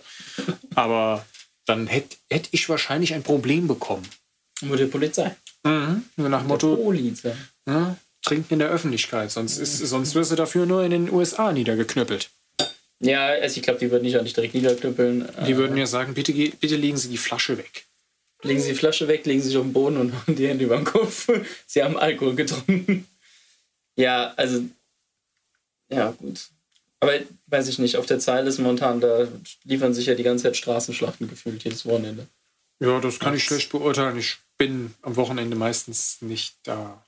Aber 0.73 1.25
dann 1.65 1.86
hätte 1.88 2.15
hätt 2.30 2.47
ich 2.51 2.69
wahrscheinlich 2.69 3.13
ein 3.13 3.23
Problem 3.23 3.67
bekommen. 3.67 4.08
Mit 4.62 4.80
der 4.80 4.86
Polizei. 4.86 5.36
Mhm. 5.65 6.03
So 6.15 6.30
nach 6.30 6.39
dem 6.43 6.47
Motto, 6.47 6.77
Polizei. 6.77 7.36
ne? 7.65 7.97
trinken 8.23 8.53
in 8.53 8.60
der 8.60 8.69
Öffentlichkeit, 8.69 9.32
sonst, 9.32 9.58
ist, 9.58 9.80
sonst 9.80 10.15
wirst 10.15 10.32
du 10.32 10.36
dafür 10.36 10.65
nur 10.65 10.86
in 10.86 10.91
den 10.91 11.12
USA 11.12 11.51
niedergeknüppelt. 11.51 12.30
Ja, 13.01 13.25
also 13.27 13.58
ich 13.58 13.63
glaube, 13.63 13.80
die 13.80 13.91
würden 13.91 14.03
nicht 14.03 14.17
auch 14.17 14.23
nicht 14.23 14.38
direkt 14.38 14.53
niederknüppeln. 14.53 15.27
Die 15.45 15.51
Äh, 15.51 15.58
würden 15.58 15.75
ja 15.75 15.88
sagen, 15.88 16.13
bitte, 16.13 16.32
bitte 16.34 16.77
legen 16.77 16.95
Sie 16.95 17.10
die 17.10 17.17
Flasche 17.17 17.58
weg. 17.58 17.86
Legen 18.43 18.62
Sie 18.62 18.69
die 18.69 18.75
Flasche 18.75 19.10
weg, 19.10 19.25
legen 19.25 19.41
Sie 19.41 19.49
sich 19.49 19.58
auf 19.58 19.63
den 19.63 19.73
Boden 19.73 19.97
und 19.97 20.13
machen 20.13 20.38
die 20.38 20.47
Hände 20.47 20.63
über 20.63 20.77
den 20.77 20.86
Kopf. 20.86 21.27
Sie 21.67 21.84
haben 21.84 21.97
Alkohol 21.97 22.36
getrunken. 22.36 23.06
Ja, 23.97 24.33
also. 24.38 24.63
Ja, 25.89 26.12
gut. 26.12 26.47
Aber 26.99 27.13
weiß 27.47 27.67
ich 27.67 27.79
nicht, 27.79 27.97
auf 27.97 28.05
der 28.05 28.19
Zeile 28.19 28.49
ist 28.49 28.57
momentan, 28.57 29.01
da 29.01 29.27
liefern 29.63 29.93
sich 29.93 30.07
ja 30.07 30.15
die 30.15 30.23
ganze 30.23 30.43
Zeit 30.43 30.57
Straßenschlachten 30.57 31.27
gefühlt 31.27 31.63
jedes 31.63 31.86
Wochenende. 31.86 32.27
Ja, 32.79 32.99
das 32.99 33.19
kann 33.19 33.36
ich 33.36 33.43
schlecht 33.43 33.71
beurteilen. 33.71 34.17
Ich 34.17 34.38
bin 34.57 34.93
am 35.01 35.15
Wochenende 35.15 35.55
meistens 35.55 36.21
nicht 36.21 36.55
da. 36.63 37.03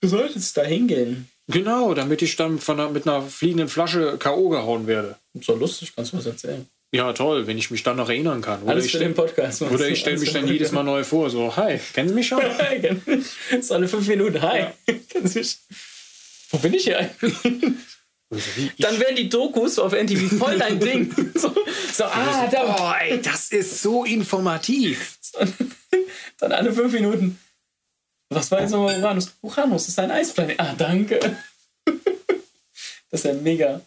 Du 0.00 0.08
solltest 0.08 0.56
da 0.56 0.62
hingehen. 0.62 1.28
Genau, 1.48 1.92
damit 1.94 2.22
ich 2.22 2.36
dann 2.36 2.58
von 2.58 2.80
einer, 2.80 2.90
mit 2.90 3.06
einer 3.06 3.22
fliegenden 3.22 3.68
Flasche 3.68 4.16
K.O. 4.18 4.48
gehauen 4.48 4.86
werde. 4.86 5.16
So 5.40 5.54
lustig, 5.54 5.94
kannst 5.94 6.12
du 6.12 6.18
was 6.18 6.26
erzählen. 6.26 6.66
Ja, 6.94 7.12
toll, 7.12 7.48
wenn 7.48 7.58
ich 7.58 7.72
mich 7.72 7.82
dann 7.82 7.96
noch 7.96 8.08
erinnern 8.08 8.40
kann. 8.40 8.62
Oder 8.62 8.70
Alles 8.70 8.84
ich, 8.84 8.92
für 8.92 8.98
stell- 8.98 9.08
den 9.08 9.14
Podcast. 9.16 9.62
oder 9.62 9.88
ich 9.88 9.98
stelle 9.98 10.16
mich 10.16 10.32
dann 10.32 10.46
jedes 10.46 10.70
Mal 10.70 10.84
neu 10.84 11.02
vor. 11.02 11.28
So, 11.28 11.56
hi, 11.56 11.80
kennen 11.92 12.08
Sie 12.08 12.14
mich 12.14 12.28
schon? 12.28 12.38
Podcast. 12.38 13.00
Das 13.50 13.58
ist 13.58 13.72
alle 13.72 13.88
fünf 13.88 14.06
Minuten. 14.06 14.40
Hi. 14.40 14.66
Kennst 15.08 15.34
du 15.34 15.38
mich? 15.40 15.58
Wo 16.50 16.58
bin 16.58 16.72
ich 16.72 16.84
hier 16.84 16.98
eigentlich? 17.00 17.34
Also, 18.30 18.44
Dann 18.78 19.00
werden 19.00 19.16
die 19.16 19.28
Dokus 19.28 19.80
auf 19.80 19.92
NTV 19.92 20.38
voll 20.38 20.56
dein 20.56 20.78
Ding. 20.78 21.12
So, 21.34 21.52
so 21.92 22.04
ah, 22.04 22.48
da 22.50 22.68
war. 22.68 22.76
Boah, 22.76 22.96
ey, 23.00 23.20
das 23.20 23.50
ist 23.50 23.82
so 23.82 24.04
informativ. 24.04 25.18
Dann 26.38 26.52
alle 26.52 26.72
fünf 26.72 26.92
Minuten. 26.92 27.40
Was 28.28 28.52
war 28.52 28.60
jetzt 28.60 28.70
nochmal 28.70 29.00
Uranus? 29.00 29.32
Uranus 29.42 29.88
ist 29.88 29.98
ein 29.98 30.12
Eisplanet. 30.12 30.60
Ah, 30.60 30.74
danke. 30.78 31.18
Das 33.10 33.20
ist 33.20 33.24
ja 33.24 33.32
mega. 33.34 33.80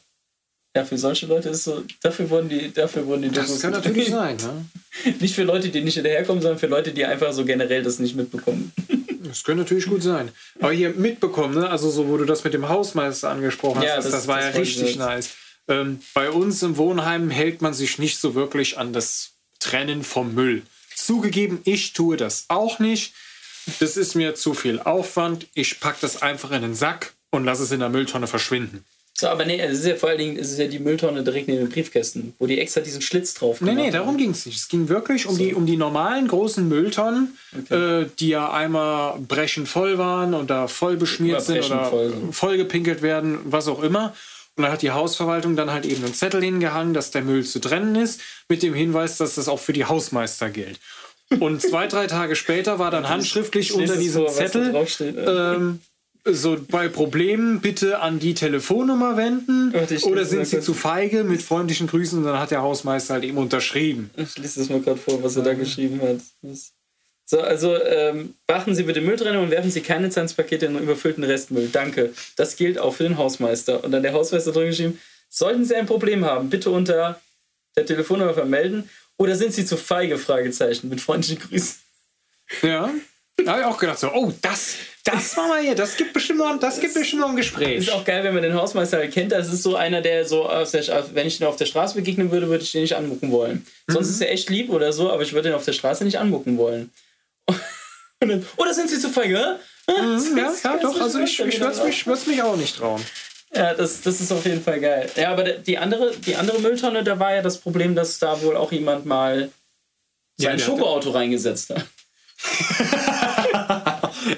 Ja, 0.77 0.85
für 0.85 0.97
solche 0.97 1.25
Leute 1.25 1.49
ist 1.49 1.63
so, 1.63 1.83
dafür 2.03 2.29
wurden 2.29 2.49
die, 2.49 2.71
dafür 2.71 3.05
wurden 3.07 3.23
die 3.23 3.29
Das 3.31 3.59
kann 3.59 3.71
natürlich 3.71 4.09
sein. 4.09 4.37
Ne? 4.37 5.13
Nicht 5.19 5.33
für 5.33 5.43
Leute, 5.43 5.69
die 5.69 5.81
nicht 5.81 5.95
hinterherkommen, 5.95 6.41
sondern 6.41 6.59
für 6.59 6.67
Leute, 6.67 6.91
die 6.91 7.03
einfach 7.03 7.33
so 7.33 7.45
generell 7.45 7.81
das 7.83 7.97
nicht 7.99 8.15
mitbekommen. 8.15 8.71
Das 9.27 9.43
könnte 9.43 9.63
natürlich 9.63 9.87
gut 9.87 10.01
sein. 10.03 10.29
Aber 10.61 10.71
hier 10.71 10.91
mitbekommen, 10.91 11.55
ne? 11.55 11.69
also 11.69 11.89
so, 11.89 12.07
wo 12.07 12.15
du 12.15 12.23
das 12.23 12.45
mit 12.45 12.53
dem 12.53 12.69
Hausmeister 12.69 13.29
angesprochen 13.29 13.79
hast, 13.79 13.85
Ja, 13.85 13.95
das, 13.97 14.05
das- 14.05 14.13
das 14.13 14.27
war 14.27 14.37
das 14.39 14.53
ja 14.53 14.61
richtig 14.61 14.95
nice. 14.95 15.31
Ähm, 15.67 15.99
bei 16.13 16.29
uns 16.31 16.63
im 16.63 16.77
Wohnheim 16.77 17.29
hält 17.29 17.61
man 17.61 17.73
sich 17.73 17.97
nicht 17.99 18.19
so 18.19 18.35
wirklich 18.35 18.77
an 18.77 18.93
das 18.93 19.31
Trennen 19.59 20.03
vom 20.05 20.33
Müll. 20.33 20.61
Zugegeben, 20.95 21.59
ich 21.65 21.91
tue 21.91 22.15
das 22.15 22.45
auch 22.47 22.79
nicht. 22.79 23.13
Das 23.81 23.97
ist 23.97 24.15
mir 24.15 24.33
zu 24.35 24.53
viel 24.53 24.79
Aufwand. 24.79 25.47
Ich 25.55 25.81
packe 25.81 25.97
das 25.99 26.21
einfach 26.21 26.51
in 26.51 26.61
den 26.61 26.75
Sack 26.75 27.11
und 27.29 27.43
lasse 27.43 27.63
es 27.63 27.71
in 27.71 27.81
der 27.81 27.89
Mülltonne 27.89 28.27
verschwinden. 28.27 28.85
So, 29.19 29.27
aber 29.29 29.45
nee, 29.45 29.59
es 29.59 29.79
ist 29.79 29.85
ja 29.87 29.95
vor 29.95 30.09
allen 30.09 30.19
Dingen, 30.19 30.37
es 30.37 30.51
ist 30.51 30.59
ja 30.59 30.67
die 30.67 30.77
Mülltonne 30.77 31.23
direkt 31.23 31.47
neben 31.47 31.61
den 31.61 31.69
Briefkästen, 31.69 32.35
wo 32.37 32.45
die 32.45 32.59
extra 32.59 32.81
diesen 32.81 33.01
Schlitz 33.01 33.33
drauf 33.33 33.61
Nee, 33.61 33.71
gemacht 33.71 33.77
nee, 33.77 33.87
haben. 33.87 33.93
darum 33.93 34.17
ging 34.17 34.29
es 34.29 34.45
nicht. 34.45 34.57
Es 34.59 34.67
ging 34.67 34.89
wirklich 34.89 35.25
um, 35.25 35.35
die, 35.35 35.55
um 35.55 35.65
die 35.65 35.75
normalen 35.75 36.27
großen 36.27 36.67
Mülltonnen, 36.67 37.35
äh, 37.71 38.05
die 38.19 38.29
ja 38.29 38.51
einmal 38.51 39.17
brechend 39.19 39.67
voll 39.69 39.97
waren 39.97 40.35
und 40.35 40.51
da 40.51 40.67
voll 40.67 40.97
beschmiert 40.97 41.41
sind 41.41 41.65
oder 41.65 41.85
voll 41.85 42.09
sind. 42.11 42.35
voll 42.35 42.57
gepinkelt 42.57 43.01
werden, 43.01 43.39
was 43.45 43.67
auch 43.67 43.81
immer. 43.81 44.13
Und 44.55 44.63
da 44.63 44.71
hat 44.71 44.83
die 44.83 44.91
Hausverwaltung 44.91 45.55
dann 45.55 45.71
halt 45.71 45.85
eben 45.87 46.03
einen 46.03 46.13
Zettel 46.13 46.43
hingehangen, 46.43 46.93
dass 46.93 47.09
der 47.09 47.23
Müll 47.23 47.43
zu 47.43 47.59
trennen 47.59 47.95
ist, 47.95 48.21
mit 48.49 48.61
dem 48.61 48.75
Hinweis, 48.75 49.17
dass 49.17 49.33
das 49.33 49.47
auch 49.47 49.59
für 49.59 49.73
die 49.73 49.85
Hausmeister 49.85 50.51
gilt. 50.51 50.79
Und 51.39 51.61
zwei, 51.61 51.87
drei 51.87 52.05
Tage 52.05 52.35
später 52.35 52.77
war 52.77 52.91
dann 52.91 53.09
handschriftlich 53.09 53.73
unter 53.73 53.93
es 53.93 53.99
diesem 53.99 54.25
vor, 54.25 54.31
Zettel, 54.31 54.75
äh. 54.75 55.55
ähm, 55.55 55.79
so 56.31 56.57
bei 56.69 56.87
Problemen 56.87 57.61
bitte 57.61 57.99
an 57.99 58.19
die 58.19 58.33
Telefonnummer 58.33 59.17
wenden 59.17 59.73
oder 60.03 60.25
sind 60.25 60.47
sie 60.47 60.59
zu 60.59 60.73
feige 60.73 61.23
mit 61.23 61.41
freundlichen 61.41 61.87
Grüßen 61.87 62.19
und 62.19 62.25
dann 62.25 62.39
hat 62.39 62.51
der 62.51 62.61
Hausmeister 62.61 63.15
halt 63.15 63.23
eben 63.23 63.37
unterschrieben. 63.37 64.09
Ich 64.15 64.37
lese 64.37 64.59
das 64.59 64.69
mal 64.69 64.81
gerade 64.81 64.99
vor, 64.99 65.21
was 65.23 65.35
er 65.35 65.43
da 65.43 65.53
geschrieben 65.53 66.01
hat. 66.01 66.19
So, 67.29 67.41
also 67.41 67.75
ähm, 67.83 68.35
beachten 68.47 68.73
Sie 68.73 68.83
bitte 68.83 69.01
Mülltrennung 69.01 69.43
und 69.43 69.51
werfen 69.51 69.69
Sie 69.69 69.81
keine 69.81 70.09
Zahnspakete 70.09 70.67
in 70.67 70.75
den 70.75 70.83
überfüllten 70.83 71.25
Restmüll. 71.25 71.67
Danke. 71.69 72.13
Das 72.37 72.55
gilt 72.55 72.79
auch 72.79 72.93
für 72.93 73.03
den 73.03 73.17
Hausmeister. 73.17 73.83
Und 73.83 73.91
dann 73.91 74.01
der 74.01 74.13
Hausmeister 74.13 74.53
drin 74.53 74.67
geschrieben, 74.67 74.99
sollten 75.29 75.65
Sie 75.65 75.75
ein 75.75 75.87
Problem 75.87 76.23
haben, 76.23 76.49
bitte 76.49 76.69
unter 76.69 77.19
der 77.75 77.85
Telefonnummer 77.85 78.33
vermelden 78.33 78.89
oder 79.17 79.35
sind 79.35 79.53
Sie 79.53 79.65
zu 79.65 79.75
feige? 79.75 80.17
Fragezeichen 80.17 80.87
mit 80.87 81.01
freundlichen 81.01 81.39
Grüßen. 81.39 81.75
Ja. 82.61 82.89
Da 83.43 83.51
habe 83.51 83.61
ich 83.61 83.67
auch 83.67 83.77
gedacht, 83.77 83.99
so, 83.99 84.11
oh, 84.13 84.31
das, 84.41 84.75
das 85.07 85.35
machen 85.35 85.49
wir 85.51 85.59
hier, 85.61 85.75
das 85.75 85.95
gibt 85.97 86.13
bestimmt 86.13 86.39
noch, 86.39 86.59
das 86.59 86.79
gibt 86.79 86.93
bestimmt 86.93 87.21
noch 87.21 87.29
ein 87.29 87.35
Gespräch. 87.35 87.77
Ist 87.79 87.91
auch 87.91 88.03
geil, 88.05 88.23
wenn 88.23 88.33
man 88.33 88.43
den 88.43 88.53
Hausmeister 88.53 89.05
kennt. 89.07 89.31
Das 89.31 89.51
ist 89.51 89.63
so 89.63 89.75
einer, 89.75 90.01
der 90.01 90.25
so, 90.25 90.47
der, 90.47 91.05
wenn 91.13 91.27
ich 91.27 91.37
den 91.37 91.47
auf 91.47 91.55
der 91.55 91.65
Straße 91.65 91.95
begegnen 91.95 92.31
würde, 92.31 92.47
würde 92.49 92.63
ich 92.63 92.71
den 92.71 92.81
nicht 92.81 92.95
anmucken 92.95 93.31
wollen. 93.31 93.65
Sonst 93.87 94.09
ist 94.09 94.21
er 94.21 94.31
echt 94.31 94.49
lieb 94.49 94.69
oder 94.69 94.91
so, 94.93 95.11
aber 95.11 95.21
ich 95.23 95.33
würde 95.33 95.49
den 95.49 95.55
auf 95.55 95.65
der 95.65 95.73
Straße 95.73 96.03
nicht 96.03 96.19
anmucken 96.19 96.57
wollen. 96.57 96.91
Dann, 98.19 98.45
oder 98.57 98.73
sind 98.73 98.89
sie 98.89 98.99
zu 98.99 99.09
feige? 99.09 99.59
Mhm, 99.89 100.37
ja, 100.37 100.51
ja, 100.63 100.77
doch, 100.81 100.99
also 100.99 101.19
ich, 101.19 101.39
ich 101.39 101.59
würde 101.61 101.73
es 101.73 101.83
mich, 101.83 102.05
würd's 102.07 102.27
mich 102.27 102.41
auch 102.43 102.57
nicht 102.57 102.75
trauen. 102.77 103.01
Ja, 103.55 103.73
das, 103.73 104.01
das 104.01 104.19
ist 104.19 104.31
auf 104.31 104.45
jeden 104.45 104.61
Fall 104.61 104.79
geil. 104.81 105.09
Ja, 105.15 105.31
aber 105.31 105.43
die 105.43 105.77
andere, 105.77 106.11
die 106.17 106.35
andere 106.35 106.59
Mülltonne, 106.59 107.03
da 107.03 107.17
war 107.19 107.33
ja 107.35 107.41
das 107.41 107.57
Problem, 107.59 107.95
dass 107.95 108.19
da 108.19 108.41
wohl 108.41 108.57
auch 108.57 108.71
jemand 108.73 109.05
mal 109.05 109.49
Ja, 110.37 110.49
sein 110.49 110.57
der- 110.57 110.65
Schokoauto 110.65 111.11
reingesetzt 111.11 111.69
hat. 111.69 111.85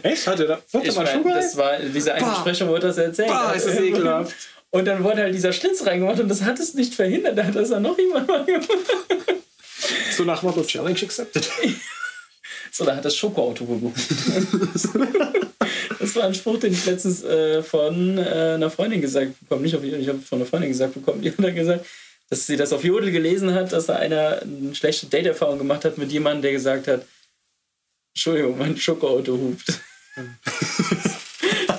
Echt? 0.04 0.28
Hatte 0.28 0.46
da, 0.46 0.60
warte 0.72 0.88
Ich 0.88 0.96
mal, 0.96 1.06
mein, 1.06 1.34
das 1.34 1.58
war, 1.58 1.74
Bah. 2.20 2.38
Sprecher 2.40 2.68
wollte 2.68 2.88
das 2.88 2.98
erzählen. 2.98 3.30
Bah, 3.30 3.52
ist 3.52 3.68
das 3.68 3.80
ekelhaft. 3.80 4.36
Und 4.72 4.86
dann 4.86 5.04
wurde 5.04 5.24
halt 5.24 5.34
dieser 5.34 5.52
Schlitz 5.52 5.86
reingemacht 5.86 6.20
und 6.20 6.30
das 6.30 6.44
hat 6.44 6.60
es 6.60 6.74
nicht 6.76 6.94
verhindert. 6.94 7.38
Da 7.38 7.44
hat 7.46 7.56
das 7.56 7.70
dann 7.70 7.84
noch 7.84 7.98
jemand 7.98 8.28
mal 8.28 8.46
gemacht. 8.46 8.70
So 10.16 10.24
nach 10.24 10.44
Motto 10.44 10.64
Challenge 10.64 11.00
accepted. 11.02 11.50
So, 12.72 12.86
da 12.86 12.96
hat 12.96 13.04
das 13.04 13.16
Schokoauto 13.16 13.66
gebucht. 13.66 14.00
das 16.00 16.16
war 16.16 16.24
ein 16.26 16.34
Spruch, 16.34 16.60
den 16.60 16.72
ich 16.72 16.86
letztens 16.86 17.24
äh, 17.24 17.64
von 17.64 18.18
äh, 18.18 18.22
einer 18.56 18.70
Freundin 18.70 19.02
gesagt 19.02 19.40
bekommen. 19.40 19.64
Nicht 19.64 19.76
auf 19.76 19.84
ich 19.84 20.08
habe 20.08 20.20
von 20.20 20.38
einer 20.38 20.46
Freundin 20.46 20.70
gesagt 20.70 20.94
bekommen. 20.94 21.22
Die 21.22 21.32
hat 21.32 21.40
dann 21.40 21.56
gesagt, 21.56 21.86
dass 22.30 22.46
sie 22.46 22.58
das 22.58 22.72
auf 22.72 22.84
Jodel 22.84 23.12
gelesen 23.12 23.54
hat, 23.54 23.74
dass 23.74 23.88
da 23.88 23.96
einer 23.96 24.42
eine 24.42 24.76
schlechte 24.76 25.08
Date-Erfahrung 25.08 25.58
gemacht 25.58 25.84
hat 25.84 25.98
mit 25.98 26.12
jemandem, 26.12 26.44
der 26.44 26.52
gesagt 26.52 26.88
hat, 26.88 27.06
Entschuldigung, 28.14 28.58
mein 28.58 28.78
Schokoauto 28.78 29.34
hupt. 29.34 29.80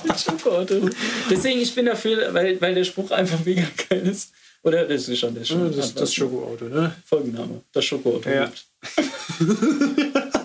Mein 0.05 0.17
Schokoauto. 0.17 0.89
Deswegen, 1.29 1.59
ich 1.61 1.73
bin 1.75 1.85
dafür, 1.85 2.33
weil, 2.33 2.59
weil 2.61 2.75
der 2.75 2.83
Spruch 2.83 3.11
einfach 3.11 3.43
mega 3.45 3.67
geil 3.89 4.07
ist. 4.07 4.31
Oder 4.63 4.85
das 4.87 5.07
ist 5.07 5.19
schon 5.19 5.33
der 5.33 5.43
schon. 5.43 5.75
das, 5.75 5.93
das 5.95 6.13
Schokoauto, 6.13 6.65
ne? 6.65 6.95
Folgenname. 7.05 7.61
Das 7.71 7.83
Schokoauto 7.85 8.29
Ja. 8.29 8.45
hupt. 8.47 8.65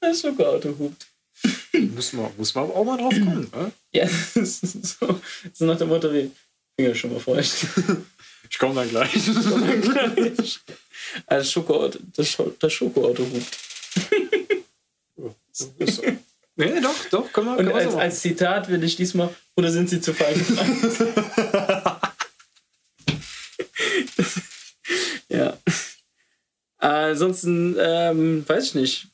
Das 0.00 0.20
Schokoauto 0.20 0.74
hupt. 0.78 1.06
Muss 1.72 2.12
man, 2.12 2.30
muss 2.36 2.54
man 2.54 2.64
auch 2.70 2.84
mal 2.84 2.98
drauf 2.98 3.14
kommen, 3.14 3.48
ne? 3.52 3.72
Ja, 3.92 4.04
das 4.34 4.62
ist 4.62 4.98
so, 5.00 5.20
so 5.52 5.64
nach 5.64 5.78
dem 5.78 5.88
Motto 5.88 6.12
wie 6.12 6.30
Finger 6.76 6.94
schon 6.94 7.12
mal 7.12 7.20
feucht. 7.20 7.52
Ich 8.50 8.58
komme 8.58 8.74
dann 8.74 8.88
gleich. 8.90 9.10
Also 11.26 11.50
Schokoauto, 11.50 11.98
das, 12.14 12.28
Scho 12.28 12.54
das 12.58 12.72
Schokoauto 12.72 13.22
hupt. 13.24 13.58
So. 15.56 15.72
nee, 16.56 16.80
doch, 16.80 17.04
doch, 17.10 17.32
können 17.32 17.46
wir, 17.46 17.52
Und 17.52 17.66
können 17.66 17.72
als, 17.72 17.92
so 17.92 17.98
als 17.98 18.20
Zitat 18.20 18.68
will 18.68 18.82
ich 18.82 18.96
diesmal, 18.96 19.32
oder 19.56 19.70
sind 19.70 19.88
sie 19.88 20.00
zu 20.00 20.12
fein 20.12 20.34
ja. 25.28 25.56
Ansonsten, 26.78 27.76
ähm, 27.78 28.44
weiß 28.46 28.64
ich 28.64 28.74
nicht. 28.74 29.06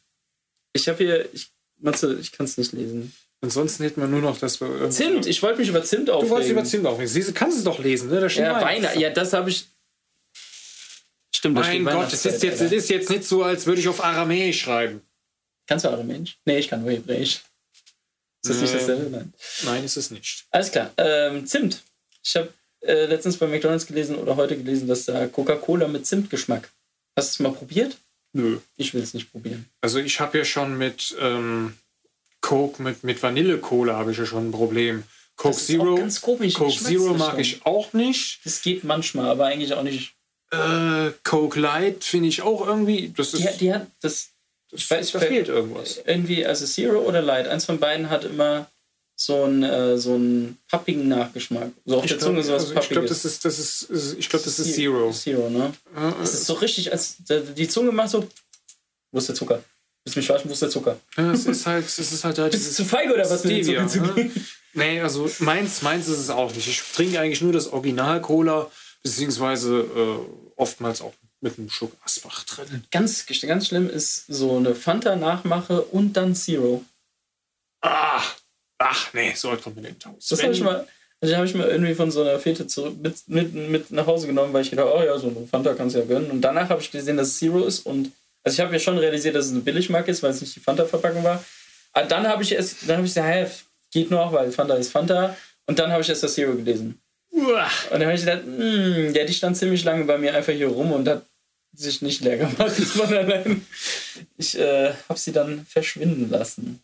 Ich 0.72 0.88
habe 0.88 0.98
hier, 1.04 1.28
ich, 1.34 1.50
Matze, 1.78 2.16
ich 2.20 2.32
kann 2.32 2.46
es 2.46 2.56
nicht 2.58 2.72
lesen. 2.72 3.14
Ansonsten 3.42 3.84
hätten 3.84 4.00
wir 4.00 4.08
nur 4.08 4.20
noch, 4.20 4.40
irgendwie- 4.42 4.90
Zimt, 4.90 5.26
ich 5.26 5.42
wollte 5.42 5.58
mich 5.60 5.68
über 5.68 5.82
Zimt 5.84 6.08
Du 6.08 6.12
aufregen. 6.12 6.30
wolltest 6.30 6.50
über 6.52 6.64
Zimt 6.64 6.86
aufregen. 6.86 7.12
Du, 7.14 7.32
kannst 7.32 7.58
es 7.58 7.64
doch 7.64 7.78
lesen, 7.78 8.10
ne? 8.10 8.20
Da 8.20 8.28
steht 8.28 8.44
Ja. 8.44 8.60
Weihnachten. 8.60 8.98
Ja, 8.98 9.10
das 9.10 9.32
habe 9.32 9.50
ich. 9.50 9.66
Stimmt, 11.34 11.56
da 11.58 11.64
steht 11.64 11.82
Mein 11.82 11.94
Gott, 11.94 12.12
es 12.12 12.24
ist, 12.26 12.42
jetzt, 12.42 12.60
es 12.60 12.72
ist 12.72 12.90
jetzt 12.90 13.08
nicht 13.08 13.24
so, 13.24 13.42
als 13.42 13.66
würde 13.66 13.80
ich 13.80 13.88
auf 13.88 14.02
Aramäisch 14.02 14.60
schreiben. 14.60 15.00
Kannst 15.70 15.84
du 15.84 15.88
Aramäisch? 15.90 16.36
Nee, 16.46 16.58
ich 16.58 16.66
kann 16.66 16.82
nur 16.82 16.90
Hebräisch. 16.90 17.42
Ist 18.42 18.50
das 18.50 18.60
nicht 18.60 18.72
Nee. 18.72 18.78
dasselbe? 18.80 19.08
Nein. 19.08 19.32
Nein, 19.62 19.84
ist 19.84 19.96
es 19.96 20.10
nicht. 20.10 20.46
Alles 20.50 20.72
klar. 20.72 20.90
Ähm, 20.96 21.46
Zimt. 21.46 21.84
Ich 22.24 22.34
habe 22.34 22.52
äh, 22.80 23.06
letztens 23.06 23.36
bei 23.36 23.46
McDonalds 23.46 23.86
gelesen 23.86 24.16
oder 24.16 24.34
heute 24.34 24.56
gelesen, 24.56 24.88
dass 24.88 25.04
da 25.04 25.28
Coca-Cola 25.28 25.86
mit 25.86 26.06
Zimtgeschmack. 26.06 26.72
Hast 27.16 27.28
du 27.28 27.30
es 27.34 27.38
mal 27.48 27.56
probiert? 27.56 27.96
Nö. 28.32 28.58
Ich 28.78 28.94
will 28.94 29.02
es 29.02 29.14
nicht 29.14 29.30
probieren. 29.30 29.66
Also 29.80 30.00
ich 30.00 30.18
habe 30.18 30.38
ja 30.38 30.44
schon 30.44 30.76
mit 30.76 31.14
ähm, 31.20 31.74
Coke, 32.40 32.82
mit, 32.82 33.04
mit 33.04 33.22
Vanille-Cola 33.22 33.94
habe 33.94 34.10
ich 34.10 34.18
ja 34.18 34.26
schon 34.26 34.48
ein 34.48 34.52
Problem. 34.52 35.04
Coke 35.36 35.56
Zero. 35.56 35.94
Coke 35.94 36.10
Zero 36.10 37.14
mag 37.14 37.36
Geschmacksrichtung. 37.36 37.36
ich 37.36 37.64
auch 37.64 37.92
nicht. 37.92 38.40
Das 38.44 38.60
geht 38.60 38.82
manchmal, 38.82 39.28
aber 39.30 39.46
eigentlich 39.46 39.72
auch 39.74 39.84
nicht. 39.84 40.14
Äh, 40.50 41.12
Coke 41.22 41.60
Light 41.60 42.02
finde 42.02 42.28
ich 42.28 42.42
auch 42.42 42.66
irgendwie. 42.66 43.12
Das 43.16 43.34
ist. 43.34 43.44
Die, 43.54 43.58
die 43.58 43.72
hat 43.72 43.86
das. 44.00 44.29
Ich 44.72 44.88
weiß, 44.90 45.12
da 45.12 45.18
fehlt 45.20 45.48
irgendwas. 45.48 46.00
Irgendwie, 46.04 46.44
also 46.46 46.64
Zero 46.66 47.00
oder 47.00 47.22
Light. 47.22 47.48
Eins 47.48 47.64
von 47.64 47.78
beiden 47.80 48.08
hat 48.10 48.24
immer 48.24 48.66
so 49.16 49.42
einen, 49.44 49.62
äh, 49.62 49.98
so 49.98 50.14
einen 50.14 50.58
pappigen 50.70 51.08
Nachgeschmack. 51.08 51.72
So 51.84 51.98
auf 51.98 52.04
Ich 52.04 52.10
der 52.10 52.18
glaub- 52.18 52.28
Zunge 52.30 52.42
sowas 52.42 52.62
also 52.62 52.74
ich 52.74 52.88
glaube, 52.88 53.06
Pappiges. 53.08 53.22
das 53.22 53.32
ist, 53.32 53.44
das 53.44 53.58
ist, 53.58 54.16
ich 54.18 54.28
glaube, 54.28 54.44
das 54.44 54.58
ist 54.58 54.66
Ze- 54.68 54.72
Zero. 54.74 55.10
Zero, 55.12 55.50
ne? 55.50 55.72
Äh, 55.96 56.12
Das 56.20 56.32
ist 56.34 56.46
so 56.46 56.54
richtig, 56.54 56.90
als 56.92 57.16
die 57.28 57.68
Zunge 57.68 57.92
macht 57.92 58.10
so. 58.10 58.26
Wo 59.12 59.18
ist 59.18 59.28
der 59.28 59.34
Zucker? 59.34 59.62
Willst 60.04 60.16
du 60.16 60.20
mich 60.20 60.26
verarschen? 60.26 60.48
Wo 60.48 60.52
ist 60.54 60.62
der 60.62 60.70
Zucker? 60.70 60.96
Ja, 61.18 61.32
es 61.32 61.44
ist 61.44 61.66
halt, 61.66 61.84
es 61.84 61.98
ist 61.98 62.24
halt, 62.24 62.38
halt 62.38 62.52
Bist 62.52 62.70
du 62.70 62.74
zu 62.76 62.84
feige 62.86 63.12
oder 63.12 63.28
was 63.28 63.44
mit 63.44 63.64
Stevia, 63.64 63.86
Zucker 63.86 64.14
zu 64.14 64.20
ne? 64.20 64.30
Nee, 64.72 65.00
also 65.00 65.28
meins, 65.40 65.82
meins 65.82 66.06
ist 66.08 66.18
es 66.20 66.30
auch 66.30 66.54
nicht. 66.54 66.68
Ich 66.68 66.80
trinke 66.94 67.18
eigentlich 67.20 67.42
nur 67.42 67.52
das 67.52 67.70
Original 67.72 68.22
Cola, 68.22 68.70
beziehungsweise 69.02 69.80
äh, 69.80 70.16
oftmals 70.56 71.02
auch 71.02 71.12
mit 71.40 71.58
einem 71.58 71.70
Schluck 71.70 71.92
Asbach 72.04 72.44
drin. 72.44 72.84
Ganz, 72.90 73.26
ganz 73.26 73.66
schlimm 73.66 73.88
ist 73.88 74.26
so 74.28 74.56
eine 74.56 74.74
Fanta-Nachmache 74.74 75.82
und 75.82 76.14
dann 76.14 76.34
Zero. 76.34 76.84
Ah, 77.80 78.22
ach 78.78 79.12
nee, 79.14 79.32
so 79.34 79.50
weit 79.50 79.62
kommt 79.62 79.76
mir 79.76 79.82
nicht 79.82 80.06
aus. 80.06 80.28
Das 80.28 80.42
habe 80.42 80.52
ich 80.52 80.60
mal. 80.60 80.86
Also 81.22 81.36
habe 81.36 81.44
ich 81.44 81.54
mal 81.54 81.68
irgendwie 81.68 81.94
von 81.94 82.10
so 82.10 82.22
einer 82.22 82.38
Fete 82.38 82.66
zurück 82.66 82.96
mit, 82.98 83.28
mit, 83.28 83.52
mit 83.52 83.90
nach 83.90 84.06
Hause 84.06 84.26
genommen, 84.26 84.54
weil 84.54 84.62
ich 84.62 84.70
gedacht, 84.70 84.88
oh 84.90 85.02
ja, 85.02 85.18
so 85.18 85.28
eine 85.28 85.46
Fanta 85.46 85.74
kannst 85.74 85.94
du 85.94 86.00
ja 86.00 86.06
gönnen. 86.06 86.30
Und 86.30 86.40
danach 86.40 86.70
habe 86.70 86.80
ich 86.80 86.90
gesehen, 86.90 87.18
dass 87.18 87.28
es 87.28 87.38
Zero 87.38 87.66
ist. 87.66 87.80
Und 87.80 88.10
also 88.42 88.54
ich 88.54 88.60
habe 88.60 88.72
ja 88.72 88.78
schon 88.78 88.96
realisiert, 88.96 89.34
dass 89.34 89.46
es 89.46 89.52
eine 89.52 89.60
Billigmarke 89.60 90.10
ist, 90.10 90.22
weil 90.22 90.30
es 90.30 90.40
nicht 90.40 90.56
die 90.56 90.60
Fanta-Verpackung 90.60 91.22
war. 91.22 91.44
Aber 91.92 92.06
dann 92.06 92.26
habe 92.26 92.42
ich 92.42 92.52
es, 92.52 92.80
dann 92.86 92.96
habe 92.96 93.06
ich 93.06 93.12
gesagt, 93.12 93.28
hä, 93.28 93.46
geht 93.92 94.10
noch, 94.10 94.32
weil 94.32 94.50
Fanta 94.50 94.74
ist 94.76 94.92
Fanta. 94.92 95.36
Und 95.66 95.78
dann 95.78 95.92
habe 95.92 96.00
ich 96.00 96.08
erst 96.08 96.22
das 96.22 96.32
Zero 96.32 96.54
gelesen. 96.54 96.98
Uah. 97.32 97.70
Und 97.90 98.00
dann 98.00 98.06
habe 98.06 98.14
ich 98.14 98.20
gedacht, 98.20 98.42
hm, 98.44 99.14
ja, 99.14 99.24
die 99.24 99.34
stand 99.34 99.58
ziemlich 99.58 99.84
lange 99.84 100.04
bei 100.04 100.16
mir 100.16 100.34
einfach 100.34 100.52
hier 100.54 100.68
rum 100.68 100.92
und 100.92 101.06
hat 101.06 101.26
sich 101.74 102.02
nicht 102.02 102.22
leer 102.22 102.38
gemacht 102.38 102.70
von 102.76 103.12
allein. 103.12 103.66
Ich 104.36 104.58
äh, 104.58 104.92
habe 105.08 105.18
sie 105.18 105.32
dann 105.32 105.64
verschwinden 105.66 106.30
lassen. 106.30 106.82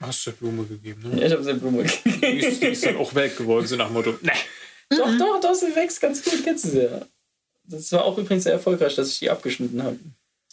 Hast 0.00 0.26
du 0.26 0.30
der 0.30 0.38
Blume 0.38 0.64
gegeben, 0.64 1.02
ne? 1.02 1.20
Ja, 1.20 1.26
ich 1.26 1.32
habe 1.32 1.44
sie 1.44 1.54
Blume 1.54 1.84
gegeben. 1.84 2.20
Die 2.20 2.46
ist, 2.46 2.62
die 2.62 2.66
ist 2.66 2.84
dann 2.84 2.96
auch 2.96 3.14
welk 3.14 3.36
geworden, 3.36 3.66
so 3.66 3.76
nach 3.76 3.86
dem 3.86 3.94
Motto. 3.94 4.18
Nee. 4.90 4.98
Doch, 4.98 5.18
doch, 5.18 5.40
doch, 5.40 5.54
sie 5.54 5.74
wächst 5.74 6.00
ganz 6.00 6.22
gut, 6.22 6.44
kennst 6.44 6.66
du 6.66 6.68
sie 6.68 6.82
ja. 6.84 7.00
Das 7.64 7.90
war 7.92 8.04
auch 8.04 8.18
übrigens 8.18 8.44
sehr 8.44 8.52
erfolgreich, 8.52 8.94
dass 8.94 9.08
ich 9.08 9.18
die 9.18 9.30
abgeschnitten 9.30 9.82
habe. 9.82 9.98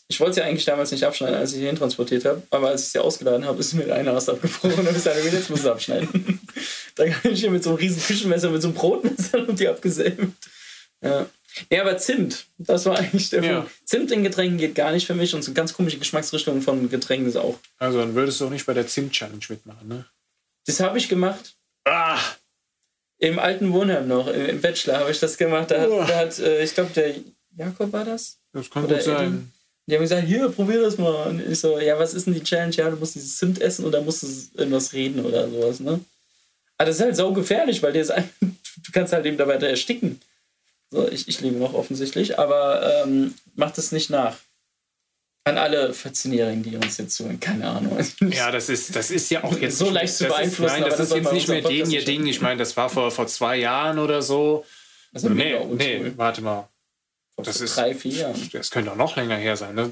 Ich 0.08 0.20
wollte 0.20 0.36
sie 0.36 0.42
eigentlich 0.42 0.66
damals 0.66 0.92
nicht 0.92 1.04
abschneiden, 1.04 1.36
als 1.36 1.52
ich 1.52 1.60
sie 1.60 1.66
hintransportiert 1.66 2.24
habe, 2.26 2.42
aber 2.50 2.70
als 2.70 2.84
ich 2.84 2.88
sie 2.90 3.00
ausgeladen 3.00 3.46
habe, 3.46 3.60
ist 3.60 3.74
mir 3.74 3.84
der 3.84 3.96
eine 3.96 4.12
Ast 4.12 4.30
abgebrochen 4.30 4.72
und 4.72 4.86
habe 4.86 4.94
gesagt, 4.94 5.18
okay, 5.20 5.36
jetzt 5.36 5.50
muss 5.50 5.62
ich 5.62 5.70
abschneiden. 5.70 6.40
da 6.96 7.10
kann 7.10 7.34
ich 7.34 7.42
hier 7.42 7.52
mit 7.52 7.64
so 7.64 7.72
einem 7.72 7.80
riesen 7.80 8.02
Küchenmesser, 8.02 8.50
mit 8.50 8.62
so 8.62 8.70
einem 8.70 8.76
Brotmesser 8.76 9.48
und 9.48 9.60
die 9.60 9.68
abgesäbt. 9.68 10.22
Ja. 11.02 11.28
Ja, 11.70 11.82
aber 11.82 11.98
Zimt, 11.98 12.46
das 12.58 12.86
war 12.86 12.98
eigentlich 12.98 13.30
der 13.30 13.44
Ja. 13.44 13.60
Punkt. 13.62 13.72
Zimt 13.86 14.12
in 14.12 14.24
Getränken 14.24 14.58
geht 14.58 14.76
gar 14.76 14.92
nicht 14.92 15.06
für 15.06 15.16
mich 15.16 15.34
und 15.36 15.44
so 15.44 15.54
ganz 15.54 15.74
komische 15.74 15.98
Geschmacksrichtungen 15.98 16.62
von 16.62 16.90
Getränken 16.90 17.28
ist 17.28 17.36
auch. 17.36 17.58
Also 17.78 18.00
dann 18.00 18.16
würdest 18.16 18.40
du 18.40 18.46
auch 18.46 18.50
nicht 18.50 18.66
bei 18.66 18.74
der 18.74 18.88
Zimt-Challenge 18.88 19.44
mitmachen, 19.50 19.88
ne? 19.88 20.06
Das 20.66 20.80
habe 20.80 20.98
ich 20.98 21.10
gemacht. 21.10 21.56
Ah! 21.86 22.20
Im 23.18 23.38
alten 23.38 23.72
Wohnheim 23.74 24.08
noch, 24.08 24.28
im 24.28 24.62
Bachelor 24.62 25.00
habe 25.00 25.12
ich 25.12 25.20
das 25.20 25.38
gemacht. 25.38 25.72
Da 25.72 25.82
hat, 25.82 25.90
da 25.90 26.16
hat 26.18 26.40
äh, 26.40 26.64
ich 26.64 26.74
glaube, 26.74 26.92
der 26.96 27.16
Jakob 27.58 27.92
war 27.92 28.06
das. 28.06 28.38
Das 28.54 28.70
kann 28.70 28.86
Oder 28.86 28.96
gut 28.96 29.04
sein. 29.04 29.28
Eddie. 29.28 29.46
Die 29.88 29.96
haben 29.96 30.02
gesagt, 30.04 30.28
hier, 30.28 30.50
probier 30.50 30.82
das 30.82 30.98
mal. 30.98 31.28
Und 31.28 31.52
ich 31.52 31.60
so, 31.60 31.80
ja, 31.80 32.00
was 32.00 32.14
ist 32.14 32.26
denn 32.28 32.34
die 32.34 32.44
Challenge? 32.44 32.74
Ja, 32.76 32.90
du 32.90 32.96
musst 32.96 33.16
dieses 33.16 33.38
Zimt 33.38 33.60
essen 33.62 33.86
oder 33.86 34.02
musst 34.02 34.24
du 34.24 34.28
irgendwas 34.56 34.94
reden 34.94 35.26
oder 35.26 35.50
sowas, 35.50 35.80
ne? 35.80 36.00
Aber 36.78 36.88
das 36.88 36.96
ist 36.96 37.02
halt 37.02 37.16
sau 37.16 37.32
gefährlich, 37.34 37.84
weil 37.84 37.94
dir 37.94 38.02
ist 38.02 38.12
ein, 38.12 38.30
du 38.42 38.92
kannst 38.92 39.14
halt 39.14 39.26
eben 39.26 39.38
dabei 39.38 39.56
ersticken. 39.56 40.20
So, 40.92 41.08
ich, 41.10 41.28
ich 41.28 41.40
lebe 41.42 41.58
noch 41.58 41.74
offensichtlich, 41.74 42.38
aber 42.38 43.04
ähm, 43.06 43.34
macht 43.56 43.78
es 43.78 43.92
nicht 43.92 44.10
nach. 44.10 44.38
An 45.44 45.58
alle 45.58 45.92
14-Jährigen, 45.92 46.62
die 46.62 46.76
uns 46.76 46.98
jetzt 46.98 47.16
zuhören, 47.16 47.40
keine 47.40 47.68
Ahnung. 47.68 47.98
Ja, 48.30 48.52
das 48.52 48.70
ist, 48.70 48.96
das 48.96 49.10
ist 49.10 49.32
ja 49.32 49.44
auch 49.44 49.58
jetzt 49.58 49.78
So 49.80 49.90
leicht 49.90 50.14
zu 50.16 50.28
beeinflussen, 50.28 50.66
Ist, 50.66 50.72
nein, 50.82 50.84
das 50.90 50.98
das 50.98 51.08
ist 51.10 51.16
jetzt 51.16 51.34
nicht 51.34 51.48
mehr 51.48 51.62
den 51.64 51.90
ihr 51.90 52.06
Ding. 52.06 52.28
Ich 52.28 52.42
meine, 52.42 52.60
das 52.60 52.78
war 52.78 52.90
vor, 52.90 53.10
vor 53.10 53.26
zwei 53.26 53.58
Jahren 53.58 53.98
oder 53.98 54.22
so. 54.22 54.66
Ist 55.14 55.24
nee, 55.26 55.56
nee, 55.72 56.12
warte 56.16 56.42
mal. 56.42 56.68
Vor 57.34 57.44
das 57.44 57.58
so 57.58 57.64
ist- 57.64 57.76
drei, 57.76 57.96
vier 57.96 58.12
Jahren. 58.12 58.50
Das 58.54 58.70
könnte 58.70 58.92
auch 58.92 58.96
noch 58.96 59.16
länger 59.16 59.36
her 59.38 59.58
sein. 59.58 59.74
Ne? 59.74 59.92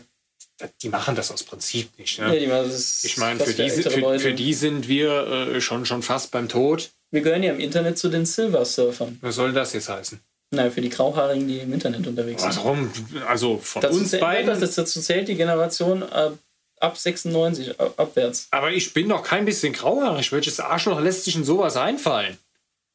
Die 0.84 0.90
machen 0.90 1.16
das 1.16 1.32
aus 1.32 1.42
Prinzip 1.44 1.98
nicht. 1.98 2.18
Ja, 2.20 2.28
Ne? 2.28 2.40
die, 2.40 2.46
das 2.46 2.68
ist 2.76 3.06
Ich 3.06 3.18
meine, 3.18 3.40
für, 3.40 3.54
die, 3.54 3.70
für, 3.72 4.20
für 4.20 4.34
die 4.34 4.54
sind 4.54 4.88
wir 4.88 5.28
äh, 5.56 5.62
schon, 5.62 5.86
schon 5.88 6.04
fast 6.04 6.30
beim 6.30 6.48
Tod. 6.48 6.92
Wir 7.10 7.22
gehören 7.22 7.42
ja 7.42 7.54
im 7.54 7.60
Internet 7.60 7.98
zu 7.98 8.10
den 8.10 8.26
Silver 8.28 8.66
Surfern. 8.66 9.18
Was 9.22 9.36
soll 9.36 9.52
das 9.54 9.74
jetzt 9.74 9.90
heißen? 9.90 10.20
Nein, 10.52 10.72
für 10.72 10.82
die 10.82 10.90
Grauhaarigen, 10.90 11.48
die 11.48 11.60
im 11.60 11.74
Internet 11.74 12.08
unterwegs 12.08 12.42
sind. 12.42 12.56
Warum? 12.58 12.92
Also 13.28 13.60
von 13.60 13.82
Dazu, 13.84 13.98
uns 14.00 14.10
zählt, 14.10 14.22
beiden. 14.22 14.60
das, 14.60 14.76
dazu 14.76 15.00
zählt 15.00 15.28
die 15.28 15.36
Generation 15.36 16.02
ab, 16.04 16.34
ab 16.80 16.98
96 16.98 17.80
ab, 17.80 17.94
abwärts. 17.98 18.48
Aber 18.50 18.72
ich 18.72 18.94
bin 18.94 19.10
doch 19.10 19.22
kein 19.24 19.46
bisschen 19.46 19.74
grauhaarig. 19.74 20.32
Welches 20.32 20.60
Arschloch 20.60 21.00
lässt 21.02 21.26
sich 21.26 21.36
in 21.36 21.44
sowas 21.44 21.78
einfallen? 21.78 22.38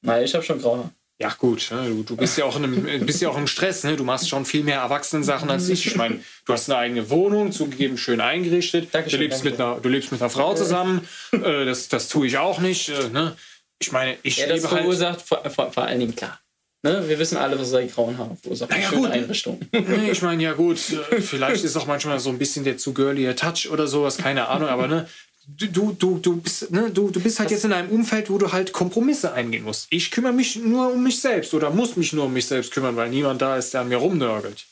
Nein, 0.02 0.24
ich 0.24 0.34
habe 0.34 0.44
schon 0.44 0.61
Grauhaar. 0.61 0.90
Ja, 1.20 1.32
gut, 1.38 1.70
ne, 1.70 1.86
du, 1.88 2.02
du 2.02 2.16
bist 2.16 2.36
ja 2.36 2.44
auch 2.44 2.57
in 2.57 2.64
einem, 2.64 3.07
bist 3.07 3.22
ja 3.22 3.28
auch 3.28 3.38
im 3.38 3.46
Stress, 3.46 3.84
ne? 3.84 3.94
Du 3.94 4.02
machst 4.02 4.28
schon 4.28 4.44
viel 4.44 4.64
mehr 4.64 4.80
Erwachsenen-Sachen 4.80 5.48
als 5.48 5.68
ich. 5.68 5.86
Ich 5.86 5.94
meine, 5.94 6.18
du 6.44 6.52
hast 6.52 6.68
eine 6.68 6.76
eigene 6.80 7.09
Wohnung, 7.09 7.52
zugegeben 7.52 7.96
schön 7.96 8.20
eingerichtet. 8.20 8.88
Dankeschön, 8.90 9.20
du, 9.20 9.24
lebst 9.24 9.44
mit 9.44 9.61
danke. 9.61 9.74
einer, 9.74 9.80
du 9.80 9.88
lebst 9.90 10.11
mit 10.11 10.20
einer 10.20 10.28
Frau 10.28 10.55
zusammen. 10.55 11.07
Äh, 11.32 11.64
das, 11.66 11.86
das 11.88 12.09
tue 12.09 12.26
ich 12.26 12.36
auch 12.38 12.59
nicht. 12.59 12.88
Äh, 12.88 13.11
ne? 13.11 13.36
Ich 13.78 13.92
meine, 13.92 14.16
ich 14.24 14.38
Ja, 14.38 14.48
das 14.48 14.57
lebe 14.62 14.70
halt. 14.72 14.80
verursacht 14.82 15.22
vor, 15.22 15.48
vor, 15.50 15.70
vor 15.70 15.84
allen 15.84 16.00
Dingen 16.00 16.16
klar. 16.16 16.40
Ne? 16.85 17.09
Wir 17.09 17.18
wissen 17.18 17.39
alle, 17.39 17.59
was 17.59 17.70
seine 17.70 17.89
grauen 17.89 18.18
Haare 18.18 18.37
verursacht. 18.37 18.70
Na 18.70 18.78
ja, 18.78 18.91
Schöne 18.91 19.01
gut. 19.01 19.11
Einrichtung. 19.11 19.59
Nee, 19.72 20.11
ich 20.11 20.20
meine, 20.20 20.43
ja 20.43 20.53
gut, 20.53 20.78
äh, 21.11 21.22
vielleicht 21.22 21.64
ist 21.64 21.76
auch 21.76 21.87
manchmal 21.87 22.20
so 22.20 22.28
ein 22.28 22.37
bisschen 22.37 22.62
der 22.62 22.76
zu 22.76 22.93
girly 22.93 23.35
Touch 23.35 23.70
oder 23.70 23.87
sowas, 23.87 24.18
keine 24.18 24.49
Ahnung, 24.49 24.68
aber 24.68 24.87
ne, 24.87 25.09
du, 25.47 25.97
du, 25.99 26.18
du, 26.18 26.37
bist, 26.37 26.70
ne, 26.70 26.91
du, 26.91 27.09
du 27.09 27.20
bist 27.20 27.41
halt 27.41 27.51
jetzt 27.51 27.64
in 27.64 27.72
einem 27.72 27.89
Umfeld, 27.89 28.28
wo 28.28 28.37
du 28.37 28.53
halt 28.53 28.74
Kompromisse 28.74 29.32
eingehen 29.32 29.64
musst. 29.64 29.87
Ich 29.89 30.11
kümmere 30.11 30.35
mich 30.35 30.57
nur 30.57 30.93
um 30.93 31.03
mich 31.03 31.18
selbst 31.22 31.55
oder 31.55 31.70
muss 31.70 31.97
mich 31.97 32.12
nur 32.12 32.26
um 32.26 32.35
mich 32.35 32.45
selbst 32.45 32.70
kümmern, 32.70 32.97
weil 32.97 33.09
niemand 33.09 33.41
da 33.41 33.57
ist, 33.57 33.72
der 33.72 33.80
an 33.80 33.89
mir 33.89 33.97
rumnörgelt. 33.97 34.66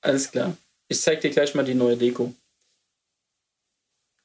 Alles 0.00 0.30
klar. 0.30 0.56
Ich 0.88 1.02
zeig 1.02 1.20
dir 1.20 1.28
gleich 1.28 1.54
mal 1.54 1.66
die 1.66 1.74
neue 1.74 1.98
Deko. 1.98 2.34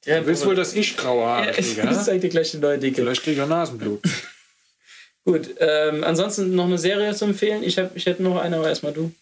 Du 0.06 0.26
willst 0.26 0.46
wohl, 0.46 0.54
dass 0.54 0.72
ich 0.72 0.96
graue 0.96 1.26
Haare 1.26 1.52
kriege, 1.52 1.68
Ich 1.82 1.84
ne? 1.84 2.02
zeig 2.02 2.22
dir 2.22 2.30
gleich 2.30 2.52
die 2.52 2.56
neue 2.58 2.78
Deko. 2.78 3.02
Vielleicht 3.02 3.22
kriege 3.22 3.36
ich 3.36 3.42
auch 3.42 3.48
Nasenblut. 3.48 4.00
Gut, 5.24 5.50
ähm, 5.58 6.04
ansonsten 6.04 6.54
noch 6.54 6.64
eine 6.66 6.78
Serie 6.78 7.14
zu 7.14 7.26
empfehlen. 7.26 7.62
Ich, 7.62 7.78
hab, 7.78 7.94
ich 7.96 8.06
hätte 8.06 8.22
noch 8.22 8.40
eine, 8.40 8.56
aber 8.56 8.68
erstmal 8.68 8.92
du. 8.92 9.12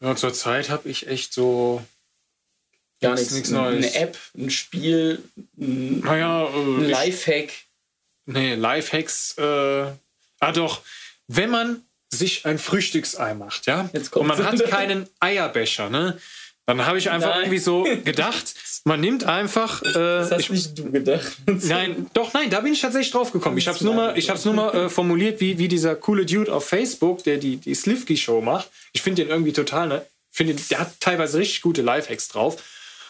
Ja, 0.00 0.16
zur 0.16 0.32
Zeit 0.34 0.68
habe 0.68 0.88
ich 0.88 1.06
echt 1.06 1.32
so 1.32 1.80
Gar 3.00 3.14
Nichts- 3.14 3.32
nichts. 3.32 3.50
Neues. 3.50 3.84
Eine 3.84 3.94
App, 3.94 4.16
ein 4.36 4.50
Spiel, 4.50 5.22
ein, 5.58 6.00
Naja, 6.00 6.46
ein 6.46 6.82
äh, 6.82 6.84
ich, 6.86 6.90
Lifehack. 6.90 7.50
nee, 8.26 8.54
Lifehacks. 8.54 9.36
Äh, 9.38 9.86
ah 10.40 10.52
doch, 10.52 10.82
wenn 11.28 11.50
man 11.50 11.82
sich 12.10 12.44
ein 12.46 12.58
Frühstücksei 12.58 13.34
macht, 13.34 13.66
ja, 13.66 13.88
Jetzt 13.92 14.14
und 14.16 14.26
man 14.26 14.44
hat 14.44 14.64
keinen 14.68 15.08
Eierbecher, 15.18 15.88
ne, 15.90 16.18
dann 16.78 16.86
habe 16.86 16.98
ich 16.98 17.10
einfach 17.10 17.30
Nein. 17.30 17.40
irgendwie 17.42 17.58
so 17.58 17.84
gedacht, 18.04 18.54
man 18.84 19.00
nimmt 19.00 19.24
einfach. 19.24 19.82
Äh, 19.82 19.92
Das 19.92 20.30
hast 20.30 20.40
ich, 20.40 20.50
nicht 20.50 20.78
du 20.78 20.90
gedacht. 20.90 21.32
Nein, 21.46 22.06
doch, 22.14 22.32
nein, 22.32 22.50
da 22.50 22.60
bin 22.60 22.72
ich 22.72 22.80
tatsächlich 22.80 23.12
drauf 23.12 23.32
gekommen. 23.32 23.58
Ich 23.58 23.68
habe 23.68 23.76
es 23.76 23.82
nur 23.82 23.94
mal, 23.94 24.16
ich 24.18 24.30
hab's 24.30 24.44
nur 24.44 24.54
mal 24.54 24.74
äh, 24.74 24.88
formuliert, 24.88 25.40
wie, 25.40 25.58
wie 25.58 25.68
dieser 25.68 25.94
coole 25.96 26.26
Dude 26.26 26.52
auf 26.52 26.66
Facebook, 26.66 27.24
der 27.24 27.38
die, 27.38 27.56
die 27.56 27.74
Slivki-Show 27.74 28.40
macht. 28.40 28.70
Ich 28.92 29.02
finde 29.02 29.22
den 29.22 29.30
irgendwie 29.30 29.52
total, 29.52 29.88
ne? 29.88 30.06
Finde, 30.30 30.54
der 30.54 30.80
hat 30.80 31.00
teilweise 31.00 31.38
richtig 31.38 31.62
gute 31.62 31.82
Lifehacks 31.82 32.28
drauf. 32.28 32.62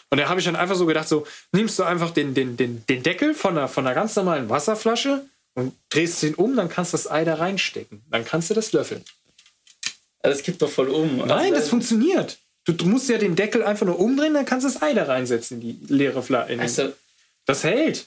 Und 0.09 0.19
da 0.19 0.29
habe 0.29 0.39
ich 0.39 0.45
dann 0.45 0.55
einfach 0.55 0.75
so 0.75 0.85
gedacht, 0.85 1.07
so, 1.07 1.25
nimmst 1.53 1.79
du 1.79 1.83
einfach 1.83 2.11
den, 2.11 2.33
den, 2.33 2.57
den, 2.57 2.85
den 2.87 3.01
Deckel 3.01 3.33
von 3.33 3.57
einer, 3.57 3.67
von 3.67 3.85
einer 3.85 3.95
ganz 3.95 4.15
normalen 4.15 4.49
Wasserflasche 4.49 5.25
und 5.55 5.73
drehst 5.89 6.21
den 6.21 6.35
um, 6.35 6.55
dann 6.55 6.69
kannst 6.69 6.93
du 6.93 6.97
das 6.97 7.09
Ei 7.09 7.23
da 7.23 7.35
reinstecken. 7.35 8.03
Dann 8.11 8.25
kannst 8.25 8.49
du 8.49 8.53
das 8.53 8.73
löffeln. 8.73 9.03
Das 10.21 10.43
kippt 10.43 10.61
doch 10.61 10.69
voll 10.69 10.89
um. 10.89 11.17
Nein, 11.17 11.29
also, 11.31 11.55
das 11.55 11.69
funktioniert. 11.69 12.37
Du, 12.65 12.71
du 12.73 12.85
musst 12.85 13.09
ja 13.09 13.17
den 13.17 13.35
Deckel 13.35 13.63
einfach 13.63 13.85
nur 13.85 13.99
umdrehen, 13.99 14.33
dann 14.33 14.45
kannst 14.45 14.65
du 14.65 14.71
das 14.71 14.81
Ei 14.81 14.93
da 14.93 15.03
reinsetzen, 15.03 15.59
die 15.59 15.77
leere 15.87 16.23
Flasche. 16.23 16.59
Also, 16.59 16.93
Das 17.45 17.63
hält. 17.63 18.05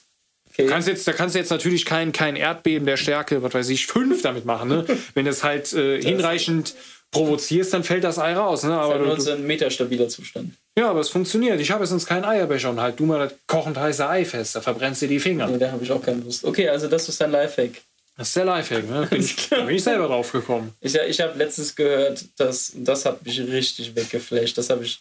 okay. 0.50 0.66
Kannst 0.66 0.88
jetzt, 0.88 1.06
da 1.06 1.12
kannst 1.12 1.34
du 1.34 1.38
jetzt 1.38 1.50
natürlich 1.50 1.84
kein, 1.84 2.12
kein 2.12 2.36
Erdbeben 2.36 2.86
der 2.86 2.96
Stärke, 2.96 3.42
was 3.42 3.52
weiß 3.52 3.68
ich, 3.68 3.86
fünf 3.86 4.22
damit 4.22 4.44
machen. 4.46 4.68
Ne? 4.68 4.84
Wenn 5.14 5.26
du 5.26 5.30
es 5.30 5.44
halt 5.44 5.72
äh, 5.74 6.00
hinreichend 6.00 6.74
provozierst, 7.10 7.72
dann 7.74 7.84
fällt 7.84 8.02
das 8.04 8.18
Ei 8.18 8.34
raus. 8.34 8.62
Ne? 8.62 8.72
Aber 8.72 8.98
nur 8.98 9.14
du, 9.16 9.20
so 9.20 9.30
du, 9.30 9.36
ein 9.36 9.46
metastabiler 9.46 10.08
Zustand. 10.08 10.54
ja, 10.78 10.88
aber 10.90 11.00
es 11.00 11.08
funktioniert. 11.10 11.60
Ich 11.60 11.70
habe 11.70 11.82
jetzt 11.84 11.90
sonst 11.90 12.06
keinen 12.06 12.24
Eierbecher 12.24 12.70
und 12.70 12.80
halt 12.80 12.98
du 12.98 13.04
mal 13.06 13.18
das 13.18 13.34
kochend 13.46 13.76
heiße 13.78 14.08
Ei 14.08 14.24
fest, 14.24 14.56
da 14.56 14.60
verbrennst 14.62 15.02
du 15.02 15.06
die 15.08 15.20
Finger. 15.20 15.46
Nee, 15.48 15.58
da 15.58 15.70
habe 15.70 15.84
ich 15.84 15.92
auch 15.92 16.02
keine 16.02 16.22
Lust. 16.22 16.44
Okay, 16.44 16.68
also 16.68 16.88
das 16.88 17.08
ist 17.08 17.20
dein 17.20 17.30
Lifehack. 17.30 17.82
Das 18.16 18.28
ist 18.28 18.36
der 18.36 18.46
Lifehack, 18.46 18.88
ne? 18.88 19.06
Bin 19.10 19.20
ich, 19.20 19.48
da 19.48 19.62
bin 19.64 19.76
ich 19.76 19.82
selber 19.82 20.08
drauf 20.08 20.32
gekommen. 20.32 20.72
Ich, 20.80 20.94
ich 20.94 21.20
habe 21.20 21.36
letztens 21.38 21.76
gehört, 21.76 22.24
dass 22.36 22.72
das 22.74 23.04
hat 23.04 23.24
mich 23.24 23.38
richtig 23.40 23.94
weggeflasht. 23.94 24.56
Das 24.56 24.70
habe 24.70 24.84
ich 24.84 25.00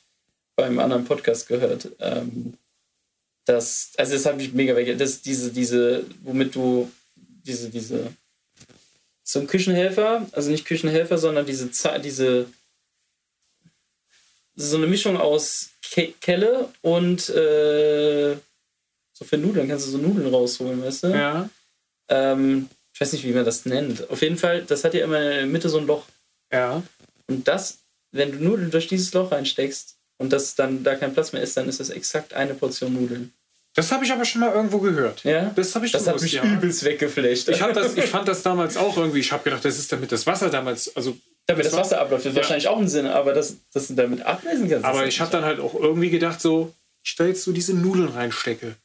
beim 0.56 0.80
anderen 0.80 1.06
Podcast 1.06 1.48
gehört. 1.48 1.90
Ähm, 2.00 2.54
das, 3.46 3.92
also 3.98 4.14
das 4.14 4.26
hat 4.26 4.38
mich 4.38 4.54
mega 4.54 4.76
weggeflasht. 4.76 5.02
Das 5.02 5.22
diese, 5.22 5.52
diese, 5.52 6.06
womit 6.24 6.56
du 6.56 6.92
diese, 7.46 7.70
diese 7.70 8.12
ein 9.40 9.48
Küchenhelfer, 9.48 10.26
also 10.34 10.52
nicht 10.52 10.66
Küchenhelfer, 10.66 11.18
sondern 11.18 11.46
diese, 11.46 11.70
diese 12.04 12.46
so 14.56 14.78
eine 14.78 14.88
Mischung 14.88 15.18
aus 15.18 15.70
Ke 15.82 16.14
Kelle 16.22 16.70
und 16.82 17.30
äh, 17.30 18.36
so 19.14 19.26
für 19.26 19.38
Nudeln 19.38 19.68
kannst 19.68 19.88
du 19.88 19.92
so 19.92 19.98
Nudeln 19.98 20.34
rausholen, 20.34 20.82
weißt 20.84 21.04
du? 21.04 21.08
Ja. 21.08 21.50
Ähm, 22.08 22.70
ich 22.96 23.02
weiß 23.02 23.12
nicht, 23.12 23.26
wie 23.26 23.34
man 23.34 23.44
das 23.44 23.66
nennt. 23.66 24.10
Auf 24.10 24.22
jeden 24.22 24.38
Fall, 24.38 24.62
das 24.62 24.86
hat 24.86 24.94
ja 24.94 25.04
immer 25.04 25.20
in 25.22 25.30
der 25.30 25.46
Mitte 25.48 25.68
so 25.68 25.80
ein 25.80 25.86
Loch. 25.86 26.06
Ja. 26.52 26.82
Und 27.28 27.46
das, 27.46 27.80
wenn 28.14 28.32
du 28.32 28.38
Nudeln 28.42 28.72
durch 28.72 28.88
dieses 28.88 29.14
Loch 29.14 29.34
reinsteckst 29.34 29.98
und 30.18 30.32
das 30.32 30.56
dann 30.56 30.86
da 30.86 30.96
kein 30.96 31.14
Platz 31.14 31.34
mehr 31.34 31.42
ist, 31.42 31.58
dann 31.58 31.68
ist 31.68 31.82
das 31.82 31.90
exakt 31.90 32.34
eine 32.34 32.54
Portion 32.54 32.94
Nudeln. 32.94 33.34
Das 33.74 33.92
habe 33.92 34.06
ich 34.06 34.14
aber 34.14 34.24
schon 34.24 34.40
mal 34.40 34.54
irgendwo 34.54 34.78
gehört. 34.80 35.26
Ja? 35.26 35.52
Das 35.58 35.76
habe 35.76 35.86
ich 35.86 35.92
Das 35.92 36.08
hat 36.08 36.22
mich 36.22 36.32
ja. 36.32 36.44
übelst 36.46 36.86
weggeflasht. 36.86 37.50
Ich, 37.50 37.60
das, 37.60 37.98
ich 37.98 38.06
fand 38.06 38.30
das 38.30 38.42
damals 38.44 38.78
auch 38.78 38.96
irgendwie, 38.96 39.20
ich 39.20 39.34
habe 39.34 39.44
gedacht, 39.44 39.66
das 39.66 39.78
ist 39.78 39.92
damit 39.92 40.14
das 40.14 40.26
Wasser 40.26 40.50
damals, 40.50 40.96
also 40.96 41.18
damit 41.48 41.66
das 41.66 41.74
das 41.74 41.82
Wasser 41.82 42.00
abläuft, 42.00 42.24
das 42.26 42.32
ist 42.32 42.38
Ja. 42.38 42.42
wahrscheinlich 42.44 42.70
auch 42.70 42.80
ein 42.80 42.88
Sinn, 42.88 43.08
aber 43.08 43.34
das, 43.34 43.58
das 43.74 43.88
du 43.88 43.96
damit 43.96 44.22
ablesen 44.22 44.70
kannst. 44.70 44.86
Aber 44.86 45.06
ich 45.06 45.20
habe 45.20 45.32
dann 45.32 45.44
halt 45.44 45.60
auch 45.60 45.76
irgendwie 45.76 46.10
gedacht, 46.10 46.40
so, 46.40 46.74
ich 47.04 47.18
jetzt 47.20 47.44
so 47.44 47.52
diese 47.52 47.74
Nudeln 47.74 48.08
reinstecke. 48.08 48.76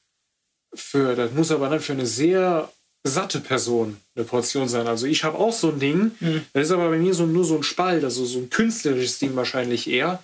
Für, 0.74 1.14
das 1.14 1.30
muss 1.30 1.52
aber 1.52 1.68
dann 1.68 1.80
für 1.80 1.92
eine 1.92 2.06
sehr 2.06 2.68
satte 3.02 3.40
Person 3.40 3.96
eine 4.14 4.24
Portion 4.24 4.68
sein. 4.68 4.86
Also 4.86 5.06
ich 5.06 5.24
habe 5.24 5.38
auch 5.38 5.52
so 5.52 5.70
ein 5.70 5.80
Ding, 5.80 6.12
Hm. 6.18 6.44
das 6.52 6.66
ist 6.66 6.72
aber 6.72 6.88
bei 6.90 6.98
mir 6.98 7.14
so, 7.14 7.26
nur 7.26 7.44
so 7.44 7.56
ein 7.56 7.62
Spalt, 7.62 8.04
also 8.04 8.24
so 8.24 8.38
ein 8.38 8.50
künstlerisches 8.50 9.18
Ding 9.18 9.34
wahrscheinlich 9.36 9.88
eher. 9.88 10.22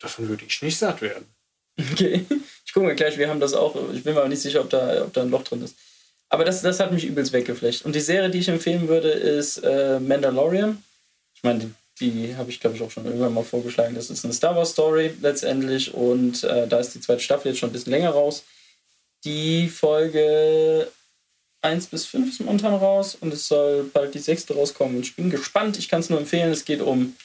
Davon 0.00 0.28
würde 0.28 0.44
ich 0.46 0.62
nicht 0.62 0.78
satt 0.78 1.00
werden. 1.02 1.26
Okay. 1.92 2.24
Ich 2.64 2.72
gucke 2.72 2.86
mal 2.86 2.94
gleich, 2.94 3.18
wir 3.18 3.28
haben 3.28 3.40
das 3.40 3.54
auch. 3.54 3.76
Ich 3.92 4.02
bin 4.04 4.14
mir 4.14 4.20
aber 4.20 4.28
nicht 4.28 4.42
sicher, 4.42 4.60
ob 4.60 4.70
da, 4.70 5.02
ob 5.02 5.12
da 5.12 5.22
ein 5.22 5.30
Loch 5.30 5.44
drin 5.44 5.62
ist. 5.62 5.76
Aber 6.28 6.44
das, 6.44 6.62
das 6.62 6.80
hat 6.80 6.92
mich 6.92 7.04
übelst 7.04 7.32
weggeflecht. 7.32 7.84
Und 7.84 7.94
die 7.94 8.00
Serie, 8.00 8.30
die 8.30 8.38
ich 8.38 8.48
empfehlen 8.48 8.88
würde, 8.88 9.10
ist 9.10 9.58
äh, 9.58 10.00
Mandalorian. 10.00 10.82
Ich 11.34 11.42
meine, 11.42 11.70
die, 12.00 12.10
die 12.10 12.36
habe 12.36 12.50
ich, 12.50 12.58
glaube 12.60 12.74
ich, 12.76 12.82
auch 12.82 12.90
schon 12.90 13.04
irgendwann 13.04 13.34
mal 13.34 13.44
vorgeschlagen. 13.44 13.94
Das 13.94 14.10
ist 14.10 14.24
eine 14.24 14.34
Star 14.34 14.56
Wars 14.56 14.70
Story 14.70 15.12
letztendlich. 15.20 15.94
Und 15.94 16.42
äh, 16.42 16.66
da 16.66 16.80
ist 16.80 16.94
die 16.94 17.00
zweite 17.00 17.20
Staffel 17.20 17.48
jetzt 17.50 17.58
schon 17.60 17.70
ein 17.70 17.72
bisschen 17.72 17.92
länger 17.92 18.10
raus. 18.10 18.42
Die 19.24 19.68
Folge 19.68 20.88
1 21.64 21.86
bis 21.86 22.04
5 22.06 22.28
ist 22.28 22.40
momentan 22.40 22.74
raus 22.74 23.16
und 23.20 23.32
es 23.32 23.48
soll 23.48 23.84
bald 23.84 24.14
die 24.14 24.18
sechste 24.18 24.54
rauskommen. 24.54 24.96
Und 24.96 25.02
ich 25.02 25.16
bin 25.16 25.30
gespannt. 25.30 25.78
Ich 25.78 25.88
kann 25.88 26.00
es 26.00 26.10
nur 26.10 26.18
empfehlen. 26.20 26.52
Es 26.52 26.64
geht 26.64 26.80
um 26.82 27.16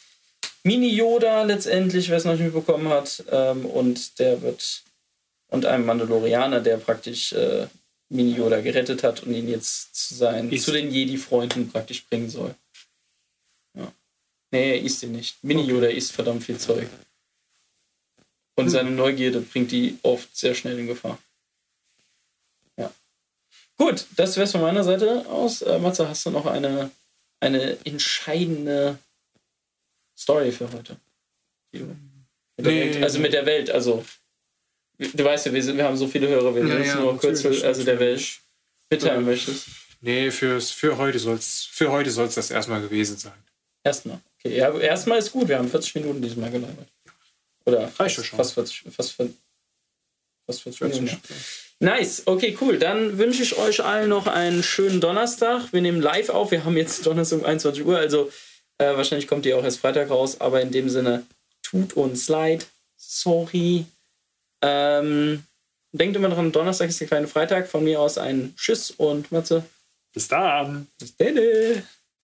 Mini-Yoda 0.64 1.44
letztendlich, 1.44 2.10
wer 2.10 2.18
es 2.18 2.26
noch 2.26 2.34
nicht 2.34 2.44
mitbekommen 2.44 2.88
hat. 2.90 3.24
Ähm, 3.30 3.66
und 3.66 4.18
der 4.20 4.42
wird. 4.42 4.82
Und 5.50 5.66
einem 5.66 5.86
Mandalorianer, 5.86 6.62
der 6.62 6.78
praktisch 6.78 7.34
äh, 7.34 7.68
Mini-Yoda 8.10 8.62
gerettet 8.62 9.04
hat 9.04 9.24
und 9.24 9.34
ihn 9.34 9.50
jetzt 9.50 9.96
zu, 9.96 10.16
sein, 10.16 10.52
Ist- 10.52 10.64
zu 10.66 10.72
den 10.72 10.92
Jedi-Freunden 10.92 11.72
praktisch 11.72 12.06
bringen 12.06 12.30
soll. 12.30 12.54
Ja. 13.74 13.92
Nee, 14.52 14.72
er 14.78 14.82
isst 14.82 15.04
ihn 15.04 15.12
nicht. 15.12 15.44
Mini-Yoda 15.44 15.88
isst 15.88 16.12
verdammt 16.12 16.44
viel 16.44 16.58
Zeug. 16.60 16.88
Und 18.56 18.66
Hm. 18.66 18.70
seine 18.72 18.92
Neugierde 18.92 19.42
bringt 19.42 19.72
die 19.72 19.98
oft 20.04 20.36
sehr 20.38 20.54
schnell 20.56 20.78
in 20.80 20.88
Gefahr. 20.88 21.18
Gut, 23.80 24.06
das 24.18 24.36
wäre 24.36 24.44
es 24.46 24.52
von 24.52 24.60
meiner 24.62 24.84
Seite 24.84 25.26
aus. 25.30 25.62
Äh, 25.62 25.80
Matze, 25.80 26.08
hast 26.08 26.26
du 26.26 26.32
noch 26.32 26.46
eine, 26.46 26.92
eine 27.40 27.78
entscheidende 27.86 29.00
Story 30.18 30.52
für 30.52 30.72
heute? 30.72 30.98
Mit 31.72 31.86
Nee. 32.58 32.66
Welt, 32.92 33.04
also 33.04 33.20
mit 33.20 33.32
der 33.32 33.46
Welt, 33.46 33.70
also 33.72 34.04
du 34.98 35.24
weißt 35.24 35.46
ja, 35.46 35.54
wir, 35.54 35.64
sind, 35.64 35.78
wir 35.78 35.86
haben 35.86 35.96
so 35.96 36.08
viele 36.10 36.28
Hörer, 36.28 36.54
wir 36.54 36.62
müssen 36.64 36.84
ja, 36.86 36.96
nur 37.00 37.18
kurz 37.18 37.46
also 37.46 37.84
der 37.86 37.98
Welt 38.02 38.22
mitteilen 38.90 39.22
Ja. 39.22 39.26
möchtest. 39.32 39.68
Nee, 40.02 40.30
fürs, 40.30 40.72
für 40.72 40.98
heute 40.98 41.20
soll 41.20 41.38
es 41.38 41.64
für 41.72 41.90
heute 41.90 42.12
soll's 42.12 42.36
das 42.36 42.52
erstmal 42.52 42.82
gewesen 42.82 43.16
sein. 43.18 43.32
Erstmal. 43.84 44.20
Okay, 44.40 44.58
ja, 44.58 44.78
erstmal 44.78 45.20
ist 45.20 45.32
gut, 45.32 45.48
wir 45.48 45.58
haben 45.58 45.70
40 45.70 45.96
Minuten 45.96 46.22
diesmal 46.22 46.52
gelabert. 46.52 46.88
Oder 47.64 47.90
Reicht 47.98 48.18
ja 48.18 48.24
schon. 48.26 48.36
fast 48.38 48.54
40, 48.56 48.84
fast, 48.94 49.14
fast 49.14 50.62
40 50.64 50.82
Minuten. 50.82 51.08
40. 51.08 51.30
Ja. 51.30 51.36
Nice, 51.82 52.24
okay, 52.26 52.58
cool. 52.60 52.78
Dann 52.78 53.18
wünsche 53.18 53.42
ich 53.42 53.58
euch 53.58 53.84
allen 53.84 54.10
noch 54.10 54.28
einen 54.28 54.64
schönen 54.64 55.00
Donnerstag. 55.00 55.72
Wir 55.72 55.82
nehmen 55.82 56.02
live 56.02 56.30
auf. 56.30 56.52
Wir 56.52 56.66
haben 56.66 56.76
jetzt 56.76 57.06
Donnerstag 57.06 57.40
um 57.40 57.46
21 57.46 57.86
Uhr, 57.86 57.98
also 57.98 58.30
äh, 58.78 58.96
wahrscheinlich 58.98 59.28
kommt 59.28 59.46
die 59.46 59.54
auch 59.54 59.64
erst 59.64 59.80
Freitag 59.80 60.10
raus, 60.10 60.42
aber 60.42 60.62
in 60.62 60.72
dem 60.72 60.90
Sinne, 60.90 61.26
tut 61.64 61.94
uns 61.94 62.28
leid. 62.28 62.68
Sorry. 62.98 63.86
Ähm, 64.62 65.44
denkt 65.94 66.18
immer 66.18 66.30
dran, 66.30 66.52
Donnerstag 66.52 66.90
ist 66.90 67.00
der 67.00 67.08
kleine 67.08 67.28
Freitag. 67.28 67.68
Von 67.68 67.86
mir 67.86 68.02
aus 68.02 68.18
ein 68.18 68.54
Tschüss 68.58 68.92
und 68.92 69.32
Matze. 69.32 69.64
Bis 70.14 70.28
dann. 70.28 70.88
Bis 71.00 71.16
dann. 71.16 71.84